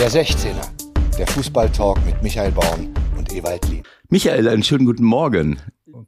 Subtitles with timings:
[0.00, 0.66] Der 16er,
[1.18, 3.82] der Fußballtalk mit Michael Baum und Ewald Lien.
[4.08, 5.60] Michael, einen schönen guten Morgen.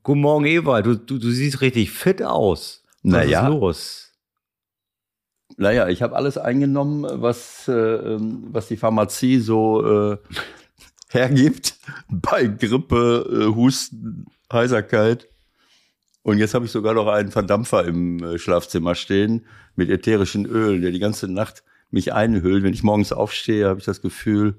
[0.02, 0.86] Guten Morgen, Ewald.
[0.86, 2.82] Du, du, du siehst richtig fit aus.
[3.02, 3.42] Was Naja.
[3.42, 4.12] ist los?
[5.58, 10.16] Naja, ich habe alles eingenommen, was, äh, ähm, was die Pharmazie so äh,
[11.10, 11.74] hergibt
[12.08, 15.28] bei Grippe, äh, Husten, Heiserkeit.
[16.22, 19.44] Und jetzt habe ich sogar noch einen Verdampfer im äh, Schlafzimmer stehen
[19.76, 22.62] mit ätherischen Ölen, der die ganze Nacht mich einhüllt.
[22.62, 24.56] Wenn ich morgens aufstehe, habe ich das Gefühl,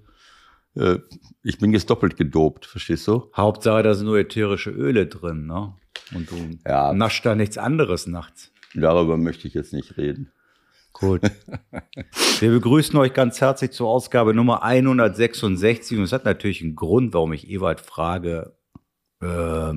[0.75, 0.99] äh,
[1.43, 3.29] ich bin jetzt doppelt gedopt, verstehst du?
[3.35, 5.73] Hauptsache, da sind nur ätherische Öle drin, ne?
[6.15, 6.35] Und du
[6.67, 6.93] Ja.
[6.93, 8.51] naschst da nichts anderes nachts.
[8.75, 10.31] Darüber möchte ich jetzt nicht reden.
[10.93, 11.21] Gut.
[12.39, 15.97] Wir begrüßen euch ganz herzlich zur Ausgabe Nummer 166.
[15.97, 18.55] Und es hat natürlich einen Grund, warum ich Ewald frage,
[19.21, 19.73] äh,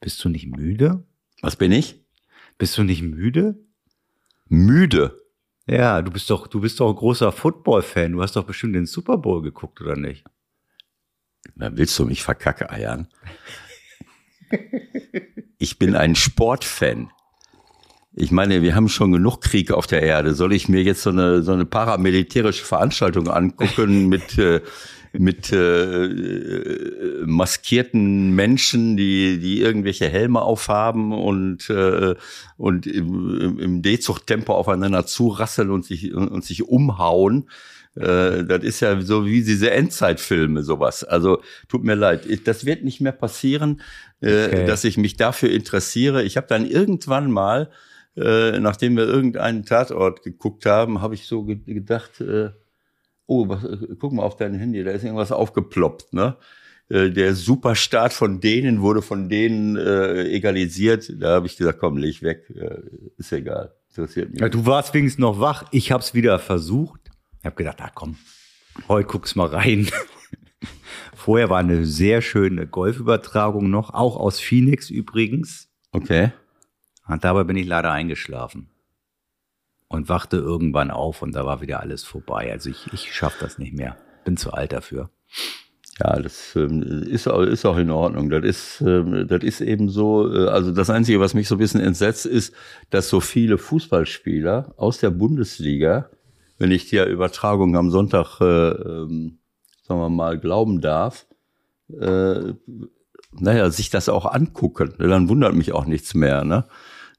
[0.00, 1.04] bist du nicht müde?
[1.42, 2.02] Was bin ich?
[2.58, 3.56] Bist du nicht müde?
[4.48, 5.21] Müde.
[5.66, 8.12] Ja, du bist doch, du bist doch ein großer Football-Fan.
[8.12, 10.24] Du hast doch bestimmt den Super Bowl geguckt, oder nicht?
[11.54, 13.08] Na, willst du mich verkacke eiern?
[15.58, 17.10] Ich bin ein Sportfan.
[18.14, 20.34] Ich meine, wir haben schon genug Krieg auf der Erde.
[20.34, 24.60] Soll ich mir jetzt so eine, so eine paramilitärische Veranstaltung angucken mit, äh,
[25.12, 32.14] mit äh, äh, maskierten Menschen, die, die irgendwelche Helme aufhaben und, äh,
[32.56, 37.50] und im, im- D-Zucht-Tempo aufeinander zurasseln und sich, und, sich umhauen?
[37.94, 41.04] Äh, das ist ja so wie diese Endzeitfilme, sowas.
[41.04, 43.82] Also tut mir leid, das wird nicht mehr passieren,
[44.22, 44.64] äh, Okay.
[44.64, 46.22] dass ich mich dafür interessiere.
[46.22, 47.70] Ich habe dann irgendwann mal,
[48.16, 52.50] äh, nachdem wir irgendeinen Tatort geguckt haben, habe ich so ge gedacht, äh,
[53.26, 56.36] oh, was, äh, guck mal auf dein Handy, da ist irgendwas aufgeploppt, ne?
[56.88, 61.12] Äh, Der Superstaat von denen wurde von denen äh, egalisiert.
[61.20, 62.80] Da habe ich gesagt, komm, leg weg, äh,
[63.16, 64.40] ist egal, interessiert mich.
[64.40, 65.64] Ja, du warst wenigstens noch wach.
[65.70, 67.00] Ich habe es wieder versucht.
[67.40, 68.16] Ich habe gedacht, na komm,
[68.88, 69.88] heute guck's mal rein.
[71.14, 75.68] Vorher war eine sehr schöne Golfübertragung noch, auch aus Phoenix übrigens.
[75.92, 76.32] Okay.
[77.06, 78.71] Und dabei bin ich leider eingeschlafen
[79.92, 82.50] und wachte irgendwann auf und da war wieder alles vorbei.
[82.50, 83.96] Also ich, ich schaffe das nicht mehr.
[84.24, 85.10] Bin zu alt dafür.
[86.00, 88.30] Ja, das ähm, ist, auch- ist auch in Ordnung.
[88.30, 91.58] Das ist, ähm, das ist eben so, äh, also das Einzige, was mich so ein
[91.58, 92.54] bisschen entsetzt, ist,
[92.90, 96.08] dass so viele Fußballspieler aus der Bundesliga,
[96.58, 99.38] wenn ich der Übertragung am Sonntag, äh, ähm,
[99.82, 101.26] sagen wir mal, glauben darf,
[102.00, 102.54] äh,
[103.38, 104.94] naja, sich das auch angucken.
[104.98, 106.44] Dann wundert mich auch nichts mehr.
[106.44, 106.64] Ne?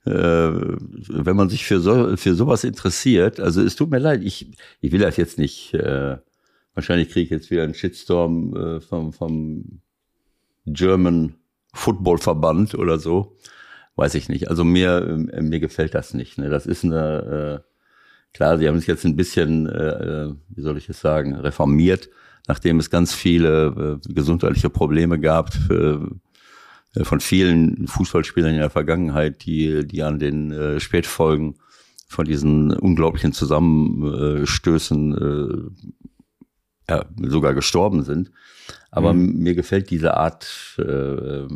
[0.05, 4.51] Äh, wenn man sich für, so, für sowas interessiert, also es tut mir leid, ich,
[4.81, 6.17] ich will das jetzt nicht, äh,
[6.73, 9.81] wahrscheinlich kriege ich jetzt wieder einen Shitstorm äh, vom, vom
[10.65, 11.35] German
[11.73, 13.37] Football Verband oder so.
[13.95, 14.49] Weiß ich nicht.
[14.49, 16.37] Also mir, äh, mir gefällt das nicht.
[16.37, 16.49] Ne?
[16.49, 20.77] Das ist eine, äh, klar, sie haben sich jetzt ein bisschen, äh, äh, wie soll
[20.77, 22.09] ich es sagen, reformiert,
[22.47, 25.97] nachdem es ganz viele äh, gesundheitliche Probleme gab äh,
[27.01, 31.55] von vielen Fußballspielern in der Vergangenheit, die, die an den äh, Spätfolgen
[32.07, 38.31] von diesen unglaublichen Zusammenstößen äh, ja, sogar gestorben sind.
[38.91, 40.75] Aber mir gefällt diese Art.
[40.77, 40.83] Äh,
[41.43, 41.47] äh,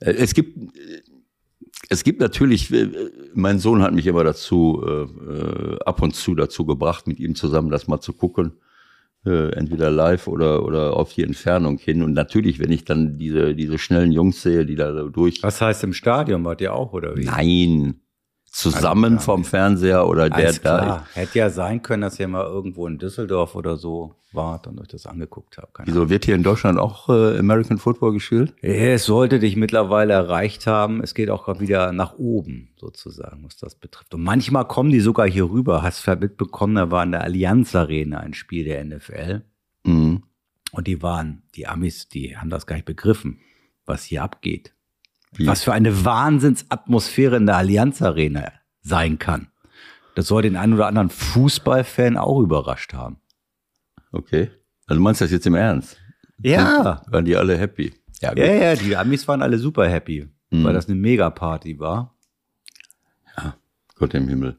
[0.00, 0.58] es gibt
[1.88, 2.88] es gibt natürlich, äh,
[3.34, 7.34] mein Sohn hat mich immer dazu, äh, äh, ab und zu dazu gebracht, mit ihm
[7.34, 8.52] zusammen das mal zu gucken.
[9.26, 12.02] Äh, entweder live oder, oder auf die Entfernung hin.
[12.02, 15.42] Und natürlich, wenn ich dann diese, diese schnellen Jungs sehe, die da so durch.
[15.42, 16.44] Was heißt im Stadion?
[16.44, 17.24] Wart ihr auch oder wie?
[17.24, 18.00] Nein.
[18.50, 19.20] Zusammen klar.
[19.20, 21.06] vom Fernseher oder der da.
[21.14, 24.88] Hätte ja sein können, dass ihr mal irgendwo in Düsseldorf oder so wart und euch
[24.88, 25.74] das angeguckt habt.
[25.74, 28.54] Keine Wieso wird hier in Deutschland auch äh, American Football gespielt?
[28.60, 31.02] Es sollte dich mittlerweile erreicht haben.
[31.02, 34.14] Es geht auch gerade wieder nach oben, sozusagen, was das betrifft.
[34.14, 35.82] Und manchmal kommen die sogar hier rüber.
[35.82, 39.42] Hast du mitbekommen, da war in der Allianz Arena ein Spiel der NFL.
[39.84, 40.22] Mhm.
[40.72, 43.40] Und die waren, die Amis, die haben das gar nicht begriffen,
[43.86, 44.74] was hier abgeht.
[45.34, 45.46] Wie?
[45.46, 49.48] Was für eine Wahnsinnsatmosphäre in der Allianz Arena sein kann.
[50.14, 53.20] Das soll den einen oder anderen Fußballfan auch überrascht haben.
[54.10, 54.50] Okay.
[54.86, 55.98] Also du meinst das jetzt im Ernst?
[56.38, 57.02] Ja.
[57.08, 57.92] Waren die alle happy?
[58.20, 58.38] Ja, gut.
[58.38, 60.64] Ja, ja, die Amis waren alle super happy, Mhm.
[60.64, 62.14] weil das eine Megaparty war.
[63.98, 64.56] Gott im Himmel.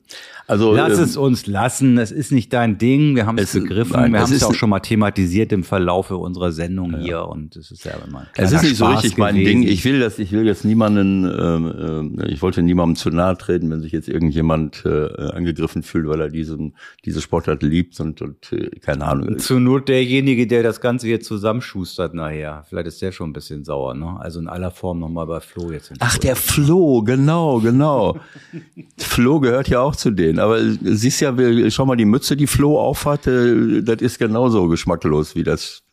[0.47, 1.97] Also Lass ähm, es uns lassen.
[1.99, 3.15] Es ist nicht dein Ding.
[3.15, 3.93] Wir haben es begriffen.
[3.93, 7.27] nein, wir haben es ja auch schon mal thematisiert im Verlaufe unserer Sendung hier.
[7.27, 9.61] Und es ist ja immer ein Es ist nicht so Spaß richtig mein gewesen.
[9.61, 9.69] Ding.
[9.69, 13.69] Ich will das, ich will jetzt niemanden, ähm, ähm, ich wollte niemandem zu nahe treten,
[13.69, 16.75] wenn sich jetzt irgendjemand äh, angegriffen fühlt, weil er diesen,
[17.05, 19.37] diese Sportart liebt und, und äh, keine Ahnung.
[19.37, 22.65] Zur Not derjenige, der das Ganze hier zusammenschustert nachher.
[22.67, 24.17] Vielleicht ist der schon ein bisschen sauer, ne?
[24.19, 25.93] Also in aller Form nochmal bei Flo jetzt.
[25.99, 28.17] Ach, der Flo, genau, genau.
[28.97, 30.39] Flo Flo gehört ja auch zu denen.
[30.39, 31.35] Aber siehst ja,
[31.69, 35.83] schau mal, die Mütze, die Flo aufhatte, das ist genauso geschmacklos wie das.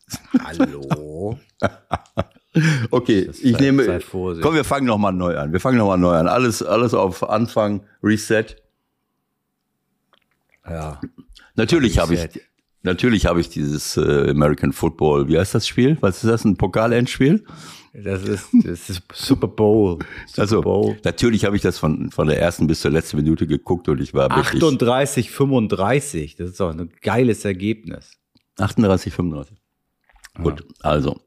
[0.43, 1.37] Hallo.
[2.89, 3.99] okay, ich nehme.
[4.41, 5.53] Komm, wir fangen nochmal neu an.
[5.53, 6.27] Wir fangen nochmal neu an.
[6.27, 8.55] Alles, alles auf Anfang, Reset.
[10.67, 10.99] Ja.
[11.53, 12.41] Natürlich habe ich,
[12.83, 15.27] natürlich habe ich dieses äh, American Football.
[15.27, 15.97] Wie heißt das Spiel?
[16.01, 16.45] Was ist das?
[16.45, 17.43] Ein Pokalendspiel?
[17.93, 19.99] Das ist, das ist Super Bowl.
[20.27, 20.97] Super also, Bowl.
[21.03, 24.13] natürlich habe ich das von, von der ersten bis zur letzten Minute geguckt und ich
[24.13, 26.35] war 38, 35.
[26.35, 28.11] Das ist doch ein geiles Ergebnis.
[28.59, 29.57] 38, 35.
[30.37, 30.43] Ja.
[30.43, 31.19] Gut, also,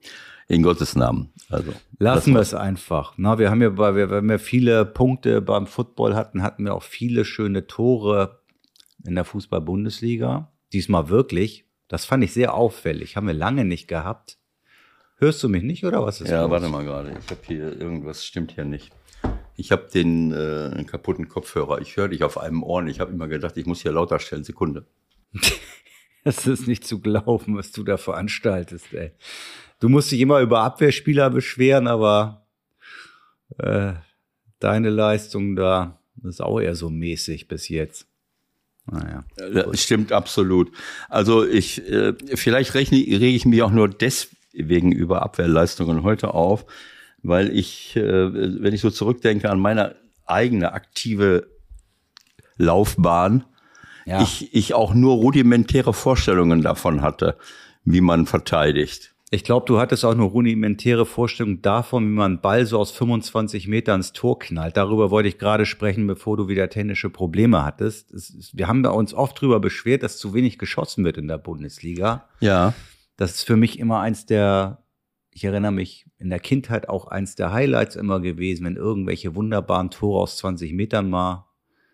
[0.46, 1.32] in Gottes Namen.
[1.48, 3.14] Also, Lassen wir es einfach.
[3.16, 6.74] Na, wir haben ja, bei, wir, wenn wir viele Punkte beim Football hatten, hatten wir
[6.74, 8.40] auch viele schöne Tore
[9.04, 10.52] in der Fußball-Bundesliga.
[10.72, 11.64] Diesmal wirklich.
[11.88, 13.16] Das fand ich sehr auffällig.
[13.16, 14.38] Haben wir lange nicht gehabt.
[15.16, 16.50] Hörst du mich nicht oder was ist Ja, los?
[16.50, 17.10] warte mal gerade.
[17.10, 18.90] Ich habe hier irgendwas stimmt hier nicht.
[19.56, 21.80] Ich habe den äh, kaputten Kopfhörer.
[21.80, 22.86] Ich höre dich auf einem Ohr.
[22.86, 24.44] Ich habe immer gedacht, ich muss hier lauter stellen.
[24.44, 24.86] Sekunde.
[26.24, 29.12] das ist nicht zu glauben, was du da veranstaltest, ey.
[29.80, 32.46] Du musst dich immer über Abwehrspieler beschweren, aber
[33.58, 33.94] äh,
[34.58, 38.06] deine Leistung da ist auch eher so mäßig bis jetzt.
[38.90, 39.24] Naja.
[39.36, 40.72] Das stimmt absolut.
[41.08, 46.34] Also ich, äh, vielleicht rechne, rege ich mich auch nur deswegen wegen über Abwehrleistungen heute
[46.34, 46.66] auf,
[47.22, 49.96] weil ich, äh, wenn ich so zurückdenke an meine
[50.26, 51.48] eigene aktive
[52.56, 53.44] Laufbahn,
[54.06, 54.22] ja.
[54.22, 57.36] ich, ich auch nur rudimentäre Vorstellungen davon hatte,
[57.84, 59.09] wie man verteidigt.
[59.32, 62.90] Ich glaube, du hattest auch nur rudimentäre Vorstellungen davon, wie man einen Ball so aus
[62.90, 64.76] 25 Metern ins Tor knallt.
[64.76, 68.10] Darüber wollte ich gerade sprechen, bevor du wieder technische Probleme hattest.
[68.10, 72.28] Ist, wir haben uns oft darüber beschwert, dass zu wenig geschossen wird in der Bundesliga.
[72.40, 72.74] Ja.
[73.16, 74.82] Das ist für mich immer eins der,
[75.30, 79.90] ich erinnere mich in der Kindheit auch eins der Highlights immer gewesen, wenn irgendwelche wunderbaren
[79.90, 81.46] Tore aus 20 Metern mal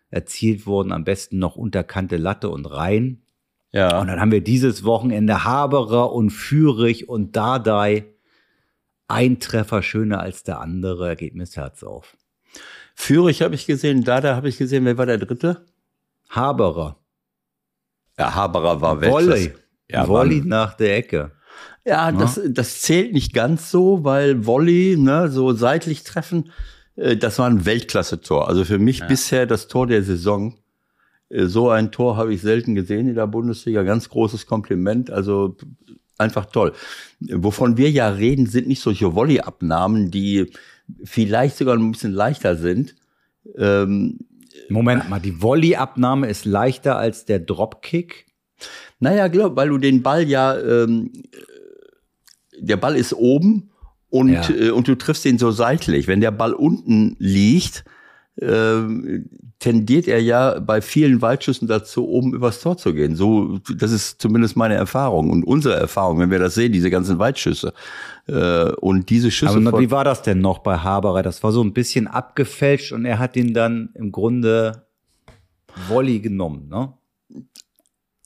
[0.09, 3.26] erzielt wurden, am besten noch unterkante Latte und rein.
[3.73, 4.01] Ja.
[4.01, 8.07] Und dann haben wir dieses Wochenende Haberer und Fürich und Dardai.
[9.09, 12.17] Ein Treffer schöner als der andere, geht mir das Herz auf.
[12.95, 14.85] Fürich habe ich gesehen, Dardai habe ich gesehen.
[14.85, 15.67] Wer war der dritte?
[16.31, 16.97] Haberer.
[18.19, 19.11] Ja, Haberer war weg.
[19.11, 19.53] Volley.
[19.89, 21.33] Ja, Volley nach der Ecke.
[21.85, 22.19] Ja, ne?
[22.19, 26.51] das, das zählt nicht ganz so, weil Volley, ne, so seitlich treffen,
[26.97, 28.49] äh, das war ein Weltklasse-Tor.
[28.49, 29.07] Also für mich ja.
[29.07, 30.59] bisher das Tor der Saison.
[31.29, 33.83] Äh, so ein Tor habe ich selten gesehen in der Bundesliga.
[33.83, 35.11] Ganz großes Kompliment.
[35.11, 35.57] Also
[36.19, 36.73] einfach toll.
[37.21, 40.53] Wovon wir ja reden, sind nicht solche Volley-Abnahmen, die
[41.05, 42.95] vielleicht sogar ein bisschen leichter sind.
[43.57, 44.21] Ähm,
[44.69, 48.27] Moment mal, die Volley-Abnahme ist leichter als der Dropkick?
[48.99, 51.13] Naja, glaub, weil du den Ball ja, ähm,
[52.59, 53.71] der Ball ist oben
[54.09, 54.49] und, ja.
[54.49, 56.09] äh, und du triffst ihn so seitlich.
[56.09, 57.85] Wenn der Ball unten liegt,
[58.37, 58.81] äh,
[59.59, 63.17] tendiert er ja bei vielen Waldschüssen dazu, oben übers Tor zu gehen.
[63.17, 67.19] So, das ist zumindest meine Erfahrung und unsere Erfahrung, wenn wir das sehen, diese ganzen
[67.19, 67.73] Waldschüsse.
[68.29, 69.57] Äh, und diese Schüsse.
[69.57, 71.23] Aber wie war das denn noch bei Haberer?
[71.23, 74.87] Das war so ein bisschen abgefälscht und er hat ihn dann im Grunde
[75.89, 76.93] Volley genommen, ne?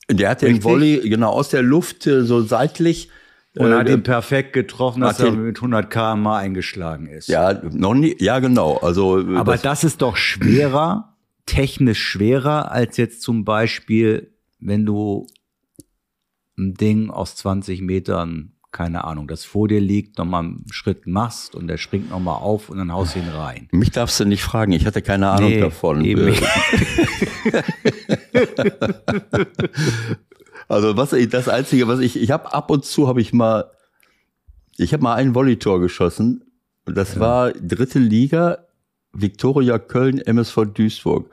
[0.09, 3.09] Der hat den Volley genau aus der Luft äh, so seitlich
[3.57, 7.27] und äh, hat ihn perfekt getroffen, dass er mit 100 km eingeschlagen ist.
[7.27, 8.77] Ja, noch nie, ja genau.
[8.77, 11.10] Also äh, aber das, das ist doch schwerer,
[11.51, 15.27] technisch schwerer als jetzt zum Beispiel, wenn du
[16.57, 21.55] ein Ding aus 20 Metern keine Ahnung, das vor dir liegt, nochmal einen Schritt machst
[21.55, 23.67] und der springt nochmal auf und dann haust du ihn rein.
[23.73, 26.01] Mich darfst du nicht fragen, ich hatte keine Ahnung nee, davon.
[30.71, 33.69] Also was ich, das Einzige, was ich, ich habe ab und zu habe ich mal,
[34.77, 36.45] ich habe mal ein Volleytor geschossen
[36.85, 37.19] und das ja.
[37.19, 38.59] war dritte Liga,
[39.11, 41.29] Viktoria Köln, MSV Duisburg.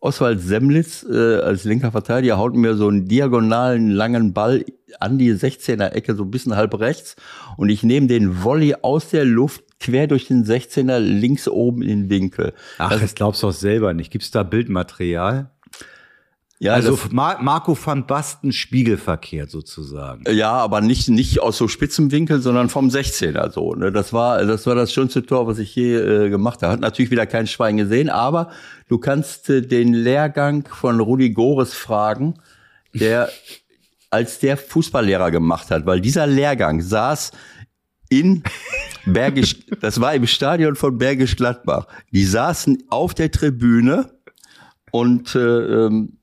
[0.00, 4.64] Oswald Semlitz äh, als linker Verteidiger haut mir so einen diagonalen langen Ball
[4.98, 7.16] an die 16er Ecke, so ein bisschen halb rechts.
[7.58, 11.88] Und ich nehme den Volley aus der Luft quer durch den 16er links oben in
[11.88, 12.54] den Winkel.
[12.78, 14.10] Ach, das, das glaubst du auch selber nicht.
[14.10, 15.50] Gibt's da Bildmaterial?
[16.62, 20.24] Ja, also Mar Marco van Basten spiegelverkehrt sozusagen.
[20.30, 23.74] Ja, aber nicht nicht aus so spitzem Winkel, sondern vom 16er so.
[23.74, 23.90] Ne?
[23.90, 26.74] Das war das war das schönste Tor, was ich je äh, gemacht habe.
[26.74, 28.50] Hat natürlich wieder kein Schwein gesehen, aber
[28.88, 32.34] du kannst äh, den Lehrgang von Rudi Gores fragen,
[32.92, 33.30] der
[34.10, 37.32] als der Fußballlehrer gemacht hat, weil dieser Lehrgang saß
[38.10, 38.42] in
[39.06, 41.86] Bergisch, das war im Stadion von Bergisch Gladbach.
[42.12, 44.10] Die saßen auf der Tribüne
[44.90, 45.38] und äh,
[45.86, 46.19] ähm,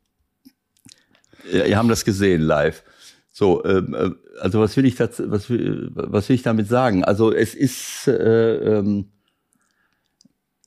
[1.52, 2.84] wir haben das gesehen live.
[3.32, 7.04] So, ähm, äh, also was will ich das, was will, was will ich damit sagen?
[7.04, 9.12] Also es ist, äh, ähm,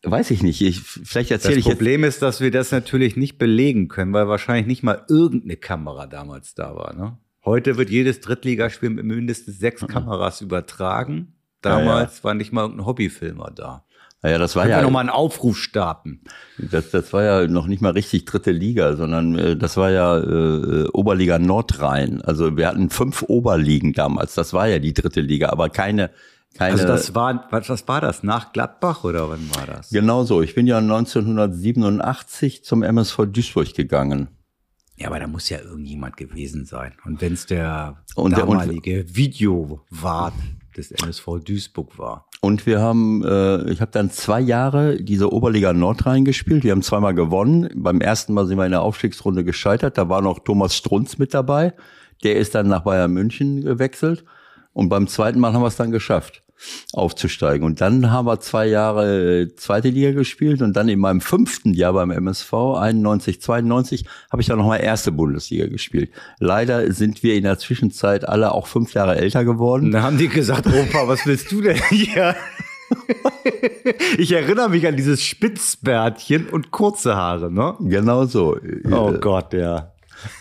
[0.04, 0.62] weiß ich nicht.
[0.62, 1.78] Ich, vielleicht erzähle Das ich jetzt.
[1.78, 6.06] Problem ist, dass wir das natürlich nicht belegen können, weil wahrscheinlich nicht mal irgendeine Kamera
[6.06, 6.94] damals da war.
[6.94, 7.18] Ne?
[7.44, 11.34] Heute wird jedes Drittligaspiel mit mindestens sechs Kameras übertragen.
[11.62, 13.84] Damals war nicht mal irgendein Hobbyfilmer da.
[14.22, 16.20] Naja, das war Können wir ja, nochmal einen Aufruf starten?
[16.58, 20.18] das, das war ja noch nicht mal richtig dritte Liga, sondern äh, das war ja
[20.18, 22.20] äh, Oberliga Nordrhein.
[22.20, 24.34] Also wir hatten fünf Oberligen damals.
[24.34, 26.10] Das war ja die dritte Liga, aber keine,
[26.54, 26.72] keine.
[26.72, 28.22] Also das war, was, was war das?
[28.22, 29.88] Nach Gladbach oder wann war das?
[29.88, 30.42] Genau so.
[30.42, 34.28] Ich bin ja 1987 zum MSV Duisburg gegangen.
[34.96, 36.92] Ja, aber da muss ja irgendjemand gewesen sein.
[37.06, 40.34] Und wenn es der Und der- und- damalige Videowart
[40.76, 42.26] des MSV Duisburg war.
[42.40, 46.64] Und wir haben, äh, ich habe dann zwei Jahre diese Oberliga Nordrhein gespielt.
[46.64, 47.68] Wir haben zweimal gewonnen.
[47.75, 49.99] Beim ersten Mal sind wir in der Aufstiegsrunde gescheitert.
[49.99, 51.75] Da war noch Thomas Strunz mit dabei.
[52.25, 54.25] Der ist dann nach Bayern München gewechselt.
[54.73, 56.42] Und beim zweiten Mal haben wir es dann geschafft,
[56.93, 57.64] aufzusteigen.
[57.64, 60.62] Und dann haben wir zwei Jahre äh, zweite Liga gespielt.
[60.62, 65.12] Und dann in meinem fünften Jahr beim MSV, 91, 92, habe ich dann nochmal erste
[65.12, 66.11] Bundesliga gespielt.
[66.38, 69.87] Leider sind wir in der Zwischenzeit alle auch fünf Jahre älter geworden.
[69.87, 72.35] Und da haben die gesagt, Opa, was willst du denn hier?
[74.19, 77.76] ich erinnere mich an dieses Spitzbärtchen und kurze Haare, ne?
[77.81, 78.57] Genau so.
[78.90, 79.89] Oh Gott, ja.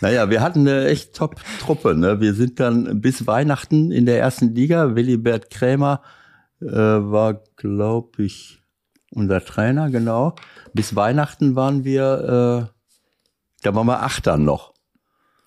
[0.01, 1.95] Naja, wir hatten eine echt Top-Truppe.
[1.95, 2.19] Ne?
[2.19, 4.95] Wir sind dann bis Weihnachten in der ersten Liga.
[4.95, 6.01] Willibert Krämer
[6.61, 8.61] äh, war, glaube ich,
[9.11, 10.35] unser Trainer, genau.
[10.73, 14.73] Bis Weihnachten waren wir, äh, da waren wir Achter noch.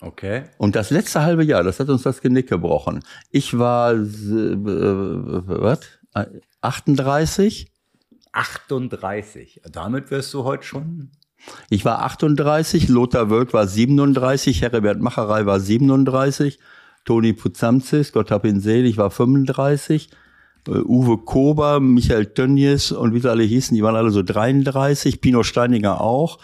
[0.01, 0.43] Okay.
[0.57, 3.03] Und das letzte halbe Jahr, das hat uns das Genick gebrochen.
[3.31, 5.79] Ich war, äh, was?
[6.61, 7.71] 38?
[8.33, 9.61] 38.
[9.71, 11.11] Damit wirst du heute schon.
[11.69, 16.59] Ich war 38, Lothar Wölk war 37, Herbert Macherei war 37,
[17.05, 20.09] Toni Puzamzis, Gott hab ihn selig, war 35,
[20.67, 25.19] äh, Uwe Kober, Michael Tönnies und wie sie alle hießen, die waren alle so 33,
[25.19, 26.39] Pino Steininger auch.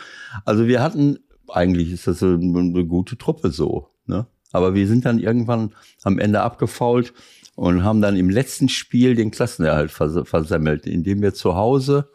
[0.45, 4.27] Also wir hatten, eigentlich ist das eine, gute Truppe so, ne?
[4.51, 7.13] Aber wir sind dann irgendwann am Ende abgefault
[7.55, 12.09] und haben dann im letzten Spiel den Klassenerhalt vers versemmelt, indem wir zu Hause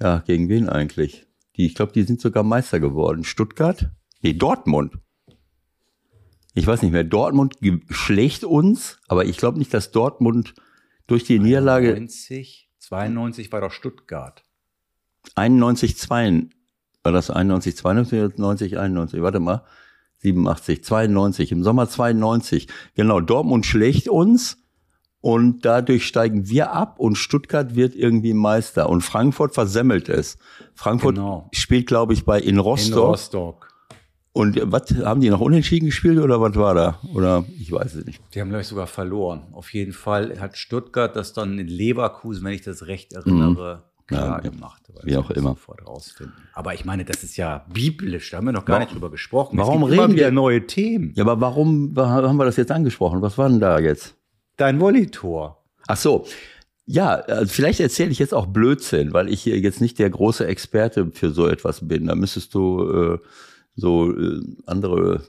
[0.00, 1.27] ja, gegen wen eigentlich?
[1.58, 3.24] Die, ich glaube, die sind sogar Meister geworden.
[3.24, 3.90] Stuttgart?
[4.22, 4.94] Nee, Dortmund.
[6.54, 7.04] Ich weiß nicht mehr.
[7.04, 7.56] Dortmund
[7.90, 10.54] schlägt uns, aber ich glaube nicht, dass Dortmund
[11.06, 14.44] durch die Niederlage 90, 92 war doch Stuttgart.
[15.34, 16.48] 91, 2,
[17.02, 19.20] war das 91, 92 oder 90, 91?
[19.20, 19.64] Warte mal.
[20.18, 22.66] 87, 92, im Sommer 92.
[22.94, 24.58] Genau, Dortmund schlägt uns
[25.20, 30.38] und dadurch steigen wir ab und Stuttgart wird irgendwie Meister und Frankfurt versemmelt es.
[30.74, 31.48] Frankfurt Genau.
[31.52, 33.08] spielt, glaube ich, bei in In Rostock.
[33.10, 33.68] Rostock.
[34.32, 36.98] Und was haben die noch unentschieden gespielt oder was war da?
[37.12, 38.20] Oder ich weiß es nicht.
[38.34, 39.42] Die haben, glaube ich, sogar verloren.
[39.52, 44.38] Auf jeden Fall hat Stuttgart das dann in Leverkusen, wenn ich das recht erinnere, klar
[44.38, 44.44] Mhm.
[44.44, 44.82] Ja, gemacht.
[45.02, 45.50] Wie auch immer.
[45.50, 46.34] Sofort rausfinden.
[46.54, 48.30] Aber ich meine, das ist ja biblisch.
[48.30, 49.58] Da haben wir noch gar Warum- nicht drüber gesprochen.
[49.58, 51.12] warum reden wir- neue Themen?
[51.16, 53.20] Ja, aber warum wa- haben wir das jetzt angesprochen?
[53.22, 54.14] Was war denn da jetzt?
[54.58, 55.64] Dein Monitor.
[55.86, 56.26] Ach so.
[56.84, 60.46] Ja, äh, vielleicht erzähle ich jetzt auch Blödsinn, weil ich hier jetzt nicht der große
[60.46, 62.06] Experte für so etwas bin.
[62.06, 63.18] Da müsstest du äh,
[63.76, 65.22] so äh, andere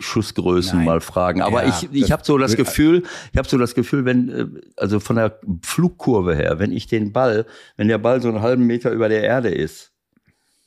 [0.00, 0.86] Schussgrößen Nein.
[0.86, 1.40] mal fragen.
[1.40, 4.46] Aber Ja, ich, ich habe so das Gefühl, ich habe so das Gefühl, wenn äh,
[4.76, 8.66] also von der Flugkurve her, wenn ich den Ball, wenn der Ball so einen halben
[8.66, 9.91] Meter über der Erde ist,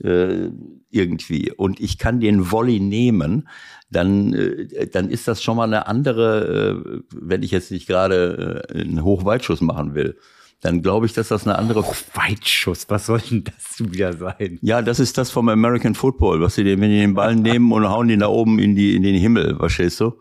[0.04, 0.50] äh,
[0.90, 3.48] irgendwie und ich kann den Volley nehmen,
[3.90, 8.66] dann, äh, dann ist das schon mal eine andere, äh, wenn ich jetzt nicht gerade
[8.70, 10.18] äh, einen Hochweitschuss machen will,
[10.62, 11.84] dann glaube ich, dass das eine andere.
[12.14, 14.58] Weitschuss, was soll denn das wieder sein?
[14.62, 17.72] Ja, das ist das vom American Football, was sie den, wenn die den Ball nehmen
[17.72, 20.14] und hauen den da oben in die in den Himmel, verstehst du?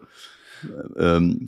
[0.97, 1.47] Ähm,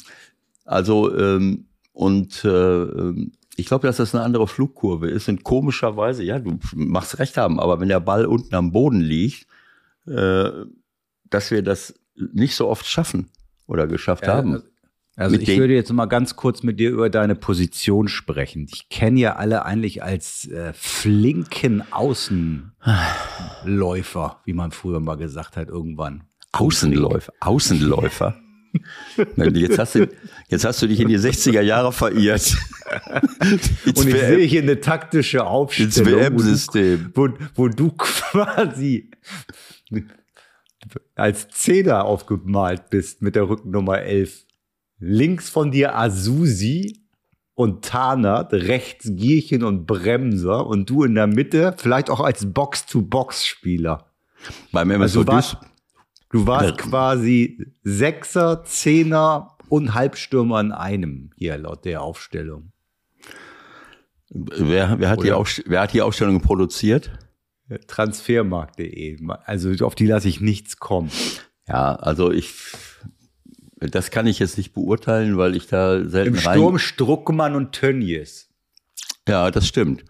[0.65, 5.29] also ähm, und äh, ähm, ich glaube, dass das eine andere Flugkurve ist.
[5.29, 9.47] Und komischerweise, ja, du machst recht haben, aber wenn der Ball unten am Boden liegt,
[10.07, 10.51] äh,
[11.25, 13.31] dass wir das nicht so oft schaffen
[13.67, 14.63] oder geschafft haben.
[15.17, 18.67] Also Mit ich würde jetzt mal ganz kurz mit dir über deine Position sprechen.
[18.71, 22.73] Ich kenne ja alle eigentlich als äh, flinken Außenläufer,
[24.45, 26.25] wie man früher mal gesagt hat, irgendwann.
[26.53, 28.39] Außenläufer, Außenläufer.
[29.55, 30.09] Jetzt, hast du,
[30.49, 32.57] jetzt hast du dich in die 60er Jahre verirrt.
[33.85, 37.11] Ins Und ich WM sehe hier eine taktische ins Aufstellung, WM-System.
[37.15, 39.11] wo, du- wo, du quasi
[41.15, 44.45] als Zehner aufgemalt bist mit der Rückennummer 11.
[44.99, 47.03] Links von dir Azusi
[47.55, 54.11] und Tarnert, rechts Gierchen und Bremser und du in der Mitte, vielleicht auch als Box-to-Box-Spieler.
[54.73, 55.57] Beim Also MSV
[56.31, 56.77] du, warst Ja.
[56.77, 62.73] quasi Sechser, Zehner und Halbstürmer in einem, hier laut der Aufstellung.
[64.31, 65.31] Wer, wer, hat, die
[65.71, 67.11] wer hat die Ausstellung produziert?
[67.87, 69.19] Transfermarkt.de.
[69.45, 71.11] Also auf die lasse ich nichts kommen.
[71.69, 72.55] Ja, also ich,
[73.79, 76.55] das kann ich jetzt nicht beurteilen, weil ich da selten Im rein.
[76.59, 78.49] Sturm Struckmann und Tönnies.
[79.29, 80.05] Ja, das stimmt.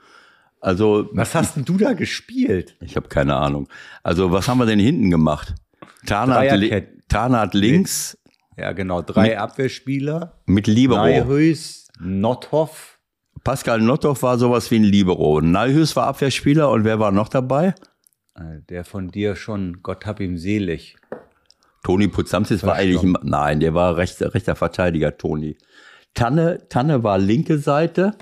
[0.60, 2.76] Also Was hast denn du da gespielt?
[2.80, 3.68] Ich habe keine Ahnung.
[4.02, 5.54] Also was haben wir denn hinten gemacht?
[6.06, 6.82] Tarnat, li.
[7.08, 8.18] Tarnat links
[8.56, 9.02] Ja, genau.
[9.02, 10.40] Drei Abwehrspieler.
[10.46, 11.00] mit Libero.
[11.02, 12.98] Neihüs, Nothoff.
[13.44, 15.40] Pascal Nottoff war sowas wie ein Libero.
[15.40, 17.74] Neihus war Abwehrspieler und wer war noch dabei?
[18.34, 20.96] äh, Der von dir schon, Gott hab ihm selig.
[21.84, 25.56] Toni Putzamsis war eigentlich, nein, der war rechter, rechter Verteidiger, Toni.
[26.14, 28.16] Tanne, Tanne war linke Seite.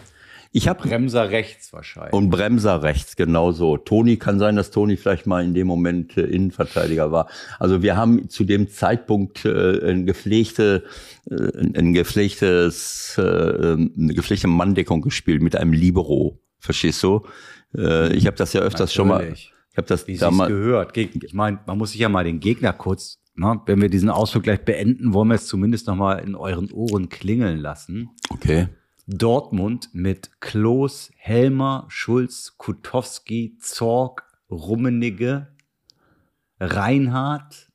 [0.57, 2.13] Ich habe Bremser rechts wahrscheinlich.
[2.13, 3.77] und Bremser rechts, genau so.
[3.77, 7.29] Toni kann sein, dass Toni vielleicht mal in dem Moment äh, Innenverteidiger war.
[7.59, 10.85] Also wir haben zu dem Zeitpunkt äh, ein gepflegte,
[11.29, 11.35] äh,
[11.77, 16.39] ein gepflegtes, äh, eine gepflegte Manndeckung gespielt mit einem Libero.
[16.61, 17.27] Verstehst du?
[17.77, 19.19] Äh, ich habe das ja öfters schon mal.
[19.23, 19.53] Natürlich.
[19.73, 20.51] Ich habe das Wie damals.
[20.51, 20.97] gehört.
[20.97, 24.45] Ich meine, man muss sich ja mal den Gegner kurz, ne, wenn wir diesen Ausflug
[24.45, 28.11] gleich beenden, wollen wir es zumindest noch mal in euren Ohren klingeln lassen.
[28.31, 28.69] Okay.
[29.07, 35.49] Dortmund mit Klos, Helmer, Schulz, Kutowski, Zorg, Rummenigge,
[36.59, 37.71] Reinhardt,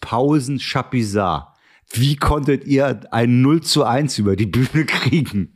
[0.00, 1.48] Pausen, Chapuisat.
[1.92, 5.54] Wie konntet ihr ein 0 zu 1 über die Bühne kriegen?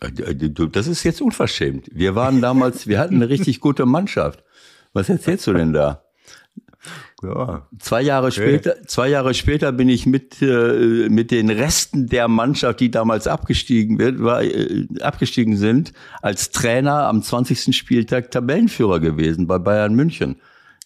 [0.00, 1.88] Äh, du, Das ist jetzt unverschämt.
[1.92, 4.44] Wir waren damals, wir hatten eine richtig gute Mannschaft.
[4.92, 6.05] Was erzählst du denn da?
[7.22, 12.28] Ja, Zwei Jahre später, zwei Jahre später bin ich mit äh, mit den Resten der
[12.28, 17.74] Mannschaft, die damals abgestiegen wird, war, äh, abgestiegen sind, als Trainer am 20.
[17.76, 20.36] Spieltag Tabellenführer gewesen bei Bayern München.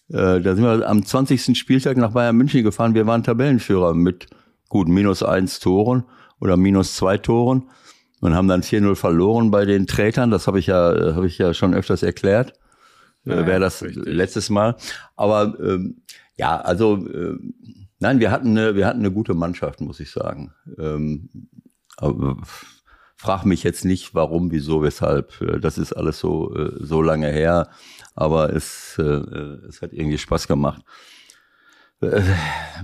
[0.09, 1.57] Äh, da sind wir am 20.
[1.57, 2.95] Spieltag nach Bayern München gefahren.
[2.95, 4.27] Wir waren Tabellenführer mit
[4.69, 6.03] gut minus eins Toren
[6.39, 7.63] oder minus zwei Toren
[8.21, 10.31] und haben dann 4-0 verloren bei den Trätern.
[10.31, 12.53] Das habe ich ja, äh, habe ich ja schon öfters erklärt.
[13.25, 14.75] Äh, Wäre das letztes Mal.
[15.15, 16.01] Aber ähm,
[16.37, 17.37] ja, also äh,
[17.99, 20.53] nein, wir hatten eine, wir hatten eine gute Mannschaft, muss ich sagen.
[20.77, 21.29] Ähm,
[21.97, 22.37] aber
[23.15, 25.39] frag mich jetzt nicht, warum, wieso, weshalb.
[25.41, 27.69] Äh, Das ist alles so äh, so lange her,
[28.15, 30.81] aber es äh, es hat irgendwie Spaß gemacht.
[32.01, 32.21] Äh,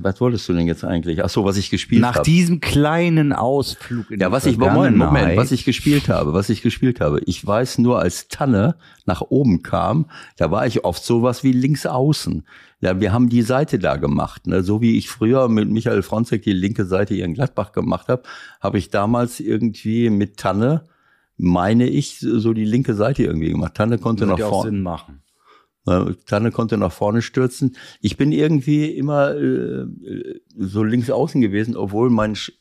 [0.02, 1.24] Was wolltest du denn jetzt eigentlich?
[1.24, 2.24] Ach so, was ich gespielt Nach habe.
[2.24, 6.62] diesem kleinen Ausflug in Ja, was ich, Moment, Moment, was ich gespielt habe, was ich
[6.62, 7.22] gespielt habe.
[7.26, 8.76] Ich weiß nur, als Tanne
[9.06, 10.06] nach oben kam,
[10.38, 12.44] da war ich oft sowas wie links außen.
[12.80, 14.62] Ja, wir haben die Seite da gemacht, ne?
[14.62, 18.22] so wie ich früher mit Michael Fronzek die linke Seite hier in Gladbach gemacht habe,
[18.62, 20.84] habe ich damals irgendwie mit Tanne,
[21.38, 23.74] meine ich, so die linke Seite irgendwie gemacht.
[23.74, 24.70] Tanne konnte nach vorne.
[24.70, 25.22] Sinn machen.
[26.26, 27.76] Tanne konnte nach vorne stürzen.
[28.02, 29.86] Ich bin irgendwie immer äh,
[30.58, 32.52] so links außen gewesen, obwohl mein sch-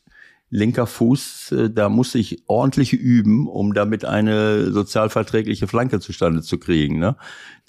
[0.49, 6.57] linker Fuß, äh, da musste ich ordentlich üben, um damit eine sozialverträgliche Flanke zustande zu
[6.57, 6.99] kriegen.
[6.99, 7.17] Ne?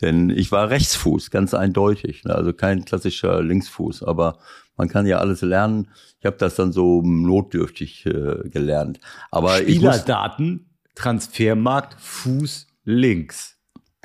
[0.01, 2.23] Denn ich war Rechtsfuß, ganz eindeutig.
[2.25, 2.35] Ne?
[2.35, 4.05] Also kein klassischer Linksfuß.
[4.05, 4.39] Aber
[4.77, 5.89] man kann ja alles lernen.
[6.21, 9.01] Ich habe das dann so notdürftig äh, gelernt.
[9.33, 13.58] Aber Spielerdaten, Transfermarkt, Fuß links.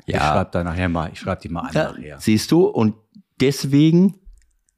[0.06, 0.20] Ich Ja.
[0.32, 2.18] schreibe da nachher mal, ich schreibe die mal an ja, nachher.
[2.20, 2.94] siehst du, und
[3.40, 4.14] deswegen,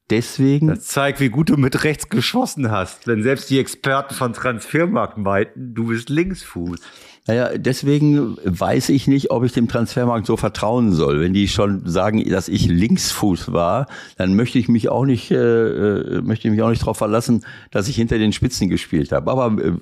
[0.09, 3.07] deswegen Das zeigt, wie gut du mit rechts geschossen hast.
[3.07, 6.79] Wenn selbst die Experten von Transfermarkt meinten, du bist Linksfuß.
[7.27, 11.19] Naja, deswegen weiß ich nicht, ob ich dem Transfermarkt so vertrauen soll.
[11.19, 15.35] Wenn die schon sagen, dass ich Linksfuß war, dann möchte ich mich auch nicht, äh,
[15.35, 19.29] äh, möchte ich mich auch nicht darauf verlassen, dass ich hinter den Spitzen gespielt habe.
[19.29, 19.73] Aber äh,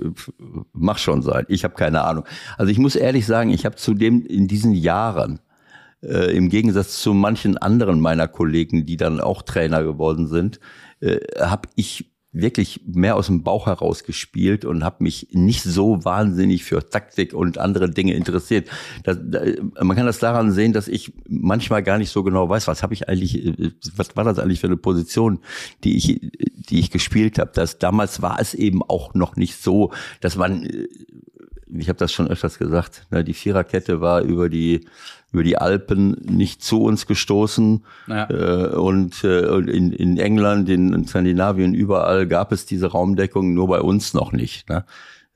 [0.74, 1.46] mach schon sein.
[1.48, 2.26] Ich habe keine Ahnung.
[2.58, 5.40] Also ich muss ehrlich sagen, ich habe zudem in diesen Jahren
[6.02, 10.60] äh, im Gegensatz zu manchen anderen meiner Kollegen, die dann auch Trainer geworden sind,
[11.00, 16.04] äh, habe ich wirklich mehr aus dem Bauch heraus gespielt und habe mich nicht so
[16.04, 18.68] wahnsinnig für Taktik und andere Dinge interessiert.
[19.04, 19.42] Das, da,
[19.82, 22.94] man kann das daran sehen, dass ich manchmal gar nicht so genau weiß, was habe
[22.94, 25.40] ich eigentlich, äh, was war das eigentlich für eine Position,
[25.86, 26.20] die ich,
[26.70, 27.52] die ich gespielt habe.
[27.54, 30.88] Das damals war es eben auch noch nicht so, dass man äh,
[31.78, 34.86] ich habe das schon öfters gesagt, ne, die Viererkette war über die
[35.36, 38.30] über die Alpen nicht zu uns gestoßen Ja.
[38.30, 43.68] äh, und, äh, in, in England, in, in Skandinavien, überall gab es diese Raumdeckung, nur
[43.68, 44.70] bei uns noch nicht.
[44.70, 44.86] Ne?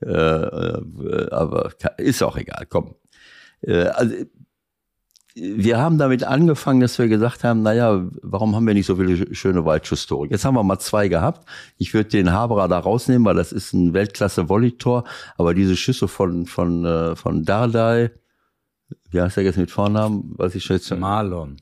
[0.02, 2.94] Äh, äh, aber ist auch egal, komm.
[3.60, 4.14] Äh, also,
[5.34, 9.34] wir haben damit angefangen, dass wir gesagt haben, naja, warum haben wir nicht so viele
[9.34, 10.28] schöne Weitschusstore?
[10.30, 11.46] Jetzt haben wir mal zwei gehabt.
[11.76, 15.04] Ich würde den Haberer da rausnehmen, weil das ist ein Weltklasse-Volleytor.
[15.36, 18.12] Aber diese Schüsse von, von, äh, von Dardai,
[19.10, 20.32] wie heißt der jetzt mit Vornamen?
[20.36, 20.90] Weiß ich schon jetzt.
[20.96, 21.56] Marlon.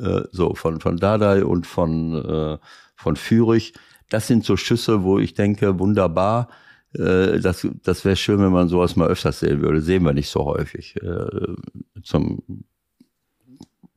[0.00, 2.58] Äh, so, von, von Dardai und von, äh,
[2.96, 3.74] von Fürich.
[4.08, 6.48] Das sind so Schüsse, wo ich denke, wunderbar.
[6.94, 9.80] Äh, das das wäre schön, wenn man sowas mal öfters sehen würde.
[9.80, 10.96] Sehen wir nicht so häufig.
[11.02, 11.54] Äh,
[12.02, 12.42] zum,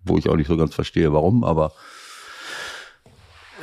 [0.03, 1.73] wo ich auch nicht so ganz verstehe, warum, aber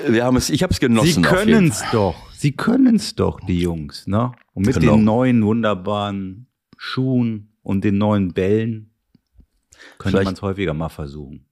[0.09, 1.23] wir haben es, ich habe es genossen.
[1.23, 2.15] Sie können es doch.
[2.33, 4.33] Sie können es doch, die Jungs, ne?
[4.53, 4.97] Und mit Genau.
[4.97, 8.92] den neuen wunderbaren Schuhen und den neuen Bällen
[9.99, 11.45] könnte man es häufiger mal versuchen.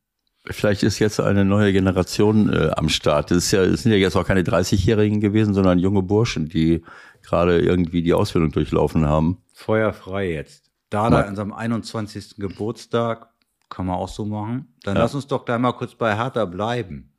[0.47, 3.31] Vielleicht ist jetzt eine neue Generation äh, am Start.
[3.31, 6.83] Ist ja, es sind ja jetzt auch keine 30-Jährigen gewesen, sondern junge Burschen, die
[7.23, 9.43] gerade irgendwie die Ausbildung durchlaufen haben.
[9.53, 10.71] Feuerfrei jetzt.
[10.89, 11.27] Da da Ja.
[11.27, 12.37] an seinem 21.
[12.39, 13.29] Geburtstag,
[13.69, 14.75] kann man auch so machen.
[14.83, 15.03] Dann Ja.
[15.03, 17.13] lass uns doch gleich mal kurz bei Hertha bleiben.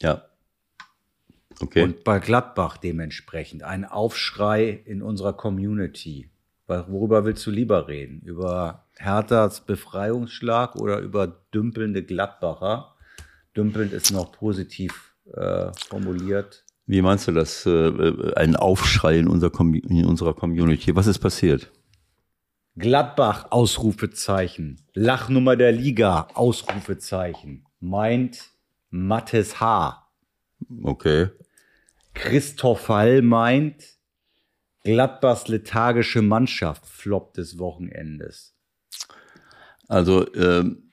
[0.00, 0.22] Ja.
[1.60, 1.82] Okay.
[1.82, 3.62] Und bei Gladbach dementsprechend.
[3.62, 6.30] Ein Aufschrei in unserer Community.
[6.66, 8.20] Weil- Worüber willst du lieber reden?
[8.22, 12.94] Über Herthas Befreiungsschlag oder über dümpelnde Gladbacher?
[13.56, 16.64] Dümpelnd ist noch positiv äh, formuliert.
[16.86, 17.66] Wie meinst du das?
[17.66, 20.94] Äh, ein Aufschrei in, unserer Commu- in unserer Community.
[20.96, 21.70] Was ist passiert?
[22.76, 24.80] Gladbach, Ausrufezeichen.
[24.94, 27.66] Lachnummer der Liga, Ausrufezeichen.
[27.80, 28.50] Meint
[28.90, 30.08] Mattes H.
[30.82, 31.28] Okay.
[32.14, 33.84] Christoph Hall meint
[34.84, 38.51] Gladbachs lethargische Mannschaft, Flop des Wochenendes.
[39.92, 40.90] Also ähm,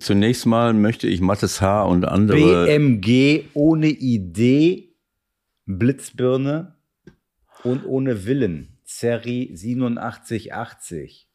[0.00, 1.84] zunächst mal möchte ich Mattes H.
[1.84, 2.64] und andere.
[2.64, 4.94] BMG ohne Idee,
[5.66, 6.76] Blitzbirne
[7.62, 8.78] und ohne Willen.
[8.84, 11.28] Zerri 8780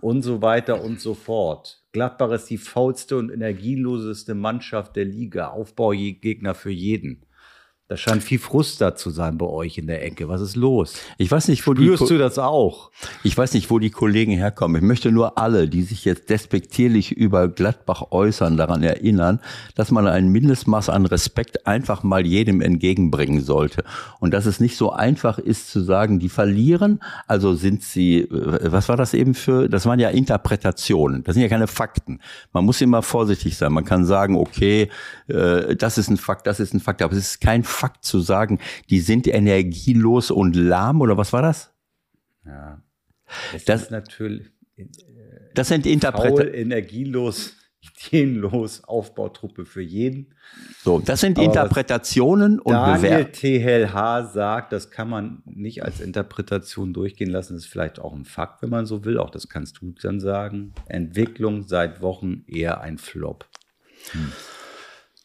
[0.00, 1.84] und so weiter und so fort.
[1.92, 5.48] Gladbach ist die faulste und energieloseste Mannschaft der Liga.
[5.48, 7.26] Aufbaugegner für jeden.
[7.90, 10.28] Da scheint viel Frust da zu sein bei euch in der Ecke.
[10.28, 10.94] Was ist los?
[11.18, 11.82] Ich weiß nicht, wo die.
[11.86, 12.92] Spürst Ko- du das auch?
[13.24, 14.76] Ich weiß nicht, wo die Kollegen herkommen.
[14.80, 19.40] Ich möchte nur alle, die sich jetzt despektierlich über Gladbach äußern, daran erinnern,
[19.74, 23.82] dass man ein Mindestmaß an Respekt einfach mal jedem entgegenbringen sollte.
[24.20, 28.70] Und dass es nicht so einfach ist zu sagen, die verlieren, also sind sie, äh,
[28.70, 32.20] was war das eben für, das waren ja Interpretationen, das sind ja keine Fakten.
[32.52, 33.72] Man muss immer vorsichtig sein.
[33.72, 34.90] Man kann sagen, okay,
[35.26, 38.20] äh, das ist ein Fakt, das ist ein Fakt, aber es ist kein Fakt zu
[38.20, 38.58] sagen,
[38.90, 41.72] die sind energielos und lahm oder was war das?
[42.46, 42.82] Ja.
[43.54, 44.50] Es Das- ist natürlich
[45.54, 46.54] Das sind Interpretationen.
[46.54, 50.34] energielos, ideenlos, Aufbautruppe für jeden.
[50.82, 56.92] So, das sind Aber Interpretationen und Daniel TLH sagt, das kann man nicht als Interpretation
[56.92, 57.54] durchgehen lassen.
[57.54, 59.18] Das ist vielleicht auch ein Fakt, wenn man so will.
[59.18, 60.72] Auch das kannst du dann sagen.
[60.86, 63.48] Entwicklung seit Wochen eher ein Flop.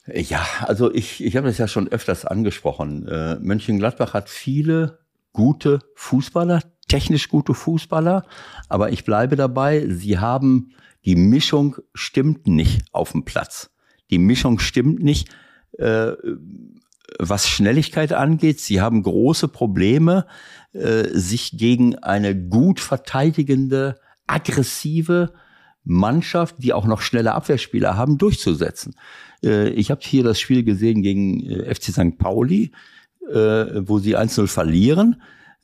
[0.08, 3.08] Ja, also ich, ich habe das ja schon öfters angesprochen.
[3.08, 5.00] Äh, Mönchengladbach hat viele
[5.34, 8.26] gute Fußballer, technisch gute Fußballer,
[8.70, 10.74] aber ich bleibe dabei, sie haben,
[11.06, 13.72] die Mischung stimmt nicht auf dem Platz.
[14.12, 15.30] Die Mischung stimmt nicht,
[15.80, 16.14] äh,
[17.20, 18.60] was Schnelligkeit angeht.
[18.60, 20.28] Sie haben große Probleme,
[20.74, 25.34] äh, sich gegen eine gut verteidigende, aggressive
[25.86, 28.96] Mannschaft, die auch noch schnelle Abwehrspieler haben, durchzusetzen.
[29.44, 32.18] Äh, ich habe hier das Spiel gesehen gegen äh, FC St.
[32.18, 32.72] Pauli,
[33.32, 33.36] äh,
[33.88, 35.22] wo sie 1-0 verlieren.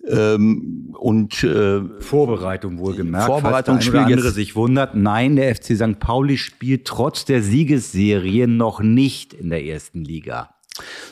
[0.08, 3.28] Ähm, und äh, Vorbereitung wohlgemerkt.
[3.28, 4.96] Vorbereitung falls der andere jetzt- sich wundert.
[4.96, 6.00] Nein, der FC St.
[6.00, 10.56] Pauli spielt trotz der Siegesserie noch nicht in der ersten Liga.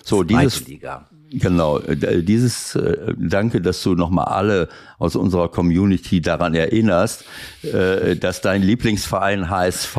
[0.04, 1.08] so dieses Liga.
[1.32, 7.26] Genau, äh, dieses äh, danke, dass du nochmal alle aus unserer Community daran erinnerst,
[7.64, 9.98] äh, dass dein Lieblingsverein HSV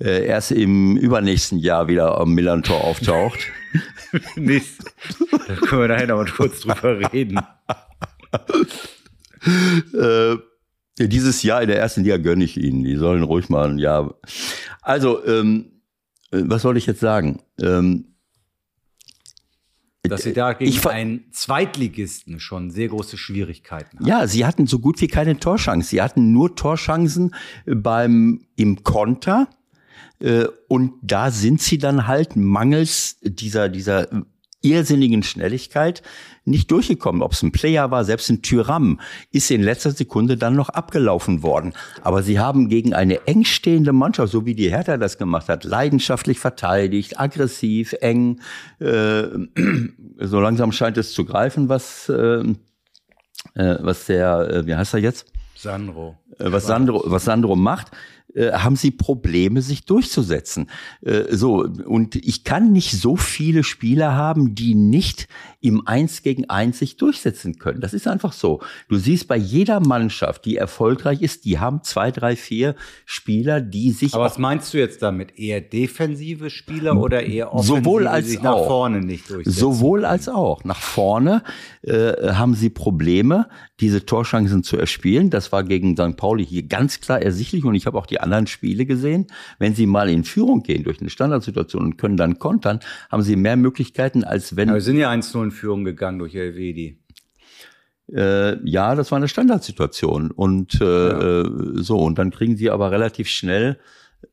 [0.00, 3.38] äh, erst im übernächsten Jahr wieder am Millantor auftaucht.
[4.36, 4.78] Nicht.
[5.30, 7.40] Da können wir nachher noch mal kurz drüber reden.
[9.94, 10.36] äh,
[10.98, 12.84] dieses Jahr in der ersten Liga gönne ich ihnen.
[12.84, 14.14] Die sollen ruhig mal ein Jahr.
[14.82, 15.72] Also, ähm,
[16.30, 17.40] äh, was soll ich jetzt sagen?
[17.60, 18.13] Ähm,
[20.06, 24.06] Dass sie da gegen Ich einen Zweitligisten schon sehr große Schwierigkeiten haben.
[24.06, 25.88] Ja, sie hatten so gut wie keine Torchance.
[25.88, 29.48] Sie hatten nur Torchancen äh, beim im Konter.
[30.20, 34.08] Äh, Und da sind sie dann halt mangels dieser, dieser
[34.64, 36.02] irrsinnigen Schnelligkeit
[36.44, 37.22] nicht durchgekommen.
[37.22, 39.00] Ob es ein Player war, selbst ein Tyram,
[39.32, 41.72] ist in letzter Sekunde dann noch abgelaufen worden.
[42.02, 46.38] Aber sie haben gegen eine engstehende Mannschaft, so wie die Hertha das gemacht hat, leidenschaftlich
[46.38, 48.40] verteidigt, aggressiv, eng.
[48.80, 49.24] Äh,
[50.18, 52.42] so langsam scheint es zu greifen, was, äh,
[53.54, 55.26] äh, was der, äh, wie heißt er jetzt?
[55.54, 56.16] Sandro.
[56.38, 57.90] Äh, was Sandro, was Sandro macht.
[58.34, 60.68] Äh, haben sie Probleme, sich durchzusetzen.
[61.02, 65.28] Äh, so, und ich kann nicht so viele Spieler haben, die nicht
[65.60, 67.80] im Eins gegen Eins sich durchsetzen können.
[67.80, 68.60] Das ist einfach so.
[68.88, 72.74] Du siehst bei jeder Mannschaft, die erfolgreich ist, die haben zwei, drei, vier
[73.06, 74.14] Spieler, die sich.
[74.14, 75.38] Aber was meinst du jetzt damit?
[75.38, 78.44] Eher defensive Spieler oder eher offensive, sowohl als die sich auch.
[78.60, 79.58] nach vorne nicht durchsetzen?
[79.58, 80.64] Sowohl als auch.
[80.64, 81.44] Nach vorne
[81.82, 83.48] äh, haben sie Probleme,
[83.80, 85.30] diese Torchancen zu erspielen.
[85.30, 86.16] Das war gegen St.
[86.16, 89.26] Pauli hier ganz klar ersichtlich und ich habe auch die anderen Spiele gesehen.
[89.58, 93.36] Wenn sie mal in Führung gehen durch eine Standardsituation und können dann kontern, haben sie
[93.36, 94.68] mehr Möglichkeiten, als wenn.
[94.68, 96.98] Aber wir sind ja 1-0 in Führung gegangen durch Elvedi.
[98.12, 101.40] Äh, ja, das war eine Standardsituation und äh, ja.
[101.40, 103.78] Äh, so und dann kriegen sie aber relativ schnell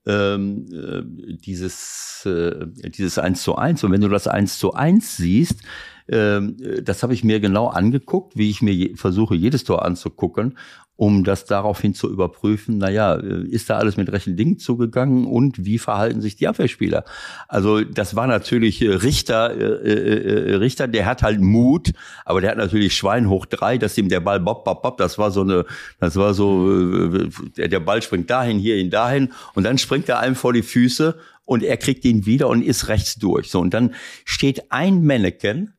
[0.06, 5.16] ähm, äh, dieses äh, dieses eins zu eins und wenn du das eins zu eins
[5.16, 5.62] siehst,
[6.10, 10.58] ähm, das habe ich mir genau angeguckt, wie ich mir je, versuche jedes Tor anzugucken
[11.02, 15.66] um das daraufhin zu überprüfen, naja, äh, ist da alles mit rechten Dingen zugegangen und
[15.66, 17.06] wie verhalten sich die Abwehrspieler?
[17.48, 22.52] Also das war natürlich äh, Richter, äh, äh, Richter, der hat halt Mut, aber der
[22.52, 25.42] hat natürlich Schwein hoch drei, dass ihm der Ball bop, bop, bop, das war so
[25.42, 25.66] eine,
[26.00, 30.36] das war so, äh, der, Ball springt dahin, hierhin, dahin und dann springt er einem
[30.36, 33.50] vor die Füße und er kriegt ihn wieder und ist rechts durch.
[33.50, 35.74] So, und dann steht ein Mannequin,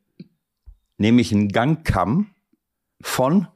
[0.98, 2.32] nämlich ein Gangkamm
[3.00, 3.46] von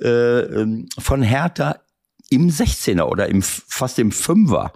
[0.00, 1.80] äh, ähm, von Hertha
[2.30, 4.72] im 16er oder im, fast im 5er.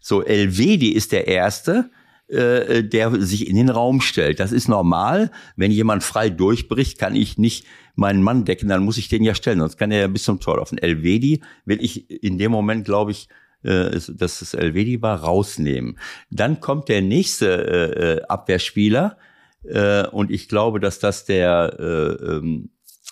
[0.00, 1.90] So, Elvedi ist der Erste,
[2.28, 4.40] äh, der sich in den Raum stellt.
[4.40, 5.30] Das ist normal.
[5.56, 9.34] Wenn jemand frei durchbricht, kann ich nicht meinen Mann decken, dann muss ich den ja
[9.34, 10.78] stellen, sonst kann er ja bis zum Tor laufen.
[10.78, 13.28] Elvedi will ich in dem Moment, glaube ich,
[13.62, 15.98] äh, dass es Elvedi war, rausnehmen.
[16.30, 19.18] Dann kommt der nächste äh, äh Abwehrspieler
[19.64, 22.70] äh, und ich glaube, dass das der äh, ähm,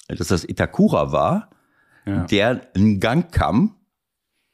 [0.08, 1.50] dass das Itakura war,
[2.06, 2.24] ja.
[2.24, 3.76] der einen Gang kam,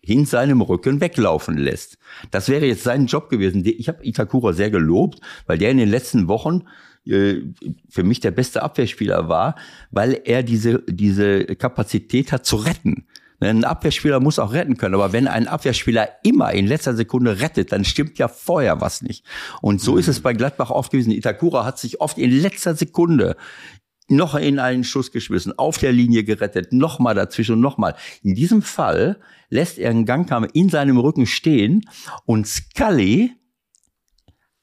[0.03, 1.99] hin seinem Rücken weglaufen lässt.
[2.31, 3.63] Das wäre jetzt sein Job gewesen.
[3.65, 6.65] Ich habe Itakura sehr gelobt, weil der in den letzten Wochen
[7.07, 7.43] äh,
[7.89, 9.57] für mich der beste Abwehrspieler war,
[9.91, 13.07] weil er diese, diese Kapazität hat zu retten.
[13.43, 17.73] Ein Abwehrspieler muss auch retten können, aber wenn ein Abwehrspieler immer in letzter Sekunde rettet,
[17.73, 19.25] dann stimmt ja vorher was nicht.
[19.63, 21.11] Und so ist es bei Gladbach oft gewesen.
[21.11, 23.37] Itakura hat sich oft in letzter Sekunde
[24.11, 27.95] noch in einen Schuss geschmissen, auf der Linie gerettet, nochmal dazwischen und nochmal.
[28.23, 31.83] In diesem Fall lässt er einen Gangkammer in seinem Rücken stehen
[32.27, 33.33] und Scully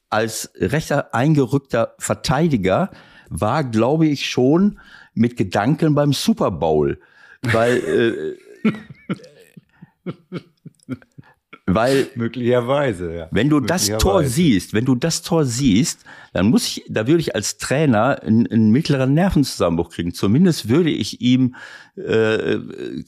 [0.09, 2.91] als rechter eingerückter Verteidiger
[3.29, 4.79] war, glaube ich, schon
[5.13, 6.99] mit Gedanken beim Super Bowl,
[7.41, 8.71] weil äh,
[11.69, 13.27] Weil möglicherweise, ja.
[13.31, 17.19] Wenn du das Tor siehst, wenn du das Tor siehst, dann muss ich, da würde
[17.19, 20.13] ich als Trainer einen, einen mittleren Nervenzusammenbruch kriegen.
[20.13, 21.55] Zumindest würde ich ihm
[21.97, 22.59] äh,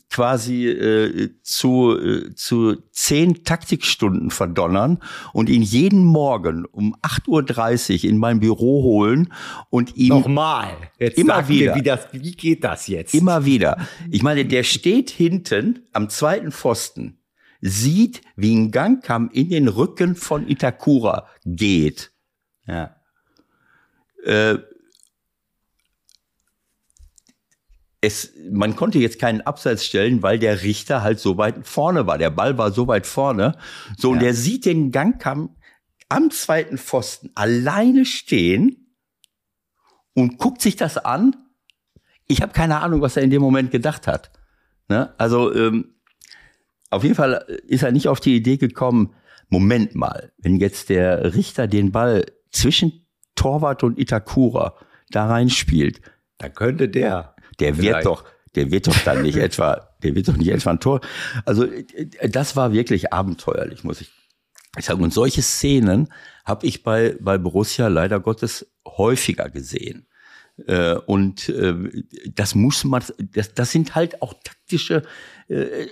[0.09, 4.99] quasi äh, zu äh, zu zehn Taktikstunden verdonnern
[5.31, 9.31] und ihn jeden Morgen um 8.30 Uhr in mein Büro holen
[9.69, 13.77] und ihm nochmal jetzt immer wieder wie das wie geht das jetzt immer wieder.
[14.11, 17.18] Ich meine, der steht hinten am zweiten Pfosten
[17.61, 22.11] sieht, wie ein Gangkamm in den Rücken von Itakura geht.
[22.65, 22.95] Ja.
[24.23, 24.59] Äh,
[28.01, 32.17] es, man konnte jetzt keinen Abseits stellen, weil der Richter halt so weit vorne war.
[32.17, 33.57] Der Ball war so weit vorne.
[33.97, 34.13] So, ja.
[34.13, 35.57] und der sieht den Gangkamm
[36.07, 38.95] am zweiten Pfosten alleine stehen
[40.13, 41.35] und guckt sich das an.
[42.27, 44.31] Ich habe keine Ahnung, was er in dem Moment gedacht hat.
[44.87, 45.13] Ne?
[45.17, 45.95] Also ähm,
[46.89, 49.13] auf jeden Fall ist er nicht auf die Idee gekommen,
[49.49, 54.75] Moment mal, wenn jetzt der Richter den Ball zwischen Torwart und Itakura
[55.10, 56.02] da reinspielt,
[56.38, 57.36] da könnte der.
[57.60, 57.95] Der vielleicht.
[57.95, 58.23] wird doch,
[58.56, 61.02] der wird doch dann nicht etwa, der wird doch nicht etwa ein Tor.
[61.45, 61.67] Also
[62.28, 64.12] das war wirklich abenteuerlich, muss ich
[64.80, 65.04] sagen.
[65.04, 66.10] Und solche Szenen
[66.45, 70.08] habe ich bei, bei Borussia leider Gottes häufiger gesehen.
[70.67, 75.04] Äh, und äh, das muss man, das, das sind halt auch taktische
[75.47, 75.88] äh,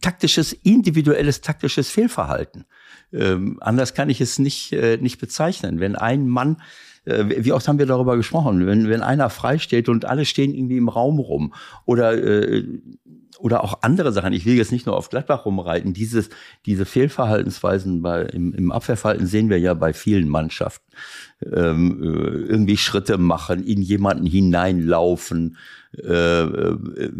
[0.00, 2.64] taktisches, individuelles taktisches Fehlverhalten.
[3.12, 5.80] Ähm, anders kann ich es nicht, äh, nicht bezeichnen.
[5.80, 6.60] Wenn ein Mann,
[7.04, 10.54] äh, wie oft haben wir darüber gesprochen, wenn, wenn einer frei steht und alle stehen
[10.54, 11.54] irgendwie im Raum rum
[11.86, 12.64] oder, äh,
[13.38, 14.32] oder auch andere Sachen.
[14.32, 15.94] Ich will jetzt nicht nur auf Gladbach rumreiten.
[15.94, 16.28] Dieses,
[16.66, 20.92] diese Fehlverhaltensweisen bei, im, im Abwehrverhalten sehen wir ja bei vielen Mannschaften.
[21.42, 25.56] Ähm, äh, irgendwie Schritte machen, in jemanden hineinlaufen,
[25.96, 27.18] äh, äh,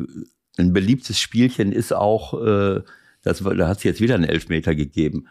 [0.59, 2.83] ein beliebtes Spielchen ist auch, äh,
[3.23, 5.29] das, da hat es jetzt wieder einen Elfmeter gegeben.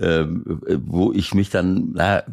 [0.00, 0.42] ähm,
[0.84, 2.24] wo ich mich dann, na,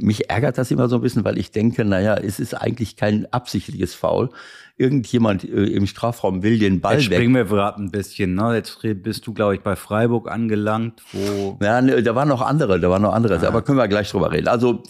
[0.00, 3.26] mich ärgert das immer so ein bisschen, weil ich denke, naja, es ist eigentlich kein
[3.32, 4.30] absichtliches Foul.
[4.78, 7.16] Irgendjemand äh, im Strafraum will den Ball Jetzt weg.
[7.16, 8.34] springen wir gerade ein bisschen.
[8.34, 8.54] Ne?
[8.54, 12.78] Jetzt bist du, glaube ich, bei Freiburg angelangt, wo Ja, ne, da waren noch andere,
[12.78, 14.48] da waren noch andere, aber können wir gleich drüber reden.
[14.48, 14.82] Also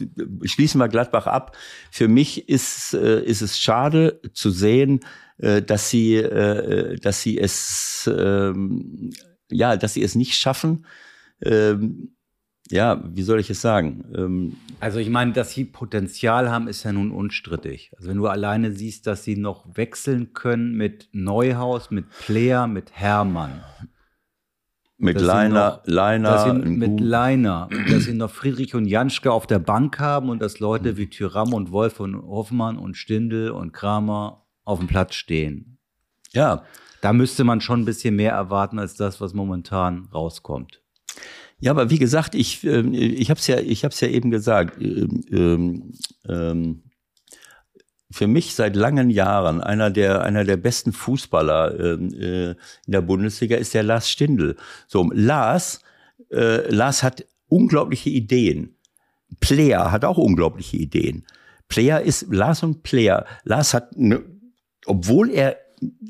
[0.42, 1.56] schließen wir Gladbach ab.
[1.92, 5.00] Für mich ist, äh, ist es schade zu sehen,
[5.38, 9.10] äh, dass sie, äh, dass sie es, ähm,
[9.50, 10.86] ja, dass sie es nicht schaffen.
[11.42, 12.15] Ähm,
[12.70, 14.04] ja, wie soll ich es sagen?
[14.14, 17.92] Ähm, Also ich meine, dass sie Potenzial haben, ist ja nun unstrittig.
[17.96, 22.92] Also wenn du alleine siehst, dass sie noch wechseln können mit Neuhaus, mit Player, mit
[22.92, 23.62] Hermann.
[24.98, 28.74] mit Dass Leiner, noch- Leiner, dass sie ein mit Gu- Leiner, dass sie noch Friedrich
[28.74, 32.78] und Janschke auf der Bank haben und dass Leute wie Tyram und Wolf und Hoffmann
[32.78, 35.78] und Stindl und Kramer auf dem Platz stehen.
[36.32, 36.64] ja,
[37.02, 40.80] Da müsste man schon ein bisschen mehr erwarten als das, was momentan rauskommt.
[41.58, 44.30] Ja, aber wie gesagt, ich, ähm, ich habe es ja, ich habe es ja eben
[44.30, 44.80] gesagt.
[44.80, 45.92] Ähm, ähm,
[46.28, 46.82] ähm,
[48.10, 53.00] für mich seit langen Jahren einer der einer der besten Fußballer ähm, äh, in der
[53.00, 54.56] Bundesliga ist der Lars Stindl.
[54.86, 55.80] So Lars,
[56.30, 58.76] äh, Lars hat unglaubliche Ideen.
[59.40, 61.26] Player hat auch unglaubliche Ideen.
[61.68, 63.26] Player ist Lars und Player.
[63.44, 64.22] Lars hat, ne,
[64.84, 65.56] obwohl er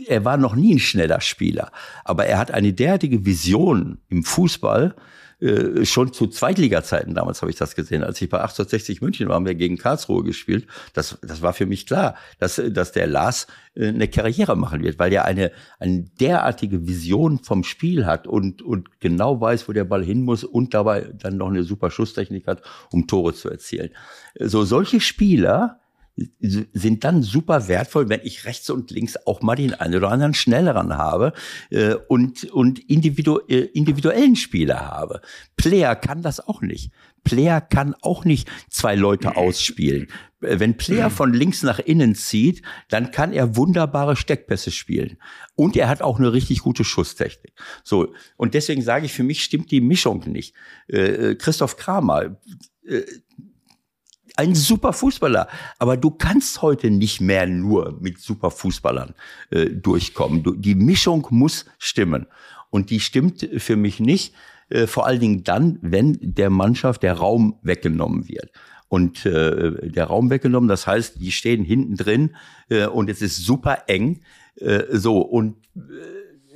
[0.07, 1.73] er war noch nie ein schneller Spieler,
[2.05, 4.95] aber er hat eine derartige Vision im Fußball.
[5.39, 8.03] Äh, schon zu Zweitliga-Zeiten damals habe ich das gesehen.
[8.03, 10.67] Als ich bei 1860 München war, haben wir gegen Karlsruhe gespielt.
[10.95, 14.99] Das, das war für mich klar, dass, dass der Lars äh, eine Karriere machen wird,
[14.99, 19.85] weil er eine, eine derartige Vision vom Spiel hat und, und genau weiß, wo der
[19.85, 23.91] Ball hin muss und dabei dann noch eine super Schusstechnik hat, um Tore zu erzielen.
[24.41, 25.81] So solche Spieler,
[26.41, 30.33] sind dann super wertvoll, wenn ich rechts und links auch mal den einen oder anderen
[30.33, 31.35] schnelleren habe
[31.71, 35.21] äh, und, und individu äh, individuellen Spieler habe.
[35.57, 36.91] Player kann das auch nicht.
[37.23, 40.07] Player kann auch nicht zwei Leute ausspielen.
[40.41, 45.19] Äh, Wenn Player von links nach innen zieht, dann kann er wunderbare Steckpässe spielen.
[45.55, 47.53] Und er hat auch eine richtig gute Schusstechnik.
[47.85, 48.15] So.
[48.39, 50.55] Und deswegen sage ich, für mich stimmt die Mischung nicht.
[50.89, 52.39] Äh, äh, Christoph Kramer,
[52.87, 53.03] äh,
[54.37, 55.49] ein super Fußballer.
[55.79, 59.15] Aber du kannst heute nicht mehr nur mit super Fußballern
[59.51, 60.43] äh, durchkommen.
[60.43, 62.27] Du, die Mischung muss stimmen.
[62.71, 64.35] Und die stimmt für mich nicht,
[64.69, 68.51] äh, vor allen Dingen dann, wenn der Mannschaft der Raum weggenommen wird.
[68.89, 72.37] Und äh, der Raum weggenommen, das heißt, die stehen hinten drin
[72.69, 74.21] äh, und es ist super eng.
[74.57, 75.81] Äh, so, und äh,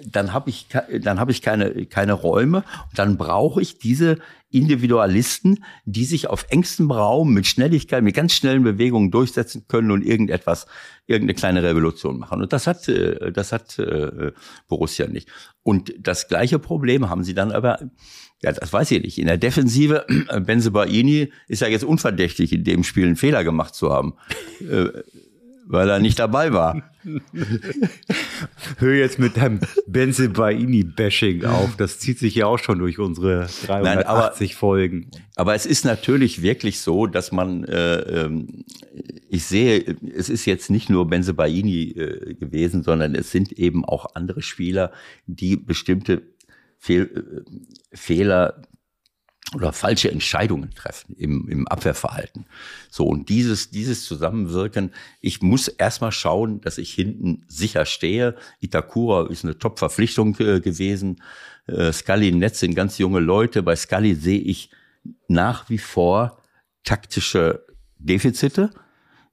[0.06, 0.66] dann habe ich
[1.00, 4.18] dann habe ich keine keine Räume dann brauche ich diese
[4.52, 10.04] Individualisten, die sich auf engstem Raum mit Schnelligkeit, mit ganz schnellen Bewegungen durchsetzen können und
[10.04, 10.66] irgendetwas
[11.06, 12.42] irgendeine kleine Revolution machen.
[12.42, 14.32] Und das hat äh, das hat äh,
[14.66, 15.28] Borussia nicht.
[15.62, 17.78] Und das gleiche Problem haben sie dann aber
[18.42, 19.18] ja, das weiß ich nicht.
[19.18, 23.74] In der Defensive, äh, Benzebaini ist ja jetzt unverdächtig, in dem Spiel einen Fehler gemacht
[23.74, 24.14] zu haben,
[25.70, 26.83] weil er nicht dabei war.
[28.78, 31.76] Hör jetzt mit deinem Benzebaini-Bashing auf.
[31.76, 35.11] Das zieht sich ja auch schon durch unsere 380 Folgen.
[35.37, 38.64] Aber es ist natürlich wirklich so, dass man, äh, ähm,
[39.28, 44.14] ich sehe, es ist jetzt nicht nur Benzebaini äh, gewesen, sondern es sind eben auch
[44.14, 44.92] andere Spieler,
[45.26, 46.22] die bestimmte
[46.78, 47.44] Fehl,
[47.92, 48.62] äh, Fehler
[49.54, 52.46] oder falsche Entscheidungen treffen im, im Abwehrverhalten.
[52.88, 58.36] So, und dieses, dieses Zusammenwirken, ich muss erstmal schauen, dass ich hinten sicher stehe.
[58.60, 61.22] Itakura ist eine Top-Verpflichtung äh, gewesen.
[61.66, 63.62] Äh, Scully Netz sind ganz junge Leute.
[63.62, 64.70] Bei Scully sehe ich
[65.26, 66.38] nach wie vor
[66.84, 67.66] taktische
[67.98, 68.70] Defizite.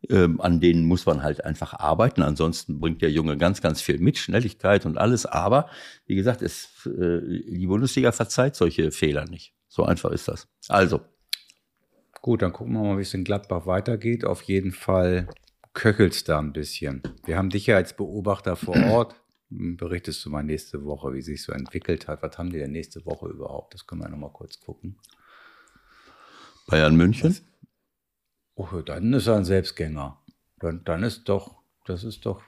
[0.10, 2.22] Ähm, an denen muss man halt einfach arbeiten.
[2.22, 5.26] Ansonsten bringt der Junge ganz, ganz viel mit, Schnelligkeit und alles.
[5.26, 5.70] Aber
[6.06, 9.57] wie gesagt, es, äh, die Bundesliga verzeiht solche Fehler nicht.
[9.68, 10.48] So einfach ist das.
[10.70, 11.02] Also,
[12.28, 14.26] Gut, dann gucken wir mal, wie es in Gladbach weitergeht.
[14.26, 15.30] Auf jeden Fall
[15.74, 17.02] köchelt's da ein bisschen.
[17.26, 19.16] Wir haben dich ja als Beobachter vor Ort.
[19.50, 22.22] Berichtest du mal nächste Woche, wie sich so entwickelt hat.
[22.24, 23.74] Was haben die denn nächste Woche überhaupt?
[23.74, 24.98] Das können wir noch mal kurz gucken.
[26.68, 27.38] Bayern München.
[28.56, 30.22] Oh, dann ist er ein Selbstgänger.
[30.60, 32.42] Dann, dann ist doch, das ist doch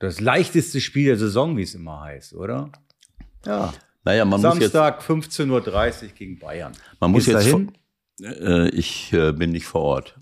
[0.00, 2.72] das leichteste Spiel der Saison, wie es immer heißt, oder?
[3.44, 3.72] Ja.
[4.04, 6.72] Naja, man muss jetzt, Samstag 15.30 Uhr gegen Bayern.
[7.00, 7.72] man muss Gehst jetzt, dahin?
[8.22, 10.18] äh, ich äh, bin nicht vor Ort,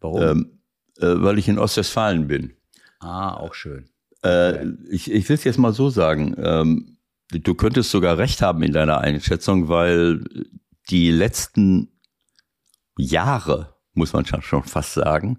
[0.00, 0.22] Warum?
[0.22, 0.58] ähm,
[0.98, 2.54] äh, weil ich in Ostwestfalen bin.
[3.00, 3.88] ah, auch schön.
[4.24, 6.36] Äh, ich ich will es jetzt mal so sagen.
[6.38, 6.96] Ähm,
[7.30, 10.22] du könntest sogar recht haben in deiner Einschätzung, weil
[10.90, 11.88] die letzten
[12.96, 15.38] Jahre, muss man schon schon fast sagen,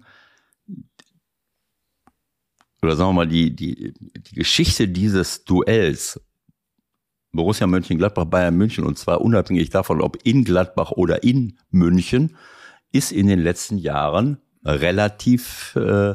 [2.82, 6.20] oder sagen wir mal, die, die, die Geschichte dieses Duells
[7.34, 12.36] Borussia Mönchengladbach, Bayern München, und zwar unabhängig davon, ob in Gladbach oder in München,
[12.92, 16.14] ist in den letzten Jahren relativ äh,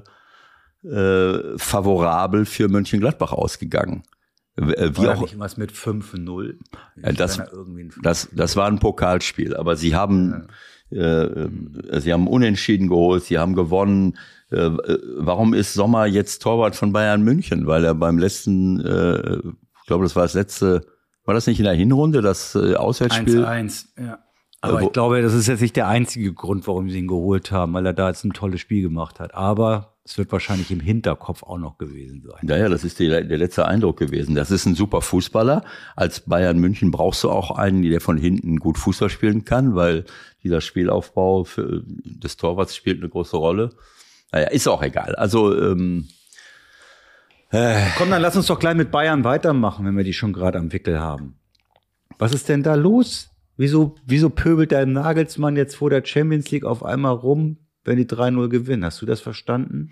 [0.88, 4.04] äh, favorabel für Mönchengladbach ausgegangen.
[4.56, 6.56] Äh, wie war auch nicht was mit 5-0.
[7.04, 7.42] Ja, das,
[8.02, 10.48] das, das war ein Pokalspiel, aber sie haben,
[10.90, 11.24] ja.
[11.24, 11.50] äh,
[12.00, 14.18] sie haben unentschieden geholt, sie haben gewonnen.
[14.52, 17.68] Äh, äh, warum ist Sommer jetzt Torwart von Bayern München?
[17.68, 20.86] Weil er beim letzten, äh, ich glaube, das war das letzte,
[21.30, 23.46] war das nicht in der Hinrunde, das äh, Auswärtsspiel?
[23.46, 24.18] 1-1, ja.
[24.62, 27.72] Aber ich glaube, das ist jetzt nicht der einzige Grund, warum sie ihn geholt haben,
[27.74, 29.36] weil er da jetzt ein tolles Spiel gemacht hat.
[29.36, 32.40] Aber es wird wahrscheinlich im Hinterkopf auch noch gewesen sein.
[32.42, 34.34] Naja, das ist die, der letzte Eindruck gewesen.
[34.34, 35.64] Das ist ein super Fußballer.
[35.96, 40.06] Als Bayern München brauchst du auch einen, der von hinten gut Fußball spielen kann, weil
[40.44, 43.70] dieser Spielaufbau für, des Torwarts spielt eine große Rolle.
[44.32, 45.14] Naja, ist auch egal.
[45.14, 46.08] Also ähm,
[47.52, 47.88] äh.
[47.98, 50.72] Komm, dann lass uns doch gleich mit Bayern weitermachen, wenn wir die schon gerade am
[50.72, 51.36] Wickel haben.
[52.18, 53.30] Was ist denn da los?
[53.58, 58.06] Wieso, wieso pöbelt der Nagelsmann jetzt vor der Champions League auf einmal rum, wenn die
[58.06, 58.86] 3-0 gewinnen?
[58.86, 59.92] Hast du das verstanden?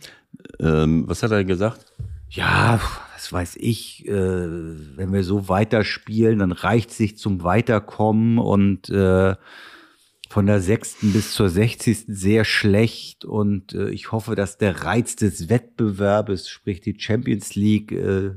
[0.59, 1.93] Ähm, was hat er gesagt?
[2.29, 2.79] Ja,
[3.13, 9.35] was weiß ich, äh, wenn wir so weiterspielen, dann reicht sich zum Weiterkommen und äh,
[10.37, 15.15] von der sechsten bis zur sechzigsten sehr schlecht und äh, ich hoffe, dass der Reiz
[15.15, 18.35] des Wettbewerbes, sprich die Champions League, äh,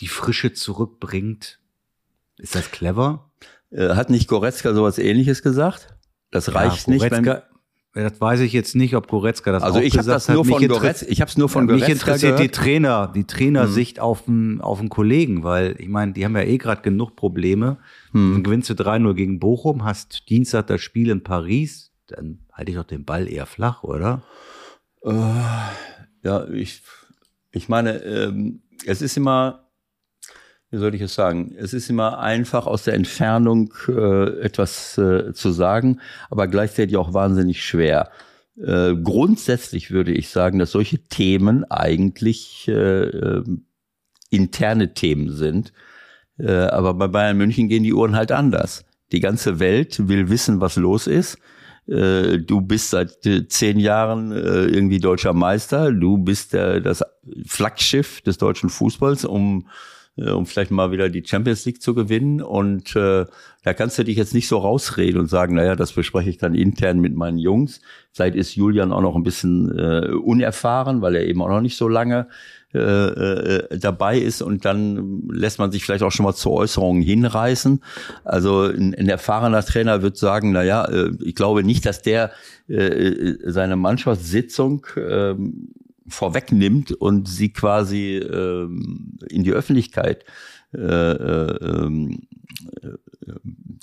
[0.00, 1.60] die Frische zurückbringt.
[2.36, 3.30] Ist das clever?
[3.70, 5.94] Äh, hat nicht Goretzka sowas ähnliches gesagt?
[6.32, 7.12] Das reicht ja, nicht.
[7.12, 7.24] Wenn,
[8.02, 10.66] das weiß ich jetzt nicht, ob Goretzka das also auch ich habe das nur von
[10.66, 12.40] Goretzka, ich habe es nur von Goretzka Mich interessiert gehört.
[12.40, 14.02] die Trainer, die Trainersicht mhm.
[14.02, 17.78] auf den auf den Kollegen, weil ich meine, die haben ja eh gerade genug Probleme.
[18.16, 18.32] Mhm.
[18.34, 22.76] Dann gewinnst du 3-0 gegen Bochum, hast Dienstag das Spiel in Paris, dann halte ich
[22.76, 24.22] doch den Ball eher flach, oder?
[25.02, 25.12] Äh,
[26.24, 26.82] ja, ich
[27.52, 29.66] ich meine, ähm, es ist immer
[30.70, 31.54] wie soll ich es sagen?
[31.56, 37.14] Es ist immer einfach aus der Entfernung äh, etwas äh, zu sagen, aber gleichzeitig auch
[37.14, 38.10] wahnsinnig schwer.
[38.58, 43.44] Äh, grundsätzlich würde ich sagen, dass solche Themen eigentlich äh, äh,
[44.30, 45.72] interne Themen sind.
[46.38, 48.84] Äh, aber bei Bayern München gehen die Uhren halt anders.
[49.12, 51.38] Die ganze Welt will wissen, was los ist.
[51.86, 55.92] Äh, du bist seit äh, zehn Jahren irgendwie deutscher Meister.
[55.92, 57.04] Du bist der, das
[57.46, 59.66] Flaggschiff des deutschen Fußballs, um
[60.16, 62.40] um vielleicht mal wieder die Champions League zu gewinnen.
[62.40, 63.26] Und äh,
[63.64, 66.54] da kannst du dich jetzt nicht so rausreden und sagen, naja, das bespreche ich dann
[66.54, 67.82] intern mit meinen Jungs.
[68.12, 71.76] Vielleicht ist Julian auch noch ein bisschen äh, unerfahren, weil er eben auch noch nicht
[71.76, 72.28] so lange
[72.76, 77.02] äh, äh, dabei ist und dann lässt man sich vielleicht auch schon mal zu Äußerungen
[77.02, 77.82] hinreißen.
[78.24, 82.32] Also ein, ein erfahrener Trainer wird sagen, na ja, äh, ich glaube nicht, dass der
[82.68, 85.34] äh, seine Mannschaftssitzung äh,
[86.08, 90.24] vorwegnimmt und sie quasi ähm, in die Öffentlichkeit
[90.74, 92.22] äh, äh, ähm,
[92.82, 92.88] äh,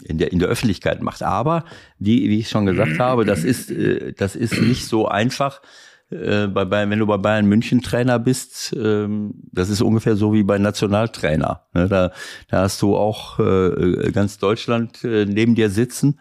[0.06, 1.24] in der in der Öffentlichkeit macht.
[1.24, 1.66] Aber
[2.00, 5.62] wie, wie ich schon gesagt habe, das ist äh, das ist nicht so einfach.
[6.14, 10.34] Äh, bei Bayern, wenn du bei Bayern München Trainer bist, ähm, das ist ungefähr so
[10.34, 11.66] wie bei Nationaltrainer.
[11.74, 11.88] Ne?
[11.88, 12.12] Da,
[12.50, 16.20] da hast du auch äh, ganz Deutschland äh, neben dir sitzen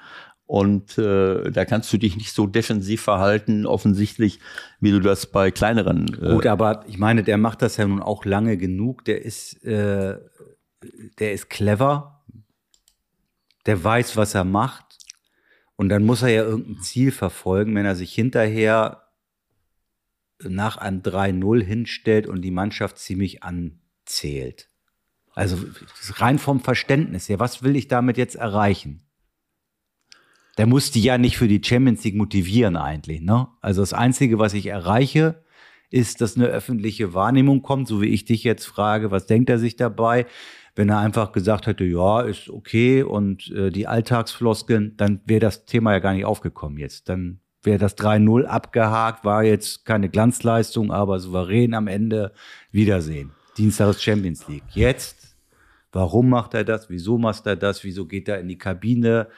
[0.52, 4.38] und äh, da kannst du dich nicht so defensiv verhalten, offensichtlich,
[4.80, 6.14] wie du das bei kleineren.
[6.22, 9.04] Äh Gut, aber ich meine, der macht das ja nun auch lange genug.
[9.06, 10.18] Der ist, äh,
[11.18, 12.22] der ist clever.
[13.64, 14.84] Der weiß, was er macht.
[15.76, 19.01] Und dann muss er ja irgendein Ziel verfolgen, wenn er sich hinterher
[20.48, 24.68] nach einem 3-0 hinstellt und die Mannschaft ziemlich anzählt.
[25.34, 25.58] Also
[26.16, 29.06] rein vom Verständnis her, was will ich damit jetzt erreichen?
[30.58, 33.20] der muss die ja nicht für die Champions League motivieren eigentlich.
[33.20, 33.48] Ne?
[33.60, 35.42] Also das Einzige, was ich erreiche,
[35.90, 39.58] ist, dass eine öffentliche Wahrnehmung kommt, so wie ich dich jetzt frage, was denkt er
[39.58, 40.26] sich dabei?
[40.74, 45.66] Wenn er einfach gesagt hätte, ja, ist okay und äh, die Alltagsfloskeln, dann wäre das
[45.66, 47.10] Thema ja gar nicht aufgekommen jetzt.
[47.10, 52.32] Dann wäre das 3-0 abgehakt, war jetzt keine Glanzleistung, aber souverän am Ende
[52.70, 53.32] Wiedersehen.
[53.56, 54.64] Dienstag ist Champions League.
[54.70, 55.36] Jetzt,
[55.92, 56.90] warum macht er das?
[56.90, 57.84] Wieso macht er das?
[57.84, 59.28] Wieso geht er in die Kabine?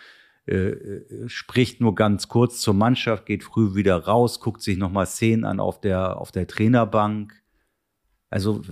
[0.47, 5.07] Äh, äh, spricht nur ganz kurz zur Mannschaft, geht früh wieder raus, guckt sich nochmal
[5.07, 7.33] Szenen an auf der, auf der Trainerbank.
[8.29, 8.63] Also,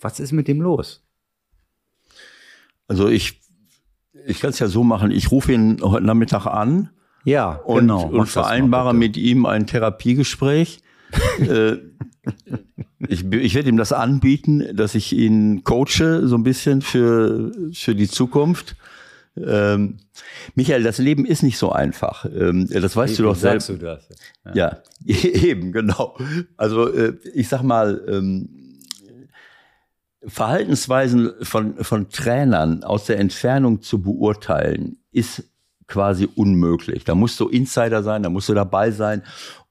[0.00, 1.04] was ist mit dem los?
[2.86, 3.40] Also ich,
[4.26, 6.90] ich kann es ja so machen, ich rufe ihn heute Nachmittag an.
[7.24, 8.06] Ja, und, genau.
[8.06, 10.80] Und vereinbare mit ihm ein Therapiegespräch.
[11.40, 11.76] äh,
[13.08, 17.94] ich, ich werde ihm das anbieten, dass ich ihn coache, so ein bisschen für, für
[17.94, 18.76] die Zukunft.
[19.36, 19.98] Ähm,
[20.54, 22.24] Michael, das Leben ist nicht so einfach.
[22.24, 23.68] Ähm, das weißt eben, du doch selbst.
[23.68, 24.08] Du das.
[24.44, 24.54] Ja.
[24.54, 26.16] ja, eben, genau.
[26.56, 28.48] Also äh, ich sag mal, ähm,
[30.26, 35.44] Verhaltensweisen von, von Trainern aus der Entfernung zu beurteilen, ist
[35.90, 37.04] quasi unmöglich.
[37.04, 39.22] Da musst du Insider sein, da musst du dabei sein.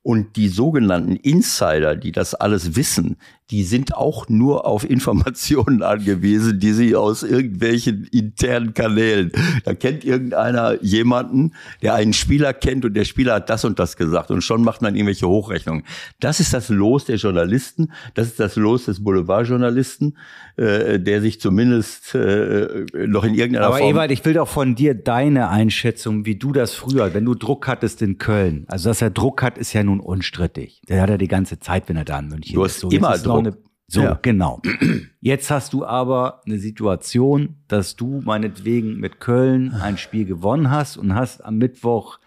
[0.02, 3.18] Und die sogenannten Insider, die das alles wissen,
[3.52, 9.32] die sind auch nur auf Informationen angewiesen, die sie aus irgendwelchen internen Kanälen.
[9.66, 13.98] Da kennt irgendeiner jemanden, der einen Spieler kennt und der Spieler hat das und das
[13.98, 15.84] gesagt und schon macht man irgendwelche Hochrechnungen.
[16.20, 20.18] Das ist das Los der Journalisten, das ist das Los des Boulevardjournalisten,
[20.58, 24.76] äh, der sich zumindest äh, noch in irgendeiner Aber Form Ewald, ich will doch von
[24.76, 28.66] dir deine Einschätzung, wie du das früher, wenn du Druck hattest in Köln.
[28.68, 30.82] Also, dass er Druck hat, ist ja nun unstrittig.
[30.88, 32.74] Der hat er die ganze Zeit, wenn er da in München Du ist.
[32.74, 33.39] hast So, immer Druck.
[33.40, 34.20] Eine, so, Ja.
[34.22, 34.62] genau.
[35.22, 40.98] Jetzt hast du aber eine Situation, dass du meinetwegen mit Köln ein Spiel gewonnen hast
[40.98, 42.20] und hast am Mittwoch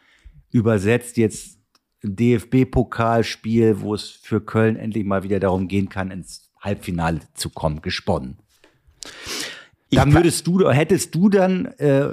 [0.50, 1.58] übersetzt jetzt
[2.04, 7.48] ein DFB-Pokalspiel, wo es für Köln endlich mal wieder darum gehen kann, ins Halbfinale zu
[7.50, 8.38] kommen, gesponnen.
[9.90, 12.08] Dann würdest du, hättest du dann äh,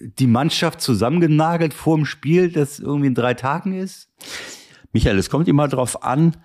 [0.00, 4.08] die Mannschaft zusammengenagelt vor dem Spiel, das irgendwie in drei Tagen ist?
[4.92, 6.36] Michael, es kommt immer darauf an,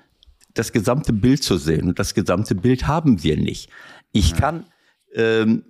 [0.53, 1.89] das gesamte Bild zu sehen.
[1.89, 3.69] Und das gesamte Bild haben wir nicht.
[4.11, 4.65] Ich kann,
[5.13, 5.63] ähm,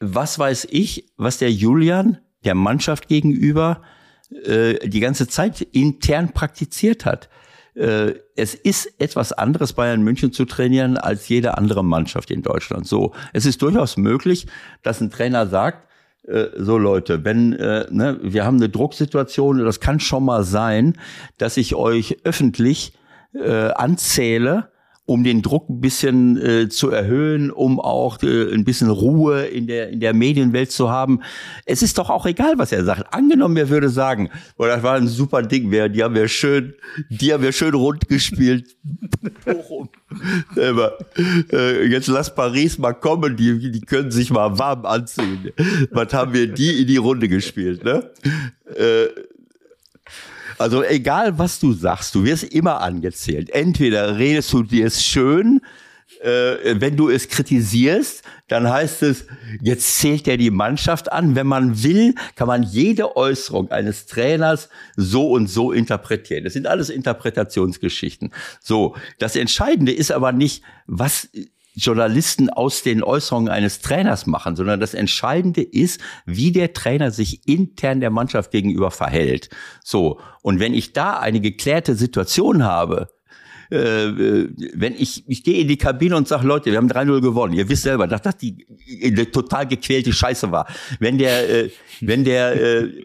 [0.00, 3.82] was weiß ich, was der Julian der Mannschaft gegenüber
[4.44, 7.28] äh, die ganze Zeit intern praktiziert hat.
[7.74, 12.86] Äh, es ist etwas anderes, Bayern München zu trainieren, als jede andere Mannschaft in Deutschland.
[12.86, 14.46] So, es ist durchaus möglich,
[14.82, 15.86] dass ein Trainer sagt,
[16.26, 20.98] äh, so Leute, wenn äh, ne, wir haben eine Drucksituation, das kann schon mal sein,
[21.38, 22.94] dass ich euch öffentlich
[23.36, 24.70] äh, anzähle,
[25.06, 29.68] um den Druck ein bisschen äh, zu erhöhen, um auch äh, ein bisschen Ruhe in
[29.68, 31.20] der in der Medienwelt zu haben.
[31.64, 33.14] Es ist doch auch egal, was er sagt.
[33.14, 36.74] Angenommen, er würde sagen, boah, das war ein super Ding, wir, die haben wir schön,
[37.08, 38.76] die haben wir schön rund gespielt.
[40.56, 40.98] Aber,
[41.52, 45.52] äh, jetzt lass Paris mal kommen, die, die können sich mal warm anziehen.
[45.92, 48.10] Was haben wir die in die Runde gespielt, ne?
[50.58, 53.50] Also egal, was du sagst, du wirst immer angezählt.
[53.50, 55.60] Entweder redest du dir es schön,
[56.22, 59.26] äh, wenn du es kritisierst, dann heißt es,
[59.60, 61.34] jetzt zählt er die Mannschaft an.
[61.34, 66.44] Wenn man will, kann man jede Äußerung eines Trainers so und so interpretieren.
[66.44, 68.32] Das sind alles Interpretationsgeschichten.
[68.60, 71.28] So, das Entscheidende ist aber nicht, was
[71.76, 77.46] Journalisten aus den Äußerungen eines Trainers machen, sondern das Entscheidende ist, wie der Trainer sich
[77.46, 79.50] intern der Mannschaft gegenüber verhält.
[79.84, 80.18] So.
[80.42, 83.08] Und wenn ich da eine geklärte Situation habe,
[83.70, 87.20] äh, äh, wenn ich, ich gehe in die Kabine und sage, Leute, wir haben 3-0
[87.20, 87.52] gewonnen.
[87.52, 88.66] Ihr wisst selber, dass das die
[89.04, 90.66] eine total gequälte Scheiße war.
[90.98, 91.70] Wenn der, äh,
[92.00, 93.04] wenn der, äh,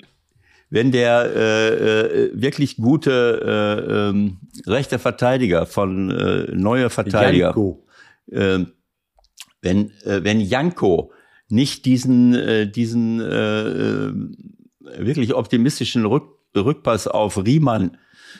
[0.69, 7.83] wenn der äh, äh, wirklich gute äh, ähm, rechte Verteidiger von äh, neue Verteidiger, Janko.
[8.27, 8.59] Äh,
[9.61, 11.11] wenn äh, wenn Janko
[11.49, 14.13] nicht diesen äh, diesen äh, äh,
[14.97, 17.97] wirklich optimistischen Rück, Rückpass auf Riemann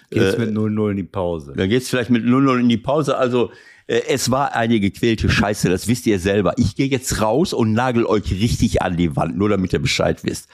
[0.10, 1.54] Geht's mit 0-0 in die Pause.
[1.56, 3.18] da geht's vielleicht mit 0-0 in die Pause.
[3.18, 3.56] Also äh,
[3.92, 6.54] es war eine gequälte Scheiße, das wisst ihr selber.
[6.58, 10.24] Ich gehe jetzt raus und nagel euch richtig an die Wand, nur damit ihr Bescheid
[10.24, 10.48] wisst.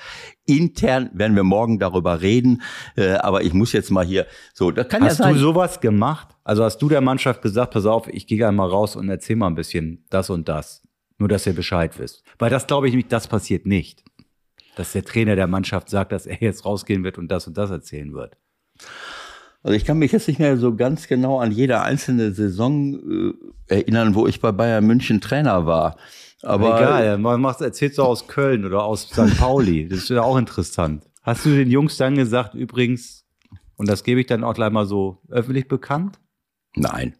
[0.47, 2.63] Intern werden wir morgen darüber reden,
[2.95, 4.25] äh, aber ich muss jetzt mal hier
[4.55, 5.35] so, das kann Hast ja sein.
[5.35, 6.29] du sowas gemacht?
[6.43, 9.47] Also hast du der Mannschaft gesagt, pass auf, ich gehe einmal raus und erzähl mal
[9.47, 10.81] ein bisschen das und das.
[11.19, 12.23] Nur, dass ihr Bescheid wisst.
[12.39, 14.03] Weil das glaube ich nicht, das passiert nicht.
[14.75, 17.69] Dass der Trainer der Mannschaft sagt, dass er jetzt rausgehen wird und das und das
[17.69, 18.35] erzählen wird.
[19.63, 23.33] Also ich kann mich jetzt nicht mehr so ganz genau an jede einzelne Saison
[23.67, 25.97] äh, erinnern, wo ich bei Bayern München Trainer war.
[26.43, 29.37] Aber Egal, man macht, erzählst du aus Köln oder aus St.
[29.37, 29.87] Pauli.
[29.87, 31.03] Das ist ja auch interessant.
[31.23, 33.25] Hast du den Jungs dann gesagt, übrigens,
[33.75, 36.19] und das gebe ich dann auch gleich mal so öffentlich bekannt?
[36.75, 37.15] Nein.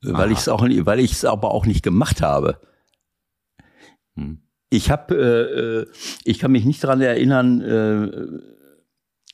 [0.00, 2.60] Weil ich es auch, weil ich es aber auch nicht gemacht habe.
[4.14, 4.42] Hm.
[4.70, 5.86] Ich habe, äh, äh,
[6.24, 7.60] ich kann mich nicht daran erinnern.
[7.60, 8.57] Äh,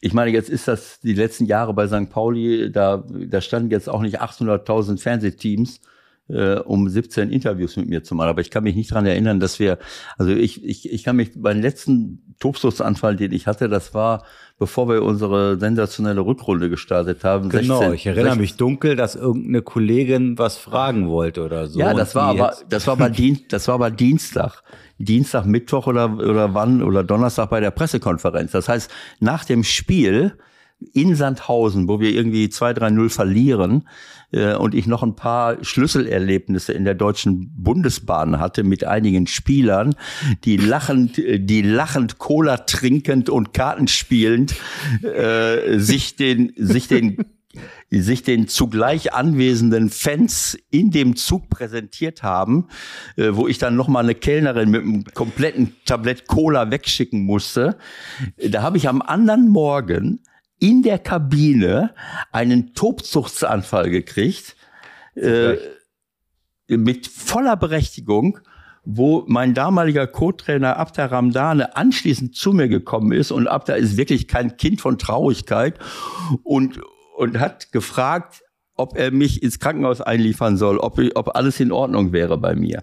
[0.00, 2.10] ich meine, jetzt ist das die letzten Jahre bei St.
[2.10, 2.70] Pauli.
[2.70, 5.80] Da, da standen jetzt auch nicht 800.000 Fernsehteams,
[6.28, 8.28] äh, um 17 Interviews mit mir zu machen.
[8.28, 9.78] Aber ich kann mich nicht daran erinnern, dass wir,
[10.18, 14.24] also ich, ich, ich kann mich beim letzten Tobsuchtsanfall, den ich hatte, das war,
[14.58, 17.48] bevor wir unsere sensationelle Rückrunde gestartet haben.
[17.48, 21.78] Genau, 16 ich erinnere 16 mich dunkel, dass irgendeine Kollegin was fragen wollte oder so.
[21.78, 24.62] Ja, das war aber, das war aber Dienst, das war aber Dienstag.
[24.98, 28.52] Dienstag, Mittwoch oder, oder wann oder Donnerstag bei der Pressekonferenz.
[28.52, 28.90] Das heißt,
[29.20, 30.36] nach dem Spiel
[30.92, 33.88] in Sandhausen, wo wir irgendwie 2-3-0 verlieren
[34.32, 39.94] äh, und ich noch ein paar Schlüsselerlebnisse in der Deutschen Bundesbahn hatte mit einigen Spielern,
[40.44, 44.54] die lachend, die lachend Cola trinkend und Karten spielend
[45.02, 47.24] äh, sich den, sich den
[48.00, 52.68] sich den zugleich anwesenden Fans in dem Zug präsentiert haben,
[53.16, 57.76] äh, wo ich dann noch mal eine Kellnerin mit einem kompletten Tablett Cola wegschicken musste.
[58.36, 60.20] Da habe ich am anderen Morgen
[60.58, 61.94] in der Kabine
[62.32, 64.56] einen Tobsuchtsanfall gekriegt
[65.14, 65.56] äh,
[66.68, 68.38] mit voller Berechtigung
[68.84, 74.28] wo mein damaliger Co-Trainer Abda Ramdane anschließend zu mir gekommen ist und Abda ist wirklich
[74.28, 75.78] kein Kind von Traurigkeit
[76.42, 76.80] und,
[77.16, 78.42] und hat gefragt,
[78.76, 82.82] ob er mich ins Krankenhaus einliefern soll, ob, ob alles in Ordnung wäre bei mir.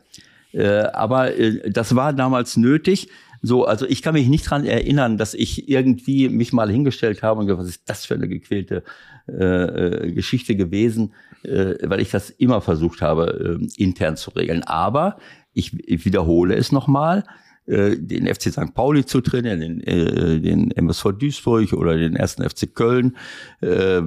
[0.54, 3.10] Äh, aber äh, das war damals nötig.
[3.42, 7.40] So, also ich kann mich nicht dran erinnern, dass ich irgendwie mich mal hingestellt habe
[7.40, 8.84] und gesagt, was ist das für eine gequälte
[9.28, 11.14] äh, äh Geschichte gewesen,
[11.44, 14.64] äh, weil ich das immer versucht habe, äh, intern zu regeln.
[14.64, 15.18] Aber
[15.54, 17.24] ich, ich wiederhole es nochmal,
[17.72, 18.74] den FC St.
[18.74, 23.16] Pauli zu trainieren, den, äh, den MSV Duisburg oder den ersten FC Köln,
[23.62, 24.02] äh,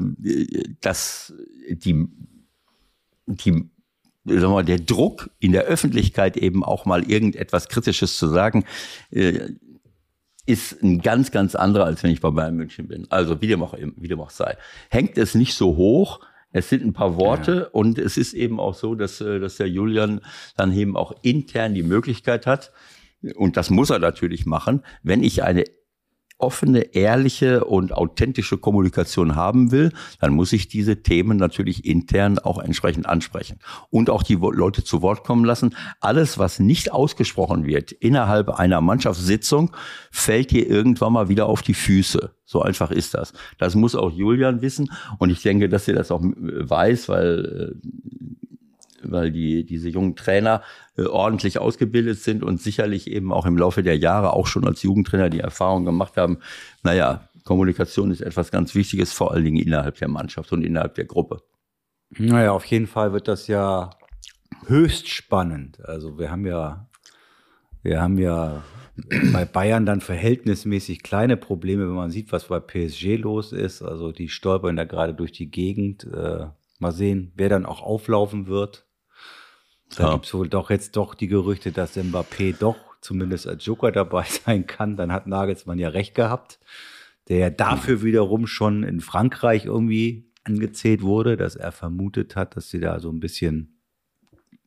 [0.81, 1.33] dass
[1.69, 2.07] die,
[3.27, 3.71] die
[4.27, 8.65] sagen wir mal, der Druck in der Öffentlichkeit eben auch mal irgendetwas Kritisches zu sagen,
[9.11, 9.51] äh,
[10.47, 13.07] ist ein ganz, ganz anderer, als wenn ich bei Bayern München bin.
[13.11, 14.57] Also wie dem auch, wie dem auch sei.
[14.91, 16.21] Hängt es nicht so hoch,
[16.53, 17.69] es sind ein paar Worte ja.
[17.73, 20.21] und es ist eben auch so, dass, äh, dass der Julian
[20.57, 22.73] dann eben auch intern die Möglichkeit hat,
[23.37, 25.64] und das muss er natürlich machen, wenn ich eine
[26.39, 32.59] offene, ehrliche und authentische Kommunikation haben will, dann muss ich diese Themen natürlich intern auch
[32.59, 33.61] entsprechend ansprechen
[33.91, 35.75] und auch die Leute zu Wort kommen lassen.
[36.01, 39.70] Alles, was nicht ausgesprochen wird innerhalb einer Mannschaftssitzung,
[40.11, 42.35] fällt dir irgendwann mal wieder auf die Füße.
[42.45, 43.33] So einfach ist das.
[43.59, 47.89] Das muss auch Julian wissen und ich denke, dass er das auch weiß, weil äh,
[49.11, 50.62] weil die, diese jungen Trainer
[50.96, 54.82] äh, ordentlich ausgebildet sind und sicherlich eben auch im Laufe der Jahre auch schon als
[54.82, 56.38] Jugendtrainer die Erfahrung gemacht haben,
[56.82, 61.05] naja, Kommunikation ist etwas ganz Wichtiges, vor allen Dingen innerhalb der Mannschaft und innerhalb der
[61.05, 61.42] Gruppe.
[62.11, 63.90] Naja, auf jeden Fall wird das ja
[64.66, 65.84] höchst spannend.
[65.84, 66.88] Also wir haben ja,
[67.82, 68.62] wir haben ja
[69.32, 73.82] bei Bayern dann verhältnismäßig kleine Probleme, wenn man sieht, was bei PSG los ist.
[73.82, 76.05] Also die stolpern da gerade durch die Gegend.
[76.05, 76.46] Äh,
[76.78, 78.86] mal sehen, wer dann auch auflaufen wird.
[79.97, 80.12] Da ja.
[80.14, 84.24] gibt es wohl doch jetzt doch die Gerüchte, dass Mbappé doch zumindest als Joker dabei
[84.45, 84.97] sein kann.
[84.97, 86.59] Dann hat Nagelsmann ja recht gehabt,
[87.28, 92.70] der ja dafür wiederum schon in Frankreich irgendwie angezählt wurde, dass er vermutet hat, dass
[92.70, 93.80] sie da so ein bisschen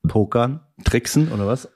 [0.07, 0.61] pokern.
[0.83, 1.69] Tricksen oder was?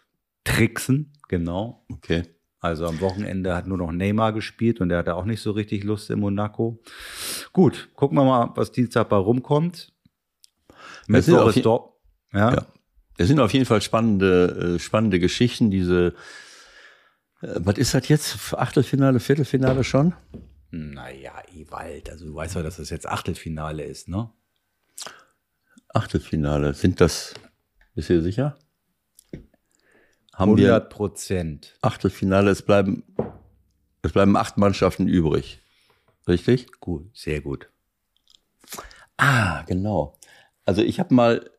[0.43, 1.86] Tricksen, genau.
[1.89, 2.24] Okay.
[2.60, 5.84] Also am Wochenende hat nur noch Neymar gespielt und der hatte auch nicht so richtig
[5.84, 6.80] Lust in Monaco.
[7.54, 9.93] Gut, gucken wir mal, was Dienstag bei rumkommt.
[11.08, 11.93] Mittwoch ist dort.
[12.34, 12.54] Ja.
[12.54, 12.66] ja.
[13.22, 15.70] Es sind auf jeden Fall spannende, äh, spannende Geschichten.
[15.70, 16.16] Diese,
[17.42, 18.56] äh, was ist das jetzt?
[18.56, 20.14] Achtelfinale, Viertelfinale schon?
[20.72, 24.32] Naja, Ewald, also du weißt ja, dass das jetzt Achtelfinale ist, ne?
[25.90, 27.36] Achtelfinale, sind das,
[27.94, 28.58] bist du sicher?
[30.34, 31.78] Haben 100 Prozent.
[31.82, 33.04] Achtelfinale, es bleiben,
[34.02, 35.60] es bleiben acht Mannschaften übrig.
[36.28, 36.72] Richtig?
[36.80, 37.70] Gut, sehr gut.
[39.18, 40.18] Ah, genau.
[40.66, 41.52] Also ich habe mal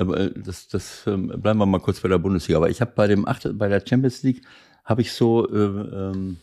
[0.00, 2.58] aber äh, das, das ähm, bleiben wir mal kurz bei der Bundesliga.
[2.58, 4.42] Aber ich habe bei dem Acht, bei der Champions League
[4.84, 6.38] habe ich so, äh, ähm,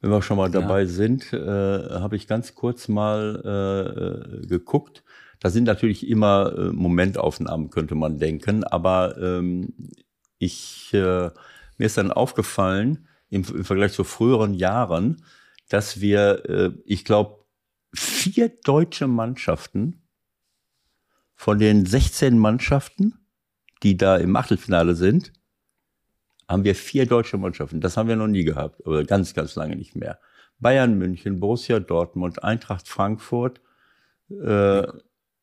[0.00, 0.86] wenn wir schon mal dabei ja.
[0.86, 5.04] sind, äh, habe ich ganz kurz mal äh, geguckt.
[5.40, 8.64] Da sind natürlich immer äh, Momentaufnahmen, könnte man denken.
[8.64, 9.74] Aber ähm,
[10.38, 11.30] ich äh,
[11.78, 15.24] mir ist dann aufgefallen im, im Vergleich zu früheren Jahren,
[15.68, 17.44] dass wir, äh, ich glaube,
[17.94, 20.01] vier deutsche Mannschaften
[21.42, 23.14] von den 16 Mannschaften,
[23.82, 25.32] die da im Achtelfinale sind,
[26.48, 27.80] haben wir vier deutsche Mannschaften.
[27.80, 30.20] Das haben wir noch nie gehabt, oder ganz, ganz lange nicht mehr.
[30.60, 33.60] Bayern München, Borussia Dortmund, Eintracht Frankfurt
[34.30, 34.86] äh,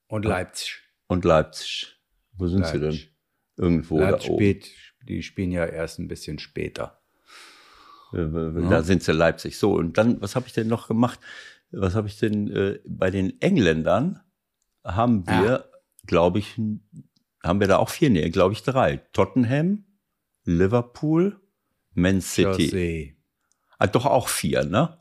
[0.07, 0.79] und Leipzig.
[1.07, 1.99] Und Leipzig.
[2.31, 2.79] Wo sind Leipzig.
[2.79, 2.99] sie denn?
[3.57, 4.43] Irgendwo Leipzig da oben.
[4.45, 4.71] Spät,
[5.03, 7.01] die spielen ja erst ein bisschen später.
[8.13, 8.83] Äh, da ja.
[8.83, 9.57] sind sie Leipzig.
[9.57, 11.19] So, und dann, was habe ich denn noch gemacht?
[11.71, 14.21] Was habe ich denn äh, bei den Engländern
[14.85, 15.68] haben wir ja
[16.05, 16.59] glaube ich,
[17.43, 18.97] haben wir da auch vier, nee, glaube ich drei.
[19.13, 19.85] Tottenham,
[20.43, 21.39] Liverpool,
[21.93, 22.69] Man City.
[22.69, 23.13] Chelsea.
[23.77, 24.97] Ah, doch auch vier, ne?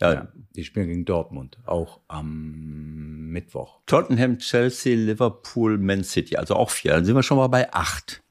[0.00, 0.14] Ja.
[0.14, 0.28] ja.
[0.54, 3.80] Die spielen gegen Dortmund, auch am Mittwoch.
[3.86, 6.92] Tottenham, Chelsea, Liverpool, Man City, also auch vier.
[6.92, 8.22] Dann sind wir schon mal bei acht.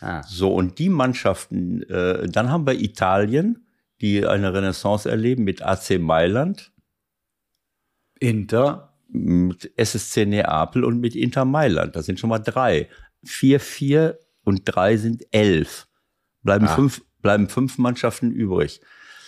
[0.00, 0.22] Ah.
[0.24, 3.66] So, und die Mannschaften, äh, dann haben wir Italien,
[4.00, 6.72] die eine Renaissance erleben mit AC Mailand.
[8.18, 11.94] Inter mit SSC Neapel und mit Inter Mailand.
[11.94, 12.88] Das sind schon mal drei.
[13.22, 15.86] Vier, vier und drei sind elf.
[16.42, 16.74] Bleiben, ah.
[16.74, 18.80] fünf, bleiben fünf Mannschaften übrig.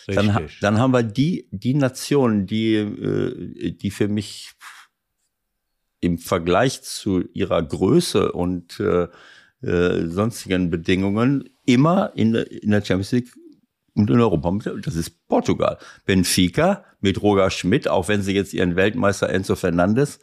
[0.07, 4.53] Dann, dann haben wir die, die Nation, die, äh, die für mich
[6.01, 9.09] im Vergleich zu ihrer Größe und äh,
[9.63, 13.33] äh, sonstigen Bedingungen immer in, in der Champions League
[13.95, 14.51] und in Europa.
[14.51, 15.79] mit- Das ist Portugal.
[16.05, 20.21] Benfica mit Roger Schmidt, auch wenn sie jetzt ihren Weltmeister Enzo Fernandes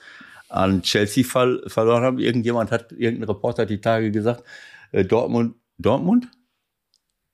[0.49, 2.19] an Chelsea ver verloren haben.
[2.19, 4.43] Irgendjemand hat, irgendein Reporter hat die Tage gesagt,
[4.91, 6.28] äh, Dortmund, Dortmund?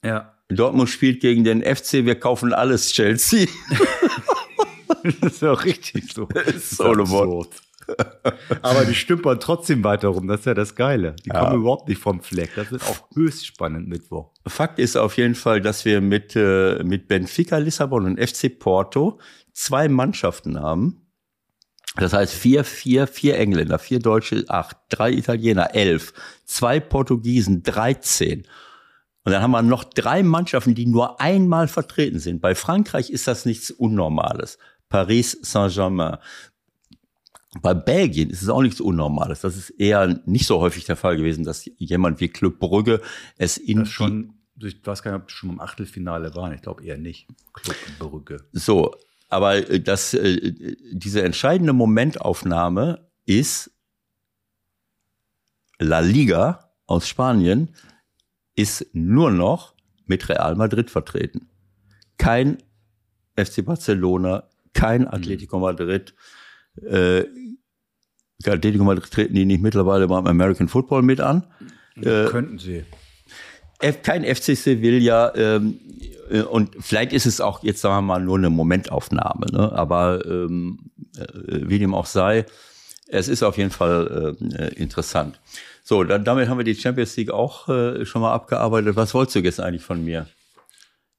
[0.06, 0.34] Ja.
[0.50, 3.48] Dortmund spielt gegen den FC, wir kaufen alles Chelsea.
[5.22, 6.28] Das ist auch richtig so.
[6.46, 7.50] ist so eine Wort.
[8.62, 10.28] Aber die stümpern trotzdem weiter rum.
[10.28, 11.16] Das ist ja das Geile.
[11.26, 11.40] Die Ja.
[11.46, 12.52] kommen überhaupt nicht vom Fleck.
[12.56, 14.32] Das ist auch höchst spannend Mittwoch.
[14.46, 19.20] Fakt ist auf jeden Fall, dass wir mit, äh, mit Benfica Lissabon und FC Porto
[19.54, 21.02] zwei Mannschaften haben.
[21.96, 26.14] Das heißt vier, vier, vier Engländer, vier Deutsche, acht, drei Italiener, elf,
[26.46, 28.44] zwei Portugiesen, 13.
[29.24, 32.40] Und dann haben wir noch drei Mannschaften, die nur einmal vertreten sind.
[32.40, 34.58] Bei Frankreich ist das nichts Unnormales.
[34.90, 36.18] Paris Saint-Germain.
[37.62, 39.42] Bei Belgien ist es auch nichts Unnormales.
[39.42, 43.02] Das ist eher nicht so häufig der Fall gewesen, dass jemand wie Club Brügge
[43.38, 46.54] es in Das schon, ich weiß gar nicht, ob die schon im Achtelfinale waren.
[46.54, 47.28] Ich glaube eher nicht.
[47.54, 48.44] Club Brügge.
[48.52, 48.96] So,
[49.30, 53.72] aber äh, das, äh, diese entscheidende Momentaufnahme ist
[55.80, 57.70] La Liga aus Spanien
[58.56, 61.50] ist nur noch mit Real Madrid vertreten.
[62.18, 62.58] Kein
[63.36, 66.16] FC Barcelona, kein Atletico Madrid.
[66.82, 67.26] Äh,
[68.46, 71.44] Atletico Madrid treten die nicht mittlerweile beim American Football mit an.
[72.02, 72.84] Könnten sie.
[73.80, 75.80] F- kein FC Sevilla ähm,
[76.30, 79.72] äh, und vielleicht ist es auch jetzt sagen wir mal nur eine Momentaufnahme, ne?
[79.72, 80.80] aber ähm,
[81.18, 81.26] äh,
[81.70, 82.46] wie dem auch sei,
[83.08, 85.40] es ist auf jeden Fall äh, interessant.
[85.84, 88.96] So, dann damit haben wir die Champions League auch äh, schon mal abgearbeitet.
[88.96, 90.28] Was wolltest du jetzt eigentlich von mir?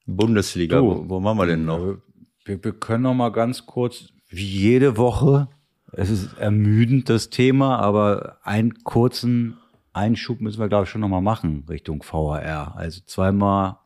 [0.05, 0.85] Bundesliga, Du.
[0.85, 1.97] wo, wo machen wir denn noch?
[2.45, 5.47] Wir, wir können noch mal ganz kurz, wie jede Woche,
[5.91, 9.57] es ist ermüdend das Thema, aber einen kurzen
[9.93, 12.75] Einschub müssen wir, glaube ich, schon noch mal machen Richtung VHR.
[12.75, 13.79] Also zweimal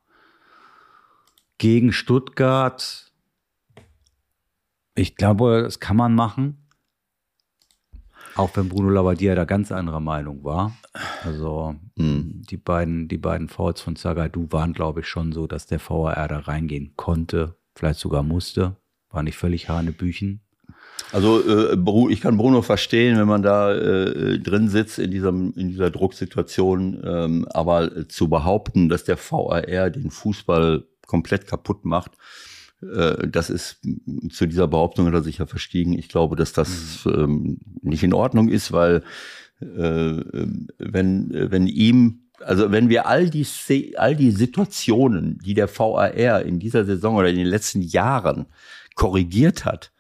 [1.58, 3.12] gegen Stuttgart.
[4.96, 6.68] Ich glaube, das kann man machen.
[8.36, 10.76] Auch wenn Bruno Labbadia da ganz anderer Meinung war.
[11.24, 15.80] Also die beiden, die beiden Fouls von Zagadou waren, glaube ich, schon so, dass der
[15.80, 18.76] VAR da reingehen konnte, vielleicht sogar musste.
[19.10, 20.42] War nicht völlig Hanebüchen.
[21.12, 21.78] Also äh,
[22.12, 27.02] ich kann Bruno verstehen, wenn man da äh, drin sitzt in dieser, in dieser Drucksituation,
[27.06, 32.14] ähm, aber zu behaupten, dass der VAR den Fußball komplett kaputt macht,
[32.82, 33.82] äh, das ist
[34.32, 35.94] zu dieser Behauptung hat er sich ja verstiegen.
[35.94, 39.04] Ich glaube, dass das ähm, nicht in Ordnung ist, weil
[39.62, 43.46] äh, wenn, wenn ihm also wenn wir all die,
[43.96, 48.48] all die Situationen, die der VAR in dieser Saison oder in den letzten Jahren
[48.96, 49.93] korrigiert hat,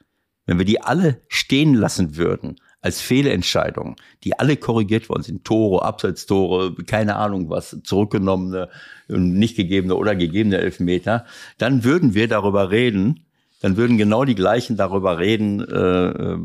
[0.45, 5.83] wenn wir die alle stehen lassen würden als Fehlentscheidungen, die alle korrigiert worden sind, Tore,
[5.85, 8.69] Abseitstore, keine Ahnung was, zurückgenommene,
[9.07, 11.25] nicht gegebene oder gegebene Elfmeter,
[11.57, 13.25] dann würden wir darüber reden,
[13.61, 16.37] dann würden genau die gleichen darüber reden, äh, äh,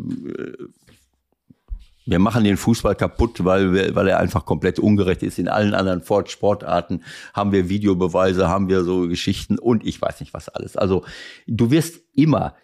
[2.07, 5.39] wir machen den Fußball kaputt, weil, weil er einfach komplett ungerecht ist.
[5.39, 7.03] In allen anderen Sportarten
[7.35, 10.77] haben wir Videobeweise, haben wir so Geschichten und ich weiß nicht was alles.
[10.77, 11.05] Also
[11.47, 12.55] du wirst immer,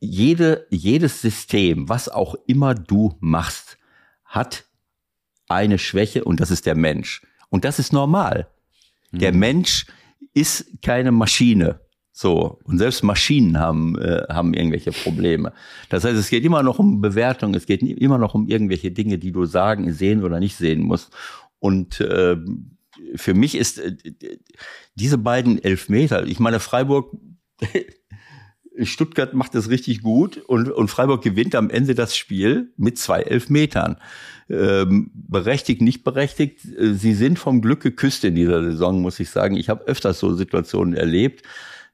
[0.00, 3.78] jede, jedes System, was auch immer du machst,
[4.24, 4.64] hat
[5.48, 7.22] eine Schwäche und das ist der Mensch.
[7.48, 8.48] Und das ist normal.
[9.10, 9.86] Der Mensch
[10.34, 11.80] ist keine Maschine.
[12.12, 15.52] So, und selbst Maschinen haben, äh, haben irgendwelche Probleme.
[15.88, 19.18] Das heißt, es geht immer noch um Bewertung, es geht immer noch um irgendwelche Dinge,
[19.18, 21.12] die du sagen, sehen oder nicht sehen musst.
[21.60, 22.36] Und äh,
[23.14, 23.96] für mich ist äh,
[24.96, 27.16] diese beiden Elfmeter, ich meine, Freiburg,
[28.82, 33.22] Stuttgart macht es richtig gut und, und Freiburg gewinnt am Ende das Spiel mit zwei
[33.22, 33.96] Elfmetern.
[34.50, 36.64] Ähm, berechtigt, nicht berechtigt.
[36.78, 39.56] äh, Sie sind vom Glück geküsst in dieser Saison, muss ich sagen.
[39.56, 41.44] Ich habe öfters so Situationen erlebt.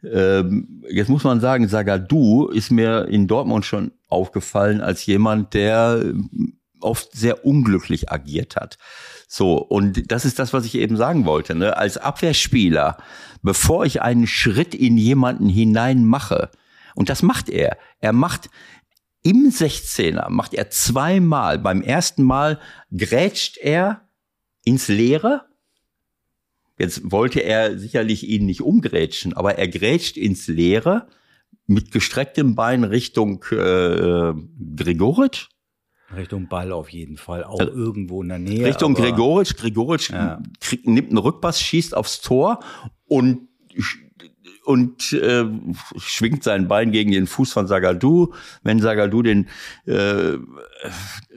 [0.05, 6.01] Ähm, jetzt muss man sagen, Sagadu ist mir in Dortmund schon aufgefallen als jemand, der
[6.03, 8.79] ähm, oft sehr unglücklich agiert hat.
[9.27, 11.55] So, und das ist das, was ich eben sagen wollte.
[11.55, 11.77] Ne?
[11.77, 12.99] Als Abwehrspieler,
[13.43, 16.51] bevor ich einen Schritt in jemanden hinein mache,
[16.95, 18.51] und das macht er, er macht
[19.23, 21.59] im 16er, macht er zweimal.
[21.59, 22.61] Beim ersten Mal
[22.95, 24.09] grätscht er
[24.65, 25.47] ins Leere,
[26.79, 31.07] Jetzt wollte er sicherlich ihn nicht umgrätschen, aber er grätscht ins Leere
[31.67, 34.33] mit gestrecktem Bein Richtung äh,
[34.77, 35.49] Gregoritsch.
[36.15, 37.45] Richtung Ball auf jeden Fall.
[37.45, 38.67] Auch irgendwo in der Nähe.
[38.67, 39.57] Richtung Gregoritsch.
[39.57, 40.43] Gregoritsch Ja.
[40.61, 42.61] kriegt, nimmt einen Rückpass, schießt aufs Tor
[43.07, 43.49] und
[44.65, 45.45] und äh,
[45.97, 48.35] schwingt sein Bein gegen den Fuß von Sagadu.
[48.63, 49.49] Wenn Sagadu den
[49.87, 50.39] äh,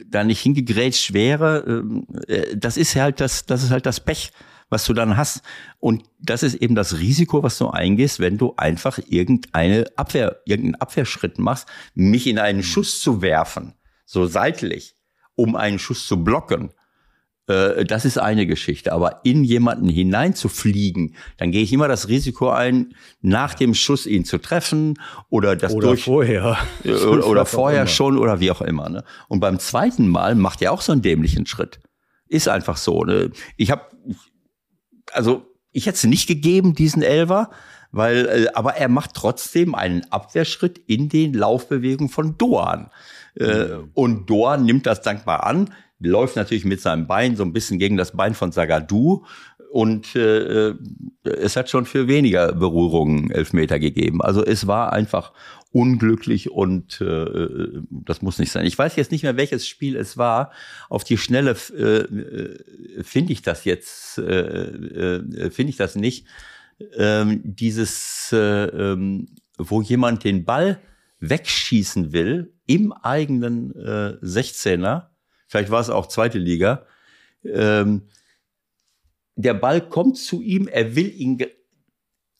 [0.05, 1.83] da nicht hingegrätscht wäre,
[2.27, 4.31] äh, das ist halt das, das ist halt das Pech,
[4.69, 5.41] was du dann hast.
[5.79, 10.81] Und das ist eben das Risiko, was du eingehst, wenn du einfach irgendeine Abwehr, irgendeinen
[10.81, 13.73] Abwehrschritt machst, mich in einen Schuss zu werfen,
[14.05, 14.95] so seitlich,
[15.35, 16.71] um einen Schuss zu blocken
[17.47, 18.93] äh, das ist eine Geschichte.
[18.93, 24.25] Aber in jemanden hineinzufliegen, dann gehe ich immer das Risiko ein, nach dem Schuss ihn
[24.25, 28.89] zu treffen oder das oder durch vorher oder, oder vorher schon oder wie auch immer.
[28.89, 29.03] Ne?
[29.27, 31.79] Und beim zweiten Mal macht er auch so einen dämlichen Schritt.
[32.27, 33.03] Ist einfach so.
[33.03, 33.31] Ne?
[33.55, 33.83] Ich habe
[35.13, 37.49] also ich hätte es nicht gegeben diesen Elver,
[37.91, 42.89] weil äh, aber er macht trotzdem einen Abwehrschritt in den Laufbewegungen von Doan.
[43.35, 45.69] Äh, und Doan nimmt das dankbar an
[45.99, 49.25] läuft natürlich mit seinem Bein so ein bisschen gegen das Bein von Sagadu
[49.71, 50.73] und äh,
[51.23, 54.21] es hat schon für weniger Berührungen Elfmeter gegeben.
[54.21, 55.33] Also es war einfach
[55.71, 58.65] unglücklich und äh, das muss nicht sein.
[58.65, 60.51] Ich weiß jetzt nicht mehr, welches Spiel es war.
[60.89, 66.25] Auf die Schnelle äh, äh finde ich das jetzt, äh, äh, finde ich das nicht.
[66.95, 69.27] Ähm, dieses, äh, ähm,
[69.57, 70.79] wo jemand den Ball
[71.19, 75.07] wegschießen will im eigenen äh, 16er
[75.47, 76.85] vielleicht war es auch zweite Liga.
[77.43, 78.03] Ähm,
[79.35, 81.43] der Ball kommt zu ihm, er will ihn,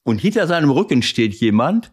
[0.02, 1.92] und hinter seinem Rücken steht jemand,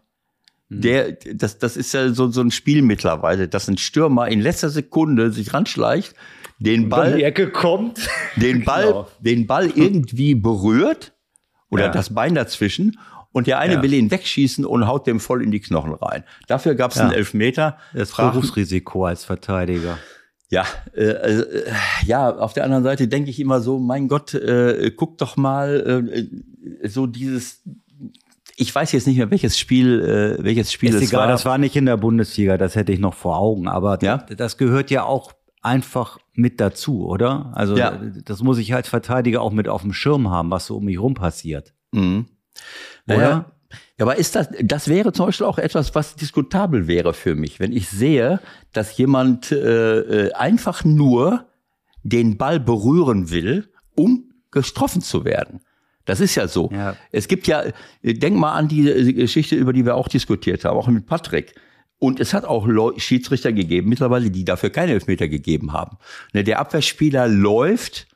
[0.68, 0.80] mhm.
[0.80, 4.70] der, das, das ist ja so, so ein Spiel mittlerweile, dass ein Stürmer in letzter
[4.70, 6.14] Sekunde sich ranschleicht,
[6.58, 9.08] den Ball, die Ecke kommt, den Ball, genau.
[9.20, 11.12] den Ball irgendwie berührt
[11.70, 11.90] oder ja.
[11.90, 12.98] das Bein dazwischen
[13.32, 13.82] und der eine ja.
[13.82, 16.24] will ihn wegschießen und haut dem voll in die Knochen rein.
[16.46, 17.04] Dafür gab es ja.
[17.04, 17.76] einen Elfmeter.
[17.92, 19.98] Das Berufsrisiko als Verteidiger.
[20.48, 21.72] Ja, äh, äh,
[22.04, 26.04] ja, auf der anderen Seite denke ich immer so, mein Gott, äh, guck doch mal
[26.12, 27.62] äh, so dieses
[28.56, 31.28] ich weiß jetzt nicht mehr, welches Spiel, äh, welches Spiel ist es egal, war.
[31.28, 33.68] Das war nicht in der Bundesliga, das hätte ich noch vor Augen.
[33.68, 34.18] Aber ja?
[34.18, 37.52] das gehört ja auch einfach mit dazu, oder?
[37.54, 38.00] Also ja.
[38.24, 40.98] das muss ich als Verteidiger auch mit auf dem Schirm haben, was so um mich
[40.98, 41.74] rum passiert.
[41.92, 42.26] Mhm.
[43.06, 43.16] Oder?
[43.16, 43.52] Naja,
[43.98, 47.60] ja, aber ist das, das wäre zum Beispiel auch etwas, was diskutabel wäre für mich,
[47.60, 48.40] wenn ich sehe,
[48.72, 51.46] dass jemand äh, äh, einfach nur
[52.02, 55.60] den Ball berühren will, um getroffen zu werden.
[56.04, 56.70] Das ist ja so.
[56.72, 56.96] Ja.
[57.10, 57.64] Es gibt ja,
[58.02, 61.54] denk mal an die Geschichte, über die wir auch diskutiert haben, auch mit Patrick.
[61.98, 62.68] Und es hat auch
[62.98, 65.96] Schiedsrichter gegeben, mittlerweile, die dafür keine Elfmeter gegeben haben.
[66.32, 68.06] Ne, der Abwehrspieler läuft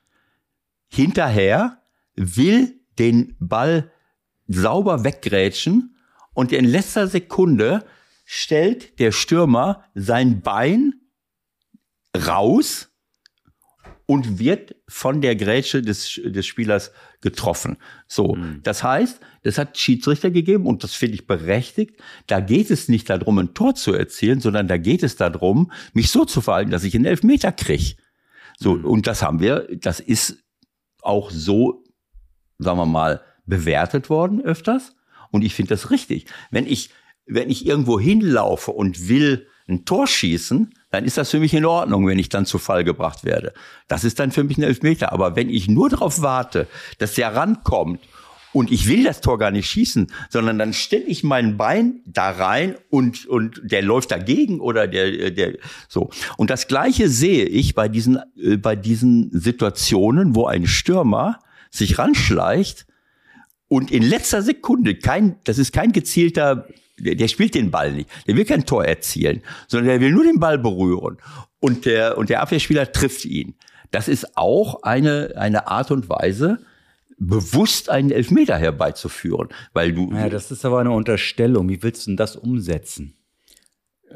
[0.89, 1.79] hinterher,
[2.15, 3.91] will den Ball
[4.51, 5.97] sauber weggrätschen
[6.35, 7.85] und in letzter Sekunde
[8.25, 10.95] stellt der Stürmer sein Bein
[12.17, 12.91] raus
[14.07, 16.91] und wird von der Grätsche des, des Spielers
[17.21, 17.77] getroffen.
[18.09, 18.61] So, mhm.
[18.65, 22.01] das heißt, das hat Schiedsrichter gegeben und das finde ich berechtigt.
[22.27, 26.11] Da geht es nicht darum, ein Tor zu erzielen, sondern da geht es darum, mich
[26.11, 27.95] so zu verhalten, dass ich einen Elfmeter kriege.
[28.59, 28.85] So, mhm.
[28.85, 30.43] und das haben wir, das ist
[31.03, 31.85] auch so,
[32.59, 34.95] sagen wir mal, bewertet worden öfters.
[35.31, 36.27] Und ich finde das richtig.
[36.51, 36.91] Wenn ich,
[37.27, 41.65] wenn ich irgendwo hinlaufe und will ein Tor schießen, dann ist das für mich in
[41.65, 43.53] Ordnung, wenn ich dann zu Fall gebracht werde.
[43.87, 45.13] Das ist dann für mich ein Elfmeter.
[45.13, 46.67] Aber wenn ich nur darauf warte,
[46.99, 48.01] dass der rankommt
[48.53, 52.31] und ich will das Tor gar nicht schießen, sondern dann stelle ich mein Bein da
[52.31, 55.57] rein und, und der läuft dagegen oder der, der,
[55.89, 56.11] so.
[56.37, 61.39] Und das Gleiche sehe ich bei diesen, äh, bei diesen Situationen, wo ein Stürmer
[61.71, 62.87] sich ranschleicht
[63.73, 66.67] und in letzter Sekunde, kein, das ist kein gezielter,
[66.99, 70.25] der, der spielt den Ball nicht, der will kein Tor erzielen, sondern der will nur
[70.25, 71.19] den Ball berühren.
[71.61, 73.55] Und der, und der Abwehrspieler trifft ihn.
[73.93, 76.59] Das ist auch eine, eine Art und Weise,
[77.17, 80.11] bewusst einen Elfmeter herbeizuführen, weil du.
[80.13, 81.69] Ja, das ist aber eine Unterstellung.
[81.69, 83.15] Wie willst du denn das umsetzen?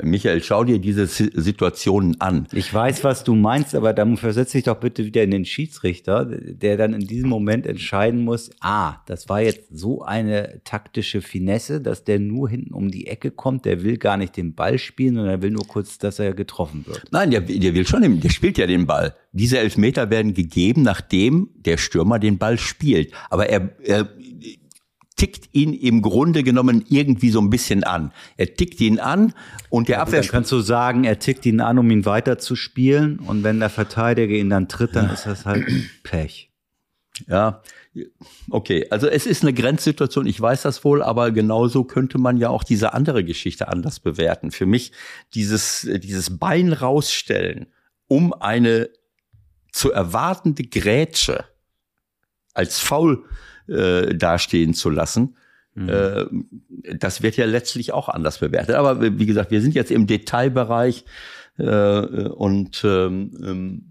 [0.02, 2.48] Michael, schau dir diese Situationen an.
[2.52, 6.24] Ich weiß, was du meinst, aber dann versetz dich doch bitte wieder in den Schiedsrichter,
[6.24, 11.80] der dann in diesem Moment entscheiden muss, ah, das war jetzt so eine taktische Finesse,
[11.80, 15.14] dass der nur hinten um die Ecke kommt, der will gar nicht den Ball spielen,
[15.14, 17.04] sondern er will nur kurz, dass er getroffen wird.
[17.12, 19.14] Nein, der, der will schon, der spielt ja den Ball.
[19.32, 23.12] Diese Elfmeter werden gegeben, nachdem der Stürmer den Ball spielt.
[23.30, 24.08] Aber er, er
[25.24, 28.12] tickt ihn im Grunde genommen irgendwie so ein bisschen an.
[28.36, 29.32] Er tickt ihn an
[29.70, 30.20] und der ja, Abwehr.
[30.20, 33.18] Dann kannst du sagen, er tickt ihn an, um ihn weiter zu spielen.
[33.20, 35.66] Und wenn der Verteidiger ihn dann tritt, dann ist das halt
[36.02, 36.50] Pech.
[37.26, 37.62] Ja,
[38.50, 38.86] okay.
[38.90, 42.64] Also es ist eine Grenzsituation, ich weiß das wohl, aber genauso könnte man ja auch
[42.64, 44.50] diese andere Geschichte anders bewerten.
[44.50, 44.92] Für mich
[45.32, 47.68] dieses, dieses Bein rausstellen,
[48.08, 48.90] um eine
[49.72, 51.44] zu erwartende Grätsche
[52.52, 53.24] als faul
[53.68, 55.36] äh, dastehen zu lassen,
[55.74, 55.88] Mhm.
[55.88, 56.26] Äh,
[56.96, 58.76] das wird ja letztlich auch anders bewertet.
[58.76, 61.04] Aber wie gesagt, wir sind jetzt im Detailbereich
[61.58, 63.82] äh, und ähm, ähm,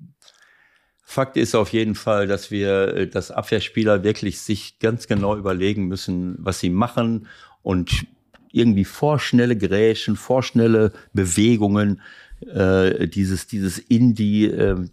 [1.06, 6.38] Fakt ist auf jeden Fall, dass wir, dass Abwehrspieler wirklich sich ganz genau überlegen müssen,
[6.40, 7.28] was sie machen
[7.62, 8.08] und
[8.52, 12.02] irgendwie vorschnelle Grätschen, vorschnelle Bewegungen,
[12.52, 14.88] äh, dieses, dieses Indie, äh,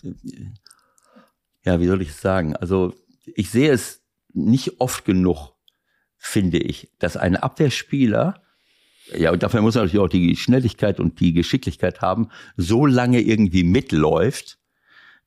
[1.65, 2.55] ja, wie soll ich es sagen?
[2.55, 4.00] Also ich sehe es
[4.35, 5.55] nicht oft genug,
[6.17, 8.43] finde ich, dass ein Abwehrspieler,
[9.17, 13.21] ja, und dafür muss er natürlich auch die Schnelligkeit und die Geschicklichkeit haben, so lange
[13.21, 14.59] irgendwie mitläuft,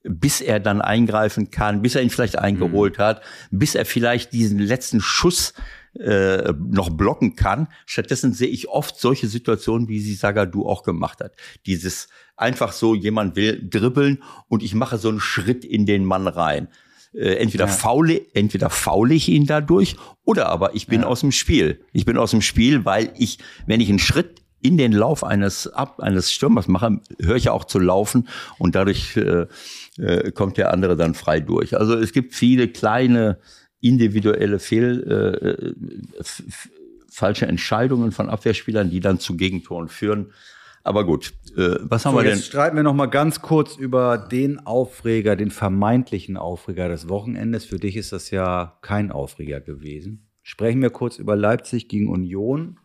[0.03, 3.01] bis er dann eingreifen kann, bis er ihn vielleicht eingeholt mhm.
[3.01, 5.53] hat, bis er vielleicht diesen letzten Schuss
[5.99, 7.67] äh, noch blocken kann.
[7.85, 11.33] Stattdessen sehe ich oft solche Situationen, wie sie Sagadu auch gemacht hat.
[11.65, 16.27] Dieses einfach so, jemand will dribbeln und ich mache so einen Schritt in den Mann
[16.27, 16.67] rein.
[17.13, 17.71] Äh, entweder, ja.
[17.71, 19.95] faule, entweder faule ich ihn dadurch
[20.25, 21.07] oder aber ich bin ja.
[21.07, 21.79] aus dem Spiel.
[21.91, 23.37] Ich bin aus dem Spiel, weil ich,
[23.67, 27.65] wenn ich einen Schritt in den Lauf eines ab eines Stürmers mache, höre ich auch
[27.65, 29.45] zu laufen und dadurch äh,
[29.97, 31.77] äh, kommt der andere dann frei durch.
[31.77, 33.37] Also es gibt viele kleine
[33.79, 35.75] individuelle Fehl
[36.17, 36.21] äh,
[37.13, 40.31] falsche Entscheidungen von Abwehrspielern, die dann zu Gegentoren führen.
[40.83, 42.35] Aber gut, äh, was haben so, wir denn?
[42.37, 47.65] Jetzt streiten wir noch mal ganz kurz über den Aufreger, den vermeintlichen Aufreger des Wochenendes.
[47.65, 50.27] Für dich ist das ja kein Aufreger gewesen.
[50.41, 52.79] Sprechen wir kurz über Leipzig gegen Union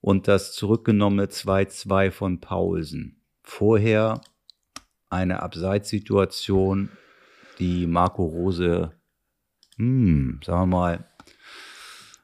[0.00, 3.20] und das zurückgenommene 2-2 von Paulsen.
[3.42, 4.22] Vorher
[5.10, 6.88] eine Abseitssituation,
[7.58, 8.92] die Marco Rose,
[9.76, 11.04] hm, sagen wir mal,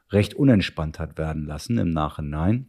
[0.09, 2.67] recht unentspannt hat werden lassen im Nachhinein.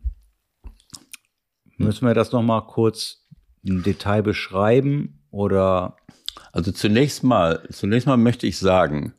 [1.79, 3.25] Müssen wir das noch mal kurz
[3.63, 5.97] im Detail beschreiben oder?
[6.53, 9.15] Also zunächst mal, zunächst mal möchte ich sagen,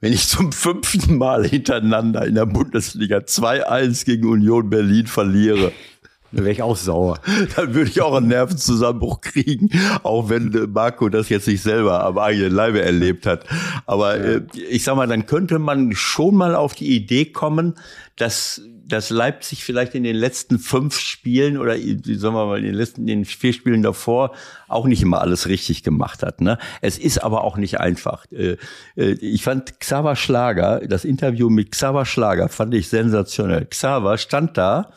[0.00, 5.72] wenn ich zum fünften Mal hintereinander in der Bundesliga 2-1 gegen Union Berlin verliere,
[6.32, 7.18] dann wäre ich auch sauer.
[7.56, 9.68] Dann würde ich auch einen Nervenzusammenbruch kriegen,
[10.04, 13.44] auch wenn äh, Marco das jetzt nicht selber am eigenen Leibe erlebt hat.
[13.86, 14.36] Aber ja.
[14.36, 17.74] äh, ich sag mal, dann könnte man schon mal auf die Idee kommen,
[18.16, 18.62] dass
[18.92, 23.02] dass Leipzig vielleicht in den letzten fünf Spielen oder sagen wir mal in den letzten
[23.02, 24.34] in den vier Spielen davor
[24.68, 26.40] auch nicht immer alles richtig gemacht hat.
[26.40, 26.58] Ne?
[26.80, 28.26] Es ist aber auch nicht einfach.
[28.32, 28.56] Äh,
[28.96, 33.66] äh, ich fand Xaver Schlager, das Interview mit Xaver Schlager fand ich sensationell.
[33.66, 34.92] Xaver stand da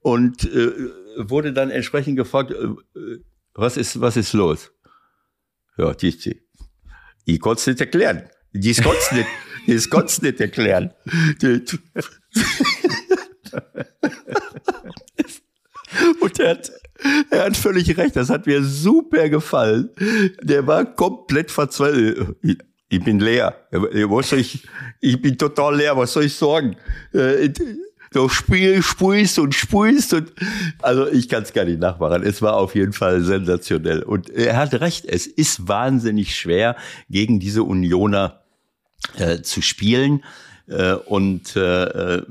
[0.00, 0.72] und äh,
[1.16, 2.54] wurde dann entsprechend gefragt,
[3.54, 4.72] was ist, was ist los?
[5.76, 6.40] Ja, die, die,
[7.24, 8.28] ich konnte es nicht erklären.
[8.52, 9.28] Die konnte es nicht,
[9.66, 10.92] die konnte es nicht erklären.
[16.20, 16.72] Und er hat,
[17.30, 19.90] er hat völlig recht, das hat mir super gefallen.
[20.42, 22.36] Der war komplett verzweifelt.
[22.88, 23.56] Ich bin leer.
[23.70, 24.66] Was soll ich,
[25.00, 26.76] ich bin total leer, was soll ich sagen?
[27.12, 27.50] Äh,
[28.12, 30.32] so spiel, spuist und spuist und
[30.82, 32.22] also ich kann es gar nicht nachmachen.
[32.22, 34.02] Es war auf jeden Fall sensationell.
[34.02, 36.76] Und er hat recht, es ist wahnsinnig schwer,
[37.08, 38.42] gegen diese Unioner
[39.16, 40.22] äh, zu spielen.
[40.68, 42.22] Äh, und äh, äh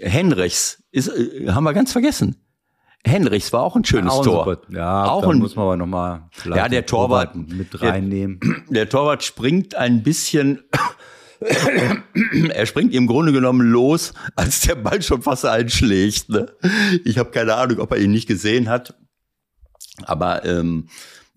[0.00, 2.36] Henrichs ist, äh, haben wir ganz vergessen.
[3.04, 4.44] Henrichs war auch ein schönes ja, auch Tor.
[4.44, 4.72] Super.
[4.72, 8.40] Ja, auch ein, muss man aber nochmal ja, der Torwart mit reinnehmen.
[8.40, 10.64] Der, der Torwart springt ein bisschen
[12.50, 16.28] er springt im Grunde genommen los, als der Ball schon fast einschlägt.
[16.28, 16.52] Ne?
[17.04, 18.94] Ich habe keine Ahnung, ob er ihn nicht gesehen hat.
[20.04, 20.88] Aber ähm,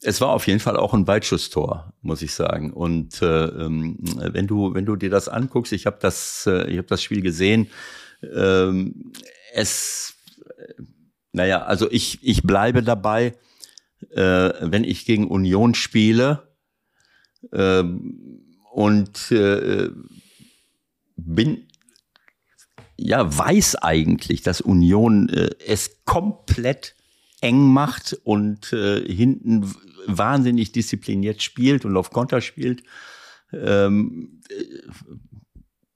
[0.02, 2.72] es war auf jeden Fall auch ein Weitschusstor, muss ich sagen.
[2.72, 6.78] Und äh, ähm, wenn du wenn du dir das anguckst, ich habe das äh, ich
[6.78, 7.70] habe das Spiel gesehen.
[8.24, 9.12] Ähm,
[9.54, 10.16] es,
[10.58, 10.82] äh,
[11.32, 13.36] naja, also ich ich bleibe dabei,
[14.12, 16.48] äh, wenn ich gegen Union spiele.
[17.52, 17.84] Äh,
[18.72, 19.90] und äh,
[21.16, 21.68] bin
[22.98, 26.96] ja weiß eigentlich, dass Union äh, es komplett
[27.42, 29.74] eng macht und äh, hinten
[30.06, 32.84] wahnsinnig diszipliniert spielt und auf Konter spielt.
[33.54, 34.64] Ähm, äh,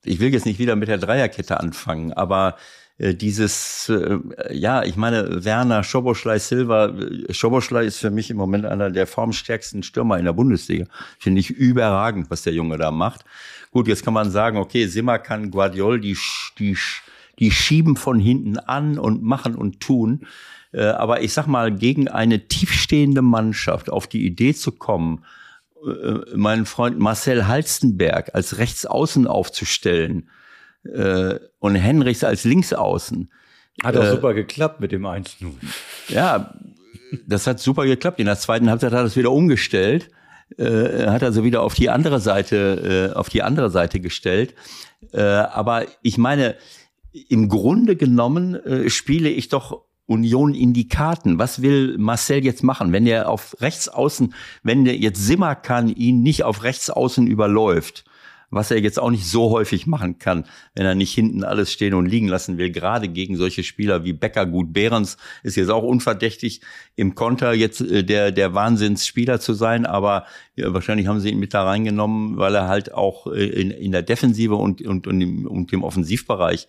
[0.03, 2.55] ich will jetzt nicht wieder mit der Dreierkette anfangen, aber
[2.97, 4.19] äh, dieses, äh,
[4.51, 9.07] ja, ich meine, Werner, Schoboschlei, Silva, äh, Schoboschlei ist für mich im Moment einer der
[9.07, 10.85] formstärksten Stürmer in der Bundesliga.
[11.17, 13.25] Finde ich überragend, was der Junge da macht.
[13.71, 16.17] Gut, jetzt kann man sagen, okay, Simmer kann Guardiol, die,
[16.59, 16.77] die,
[17.39, 20.27] die schieben von hinten an und machen und tun.
[20.71, 25.23] Aber ich sag mal, gegen eine tiefstehende Mannschaft auf die Idee zu kommen,
[26.35, 30.29] meinen Freund Marcel Halstenberg als Rechtsaußen aufzustellen,
[30.85, 33.31] äh, und Henrichs als Linksaußen.
[33.83, 35.51] Hat auch äh, super geklappt mit dem 1-0.
[36.09, 36.53] Ja,
[37.25, 38.19] das hat super geklappt.
[38.19, 40.09] In der zweiten Halbzeit hat er es wieder umgestellt,
[40.57, 44.53] äh, hat also wieder auf die andere Seite, äh, auf die andere Seite gestellt.
[45.11, 46.55] Äh, aber ich meine,
[47.29, 51.39] im Grunde genommen äh, spiele ich doch Union in die Karten.
[51.39, 54.33] Was will Marcel jetzt machen, wenn er auf rechts außen,
[54.63, 58.05] wenn der jetzt Simmer kann, ihn nicht auf rechts außen überläuft?
[58.53, 60.45] was er jetzt auch nicht so häufig machen kann,
[60.75, 62.71] wenn er nicht hinten alles stehen und liegen lassen will.
[62.71, 66.61] Gerade gegen solche Spieler wie Becker, Gut, Behrens ist jetzt auch unverdächtig
[66.95, 71.39] im Konter jetzt äh, der, der Wahnsinnsspieler zu sein, aber ja, wahrscheinlich haben sie ihn
[71.39, 75.21] mit da reingenommen, weil er halt auch äh, in, in der Defensive und, und, und,
[75.21, 76.67] im, und im Offensivbereich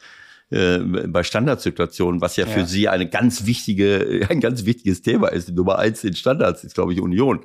[0.55, 5.28] äh, bei Standardsituationen, was ja, ja, für sie eine ganz wichtige, ein ganz wichtiges Thema
[5.28, 5.50] ist.
[5.50, 7.40] Nummer eins in Standards ist, glaube ich, Union.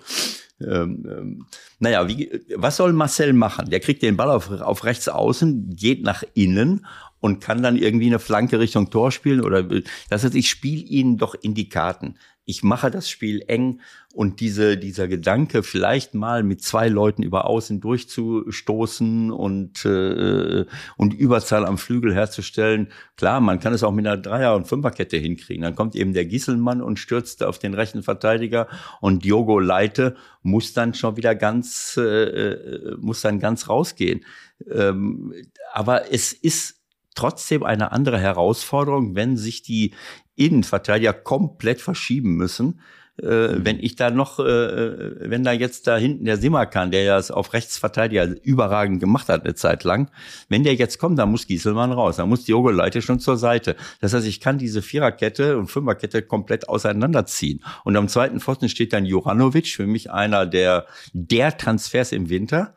[0.62, 1.46] Ähm, ähm,
[1.80, 3.72] naja, wie, was soll Marcel machen?
[3.72, 6.86] Der kriegt den Ball auf, auf rechts außen, geht nach innen
[7.20, 9.64] und kann dann irgendwie eine Flanke Richtung Tor spielen oder
[10.10, 12.16] das heißt, ich spiele ihn doch in die Karten
[12.50, 13.80] ich mache das Spiel eng
[14.12, 20.66] und diese, dieser Gedanke, vielleicht mal mit zwei Leuten über Außen durchzustoßen und, äh,
[20.98, 22.88] und Überzahl am Flügel herzustellen.
[23.18, 25.62] Klar, man kann es auch mit einer Dreier- und Fünferkette hinkriegen.
[25.62, 28.68] Dann kommt eben der Gisselmann und stürzt auf den rechten Verteidiger
[29.00, 34.26] und Diogo Leite muss dann schon wieder ganz, äh, äh muss dann ganz rausgehen.
[34.68, 35.36] Ähm,
[35.72, 36.79] aber es ist
[37.20, 39.94] trotzdem eine andere Herausforderung, wenn sich die
[40.36, 42.80] Innenverteidiger komplett verschieben müssen.
[43.22, 43.66] Äh, mhm.
[43.66, 47.04] wenn ich da noch, äh, äh, wenn da jetzt da hinten der Simmer kann, der
[47.04, 50.10] ja es auf Rechtsverteidiger überragend gemacht hat eine Zeit lang,
[50.48, 53.76] wenn der jetzt kommt, dann muss Gieselmann raus, dann muss Diogo Leite schon zur Seite.
[54.00, 57.62] Das heißt, ich kann diese Viererkette und Fünferkette komplett auseinanderziehen.
[57.84, 62.74] Und am zweiten Pfosten steht dann Juranovic, für mich einer der, der Transfers im Winter,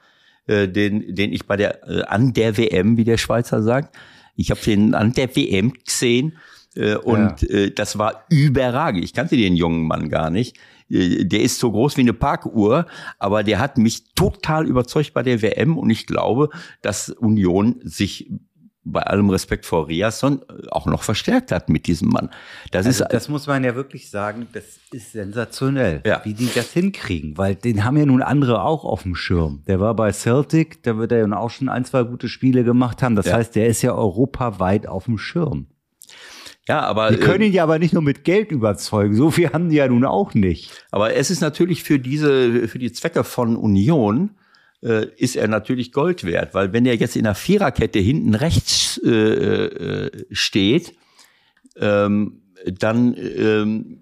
[0.48, 3.96] äh, den, den ich bei der, äh, an der WM, wie der Schweizer sagt,
[4.36, 6.38] ich habe den an der WM gesehen
[6.74, 7.48] äh, und ja.
[7.48, 9.04] äh, das war überragend.
[9.04, 10.56] Ich kannte den jungen Mann gar nicht.
[10.88, 12.86] Äh, der ist so groß wie eine Parkuhr,
[13.18, 18.30] aber der hat mich total überzeugt bei der WM und ich glaube, dass Union sich
[18.84, 22.30] bei allem Respekt vor Riasson äh, auch noch verstärkt hat mit diesem Mann.
[22.70, 26.20] Das also ist das muss man ja wirklich sagen, das ist sensationell, ja.
[26.24, 29.62] wie die das hinkriegen, weil den haben ja nun andere auch auf dem Schirm.
[29.66, 33.02] Der war bei Celtic, da wird er ja auch schon ein, zwei gute Spiele gemacht
[33.02, 33.16] haben.
[33.16, 33.34] Das ja.
[33.34, 35.66] heißt, der ist ja europaweit auf dem Schirm.
[36.68, 37.10] Ja, aber.
[37.10, 39.14] Die können ihn ja aber nicht nur mit Geld überzeugen.
[39.14, 40.86] So viel haben die ja nun auch nicht.
[40.90, 44.30] Aber es ist natürlich für diese, für die Zwecke von Union,
[44.82, 49.00] äh, ist er natürlich Gold wert, weil wenn er jetzt in der Viererkette hinten rechts
[49.04, 50.94] äh, äh, steht,
[51.76, 53.98] ähm, dann ähm,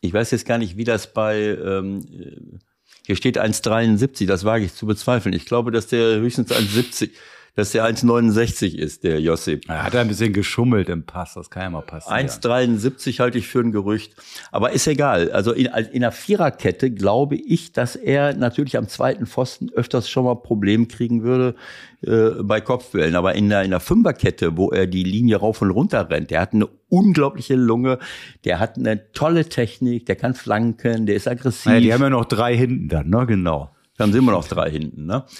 [0.00, 2.60] ich weiß jetzt gar nicht, wie das bei ähm,
[3.06, 5.32] hier steht 1,73, das wage ich zu bezweifeln.
[5.32, 7.10] Ich glaube, dass der höchstens 1,70
[7.56, 9.66] dass der 1,69 ist, der Josip.
[9.66, 12.28] Er hat ein bisschen geschummelt im Pass, das kann ja mal passieren.
[12.28, 14.14] 1,73 halte ich für ein Gerücht.
[14.52, 15.30] Aber ist egal.
[15.32, 20.26] Also in, in einer Viererkette glaube ich, dass er natürlich am zweiten Pfosten öfters schon
[20.26, 21.54] mal Problem kriegen würde
[22.02, 23.16] äh, bei Kopfwellen.
[23.16, 26.42] Aber in der, in der Fünferkette, wo er die Linie rauf und runter rennt, der
[26.42, 27.98] hat eine unglaubliche Lunge,
[28.44, 31.72] der hat eine tolle Technik, der kann flanken, der ist aggressiv.
[31.72, 33.24] Ja, die haben ja noch drei hinten dann, ne?
[33.26, 33.70] Genau.
[33.96, 35.24] Dann sind wir noch drei hinten, ne?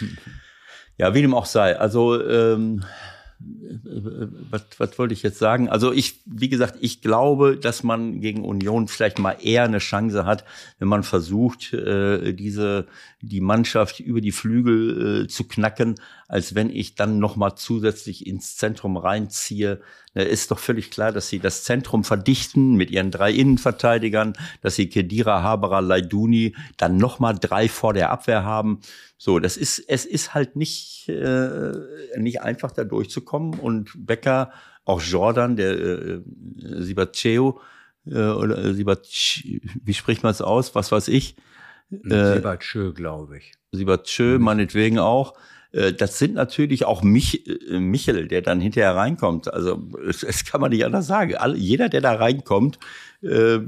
[0.99, 1.79] Ja, wie dem auch sei.
[1.79, 2.85] Also ähm,
[3.39, 5.69] was, was wollte ich jetzt sagen?
[5.69, 10.25] Also ich, wie gesagt, ich glaube, dass man gegen Union vielleicht mal eher eine Chance
[10.25, 10.45] hat,
[10.79, 12.87] wenn man versucht, äh, diese
[13.21, 15.97] die Mannschaft über die Flügel äh, zu knacken,
[16.29, 19.81] als wenn ich dann noch mal zusätzlich ins Zentrum reinziehe.
[20.23, 24.89] Ist doch völlig klar, dass sie das Zentrum verdichten mit ihren drei Innenverteidigern, dass sie
[24.89, 28.81] Kedira, Haberer, Leiduni dann noch mal drei vor der Abwehr haben.
[29.19, 31.73] So, das ist es ist halt nicht äh,
[32.19, 34.53] nicht einfach da durchzukommen und Becker,
[34.85, 36.23] auch Jordan, der äh,
[36.57, 37.61] Sibacheo
[38.07, 40.75] äh, oder äh, wie spricht man es aus?
[40.75, 41.37] Was weiß ich?
[41.91, 43.53] Äh, Sibachö, glaube ich.
[43.73, 45.35] Sibachö, meinetwegen auch.
[45.73, 49.53] Äh, das sind natürlich auch Mich, äh, Michel, der dann hinterher reinkommt.
[49.53, 49.77] Also
[50.21, 51.35] das kann man nicht anders sagen.
[51.57, 52.79] Jeder, der da reinkommt,
[53.23, 53.59] äh,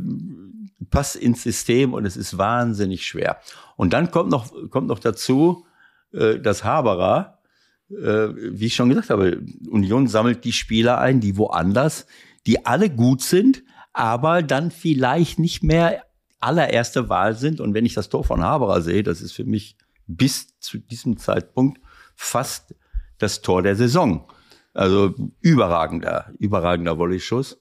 [0.91, 3.39] passt ins System und es ist wahnsinnig schwer.
[3.77, 5.67] Und dann kommt noch, kommt noch dazu,
[6.11, 7.39] dass Haberer,
[7.89, 12.07] wie ich schon gesagt habe, Union sammelt die Spieler ein, die woanders,
[12.47, 16.05] die alle gut sind, aber dann vielleicht nicht mehr
[16.41, 17.61] allererste Wahl sind.
[17.61, 19.77] Und wenn ich das Tor von Haberer sehe, das ist für mich
[20.07, 21.79] bis zu diesem Zeitpunkt
[22.19, 22.75] fast
[23.19, 24.31] das Tor der Saison.
[24.75, 27.61] Also überragender, überragender Volley-Schuss.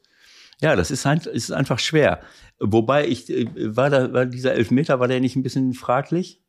[0.59, 2.21] Ja, das ist, ein, ist einfach schwer.
[2.59, 6.41] Wobei ich, äh, war da, war dieser Elfmeter, war der nicht ein bisschen fraglich?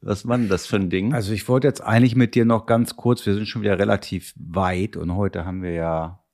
[0.00, 1.14] Was war denn das für ein Ding?
[1.14, 4.32] Also ich wollte jetzt eigentlich mit dir noch ganz kurz, wir sind schon wieder relativ
[4.36, 6.24] weit und heute haben wir ja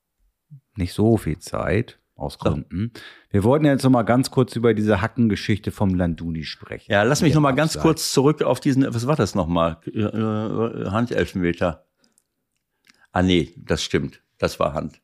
[0.76, 2.92] nicht so viel Zeit aus Gründen.
[2.94, 3.00] So.
[3.30, 6.90] Wir wollten jetzt noch mal ganz kurz über diese Hackengeschichte vom Landuni sprechen.
[6.90, 9.78] Ja, lass mich noch mal ganz kurz zurück auf diesen, was war das noch mal?
[9.86, 11.86] Äh, äh, Handelfmeter.
[13.12, 14.22] Ah nee, das stimmt.
[14.38, 15.00] Das war Hand.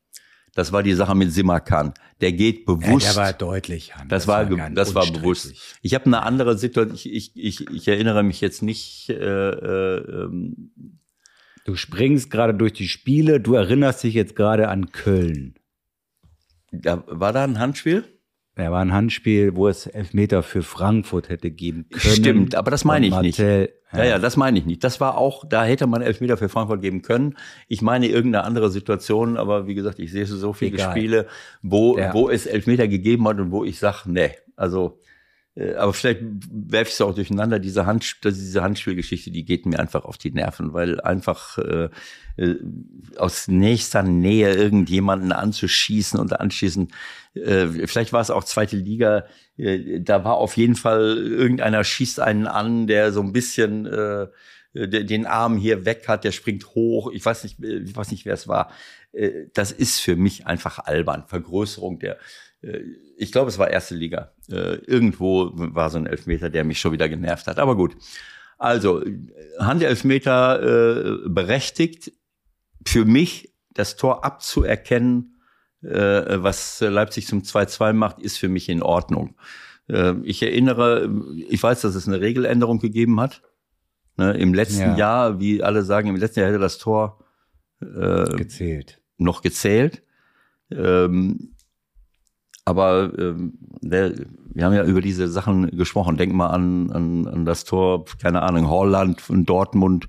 [0.53, 1.93] Das war die Sache mit Simakan.
[2.21, 3.05] Der geht bewusst.
[3.05, 4.11] Ja, der war deutlich Hand.
[4.11, 5.53] Das, war, ganz das war bewusst.
[5.81, 6.95] Ich habe eine andere Situation.
[6.95, 9.09] Ich, ich, ich, ich erinnere mich jetzt nicht.
[9.09, 10.71] Äh, äh, ähm,
[11.65, 15.55] Du springst gerade durch die Spiele, du erinnerst dich jetzt gerade an Köln.
[16.71, 18.03] Da, war da ein Handspiel?
[18.55, 22.15] Da war ein Handspiel, wo es Elfmeter für Frankfurt hätte geben können.
[22.15, 23.37] Stimmt, aber das meine ich nicht.
[23.39, 24.81] Martel, Ja, ja, das meine ich nicht.
[24.83, 27.35] Das war auch, da hätte man Elfmeter für Frankfurt geben können.
[27.67, 30.91] Ich meine irgendeine andere Situation, aber wie gesagt, ich sehe so viele Egal.
[30.91, 31.27] Spiele,
[31.61, 32.13] wo, Ja.
[32.13, 34.99] wo es Elfmeter gegeben hat und wo ich sage, nee, also,
[35.55, 37.59] aber vielleicht werfe ich es auch durcheinander.
[37.59, 41.89] Diese, Hand, diese Handspielgeschichte, die geht mir einfach auf die Nerven, weil einfach äh,
[42.37, 42.55] äh,
[43.17, 46.91] aus nächster Nähe irgendjemanden anzuschießen und anschließend,
[47.35, 49.25] äh, vielleicht war es auch zweite Liga,
[49.57, 54.27] äh, da war auf jeden Fall irgendeiner schießt einen an, der so ein bisschen äh,
[54.73, 57.09] den Arm hier weg hat, der springt hoch.
[57.13, 58.71] Ich weiß nicht, äh, ich weiß nicht, wer es war.
[59.13, 61.23] Äh, Das ist für mich einfach albern.
[61.27, 62.17] Vergrößerung der, äh,
[63.17, 64.31] ich glaube, es war erste Liga.
[64.49, 67.59] Äh, Irgendwo war so ein Elfmeter, der mich schon wieder genervt hat.
[67.59, 67.95] Aber gut.
[68.57, 69.17] Also, äh,
[69.59, 70.61] Handelfmeter
[71.25, 72.11] äh, berechtigt.
[72.87, 75.35] Für mich das Tor abzuerkennen,
[75.81, 75.87] äh,
[76.43, 79.35] was Leipzig zum 2-2 macht, ist für mich in Ordnung.
[79.89, 81.09] Äh, ich erinnere,
[81.49, 83.41] ich weiß, dass es eine Regeländerung gegeben hat.
[84.17, 84.95] Ne, Im letzten Ja.
[84.97, 87.25] Jahr, wie alle sagen, im letzten Jahr hätte das Tor
[87.81, 89.01] äh, gezählt.
[89.17, 90.03] noch gezählt.
[90.71, 91.54] Ähm,
[92.65, 94.13] aber ähm, der,
[94.53, 96.17] wir haben ja über diese Sachen gesprochen.
[96.17, 100.07] Denk mal an, an, an das Tor, keine Ahnung, Holland von Dortmund,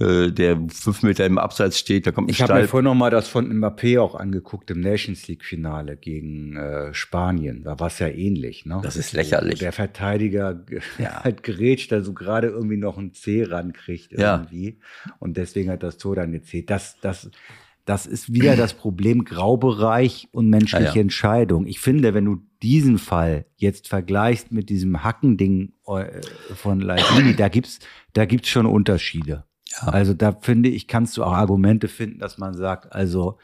[0.00, 3.10] äh, der fünf Meter im Abseits steht, da kommt Ich habe mir vorhin noch mal
[3.10, 7.62] das von Mbappé auch angeguckt im Nations League Finale gegen äh, Spanien.
[7.62, 8.64] Da war es ja ähnlich.
[8.66, 8.80] Ne?
[8.82, 9.60] Das ist lächerlich.
[9.60, 11.20] Der Verteidiger ge- Ja.
[11.24, 14.38] halt gerätscht, also gerade irgendwie noch ein C rankriegt Ja.
[14.38, 14.78] irgendwie.
[15.20, 16.70] Und deswegen hat das Tor dann gezählt.
[16.70, 17.30] Das, das,
[17.84, 21.00] das ist wieder das Problem Graubereich und menschliche Ja, ja.
[21.00, 21.66] Entscheidung.
[21.66, 26.20] Ich finde, wenn du diesen Fall jetzt vergleichst mit diesem Hackending äh,
[26.54, 27.80] von Leitini, da gibt's,
[28.12, 29.44] da gibt's schon Unterschiede.
[29.72, 29.88] Ja.
[29.88, 33.38] Also da finde ich, kannst du auch Argumente finden, dass man sagt, also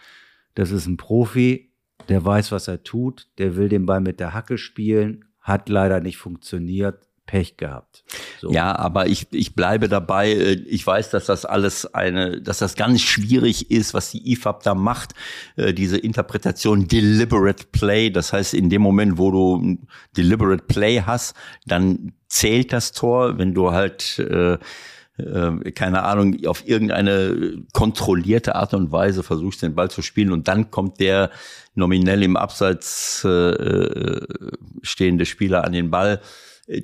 [0.54, 1.72] das ist ein Profi,
[2.08, 6.00] der weiß, was er tut, der will den Ball mit der Hacke spielen, hat leider
[6.00, 8.04] nicht funktioniert, Pech gehabt.
[8.40, 8.50] So.
[8.50, 10.30] Ja, aber ich, ich bleibe dabei.
[10.30, 14.62] äh, Ich weiß, dass das alles eine, dass das ganz schwierig ist, was die IFAB
[14.62, 15.12] da macht.
[15.56, 18.10] äh, Diese Interpretation deliberate play.
[18.10, 19.78] Das heißt, in dem Moment, wo du
[20.16, 21.36] deliberate play hast,
[21.66, 23.36] dann zählt das Tor.
[23.36, 24.54] Wenn du halt, äh,
[25.18, 30.48] äh, keine Ahnung, auf irgendeine kontrollierte Art und Weise versuchst, den Ball zu spielen und
[30.48, 31.30] dann kommt der
[31.74, 34.20] nominell im Abseits äh,
[34.80, 36.22] stehende Spieler an den Ball.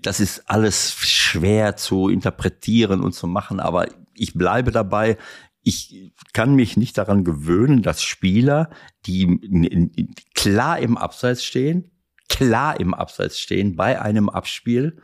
[0.00, 5.18] Das ist alles schwer zu interpretieren und zu machen, aber ich bleibe dabei.
[5.62, 8.70] Ich kann mich nicht daran gewöhnen, dass Spieler,
[9.06, 9.38] die
[10.34, 11.90] klar im Abseits stehen,
[12.28, 14.98] klar im Abseits stehen bei einem Abspiel,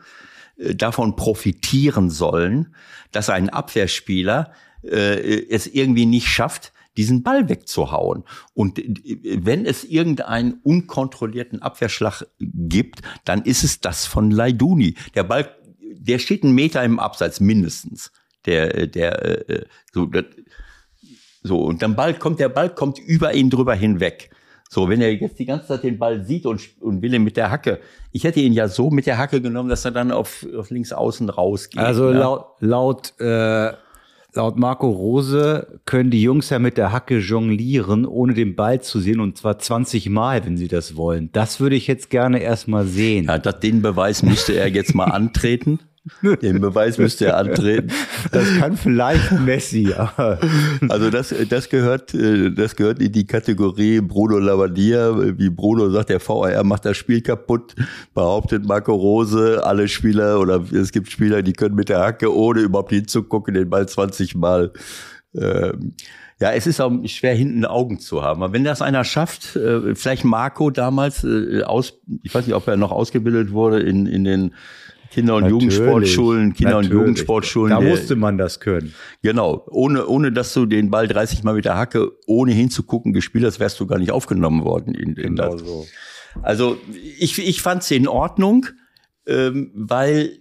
[0.57, 2.75] äh, davon profitieren sollen,
[3.11, 4.51] dass ein Abwehrspieler
[4.83, 8.23] äh, es irgendwie nicht schafft, diesen Ball wegzuhauen.
[8.53, 14.95] Und äh, wenn es irgendeinen unkontrollierten Abwehrschlag gibt, dann ist es das von Leiduni.
[15.15, 15.49] Der Ball,
[15.93, 18.11] der steht einen Meter im Abseits mindestens.
[18.45, 20.25] Der, äh, der, äh, so, das,
[21.43, 24.29] so, und dann Ball kommt, der Ball kommt über ihn drüber hinweg.
[24.69, 27.35] So, wenn er jetzt die ganze Zeit den Ball sieht und, und will ihn mit
[27.35, 27.81] der Hacke,
[28.13, 30.93] ich hätte ihn ja so mit der Hacke genommen, dass er dann auf, auf links
[30.93, 31.81] außen rausgeht.
[31.81, 33.73] Also laut, laut, äh,
[34.33, 38.99] laut Marco Rose können die Jungs ja mit der Hacke jonglieren, ohne den Ball zu
[38.99, 41.29] sehen, und zwar 20 Mal, wenn sie das wollen.
[41.31, 43.25] Das würde ich jetzt gerne erstmal sehen.
[43.25, 45.79] Ja, das, den Beweis müsste er jetzt mal antreten.
[46.41, 47.91] Den Beweis müsste er antreten.
[48.31, 49.93] Das kann vielleicht Messi,
[50.89, 55.37] Also das, das gehört, äh, das gehört in die Kategorie Bruno Labbadia.
[55.37, 57.75] Wie Bruno sagt, der VAR macht das Spiel kaputt,
[58.15, 62.61] behauptet Marco Rose, alle Spieler oder es gibt Spieler, die können mit der Hacke, ohne
[62.61, 64.71] überhaupt hinzugucken, den Ball 20 Mal.
[65.35, 65.93] Ähm,
[66.39, 68.41] ja, es ist auch schwer, hinten Augen zu haben.
[68.41, 72.67] Aber wenn das einer schafft, äh, vielleicht Marco damals, äh, aus, ich weiß nicht, ob
[72.67, 74.55] er noch ausgebildet wurde in, in den
[75.11, 77.01] Kinder- und Natürlich, Jugendsportschulen, Kinder- und natürlich.
[77.01, 77.69] Jugendsportschulen.
[77.71, 78.93] Da der- musste man das können.
[79.21, 83.43] Genau, ohne, ohne dass du den Ball 30 Mal mit der Hacke, ohne hinzugucken, gespielt
[83.45, 84.95] hast, wärst du gar nicht aufgenommen worden.
[84.95, 85.61] In, in das.
[85.61, 85.85] so.
[86.41, 86.77] Also
[87.19, 88.67] ich, ich fand es in Ordnung,
[89.27, 90.39] ähm, weil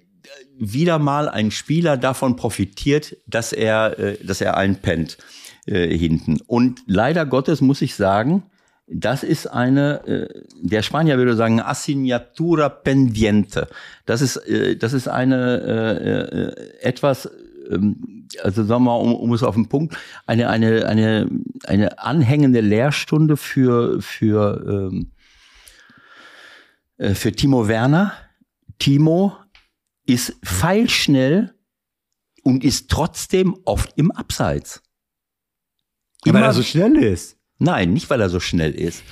[0.57, 5.19] wieder mal ein Spieler davon profitiert, dass er, äh, dass er einpennt
[5.67, 6.39] äh, hinten.
[6.47, 8.45] Und leider Gottes muss ich sagen,
[8.93, 13.69] das ist eine, äh, der Spanier würde sagen, Assignatura pendiente.
[14.05, 17.31] Das ist, äh, das ist eine äh, etwas,
[17.71, 19.97] ähm, also sagen wir mal, um, um es auf den Punkt,
[20.27, 21.31] eine, eine, eine,
[21.65, 25.13] eine anhängende Lehrstunde für, für, ähm,
[26.99, 28.13] äh, für Timo Werner.
[28.79, 29.37] Timo
[30.05, 31.55] ist feilschnell
[32.43, 34.83] und ist trotzdem oft im Abseits.
[36.25, 37.40] Immer, weil er so schnell ist.
[37.61, 39.05] Nein, nicht weil er so schnell ist.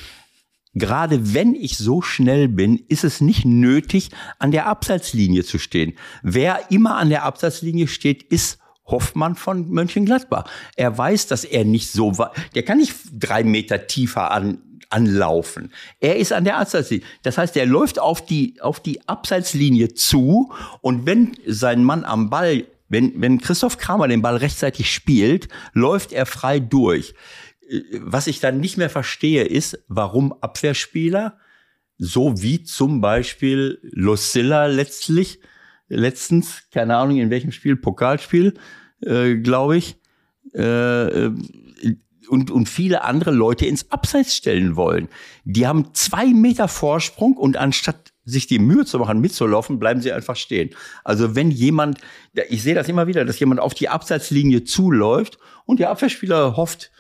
[0.75, 5.95] Gerade wenn ich so schnell bin, ist es nicht nötig, an der Abseitslinie zu stehen.
[6.23, 10.45] Wer immer an der Abseitslinie steht, ist Hoffmann von Mönchengladbach.
[10.77, 12.33] Er weiß, dass er nicht so war.
[12.55, 15.73] Der kann nicht drei Meter tiefer an, anlaufen.
[16.01, 17.05] Er ist an der Abseitslinie.
[17.23, 22.31] Das heißt, er läuft auf die, auf die Abseitslinie zu und wenn sein Mann am
[22.31, 27.15] Ball, wenn, wenn Christoph Kramer den Ball rechtzeitig spielt, läuft er frei durch.
[28.01, 31.39] Was ich dann nicht mehr verstehe, ist, warum Abwehrspieler,
[31.99, 35.41] so wie zum Beispiel Lucilla letztlich,
[35.89, 38.55] letztens, keine Ahnung in welchem Spiel, Pokalspiel,
[39.03, 39.97] äh, glaube ich,
[40.55, 41.31] äh,
[42.29, 45.09] und, und viele andere Leute ins Abseits stellen wollen.
[45.45, 50.13] Die haben zwei Meter Vorsprung und anstatt sich die Mühe zu machen, mitzulaufen, bleiben sie
[50.13, 50.71] einfach stehen.
[51.05, 51.99] Also wenn jemand,
[52.49, 56.91] ich sehe das immer wieder, dass jemand auf die Abseitslinie zuläuft und der Abwehrspieler hofft,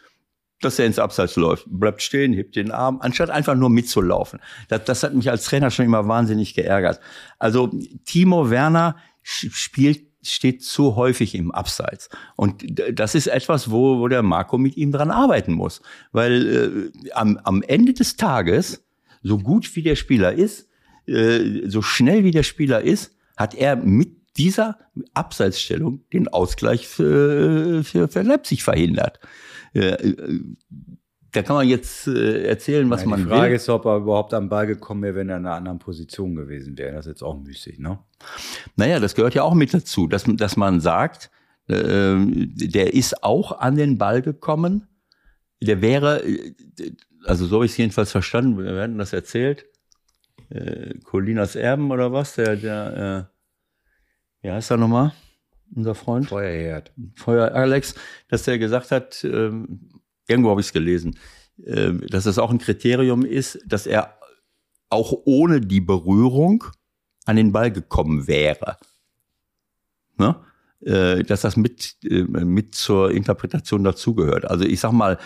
[0.60, 4.40] dass er ins Abseits läuft, bleibt stehen, hebt den Arm, anstatt einfach nur mitzulaufen.
[4.68, 7.01] Das, das hat mich als Trainer schon immer wahnsinnig geärgert.
[7.39, 7.70] Also
[8.05, 12.09] Timo Werner spielt steht zu häufig im Abseits.
[12.36, 15.80] Und das ist etwas, wo, wo der Marco mit ihm dran arbeiten muss.
[16.12, 18.85] Weil äh, am, am Ende des Tages,
[19.22, 20.68] so gut wie der Spieler ist,
[21.06, 24.78] äh, so schnell wie der Spieler ist, hat er mit dieser
[25.14, 29.20] Abseitsstellung den Ausgleich für, für, für Leipzig verhindert.
[29.78, 30.14] Äh,
[31.32, 33.26] da kann man jetzt äh, erzählen, was Nein, man will.
[33.26, 35.78] Die Frage ist, ob er überhaupt am Ball gekommen wäre, wenn er in einer anderen
[35.78, 36.94] Position gewesen wäre.
[36.94, 37.98] Das ist jetzt auch müßig, ne?
[38.76, 41.30] Naja, das gehört ja auch mit dazu, dass, dass man sagt,
[41.68, 44.88] äh, der ist auch an den Ball gekommen.
[45.60, 46.55] Der wäre, äh,
[47.24, 49.66] also so habe ich es jedenfalls verstanden, wir werden das erzählt.
[50.48, 53.30] Äh, Colinas Erben oder was, der, der,
[54.42, 55.12] äh, wie heißt er nochmal?
[55.74, 56.28] Unser Freund?
[56.28, 56.93] Feuerherd.
[57.15, 57.95] Feuer Alex,
[58.28, 59.90] dass der gesagt hat, ähm,
[60.27, 61.19] irgendwo habe ich es gelesen,
[61.65, 64.19] äh, dass das auch ein Kriterium ist, dass er
[64.90, 66.65] auch ohne die Berührung
[67.27, 68.78] an den Ball gekommen wäre.
[70.16, 70.36] Ne?
[70.81, 74.45] Äh, dass das mit, äh, mit zur Interpretation dazugehört.
[74.45, 75.19] Also ich sag mal,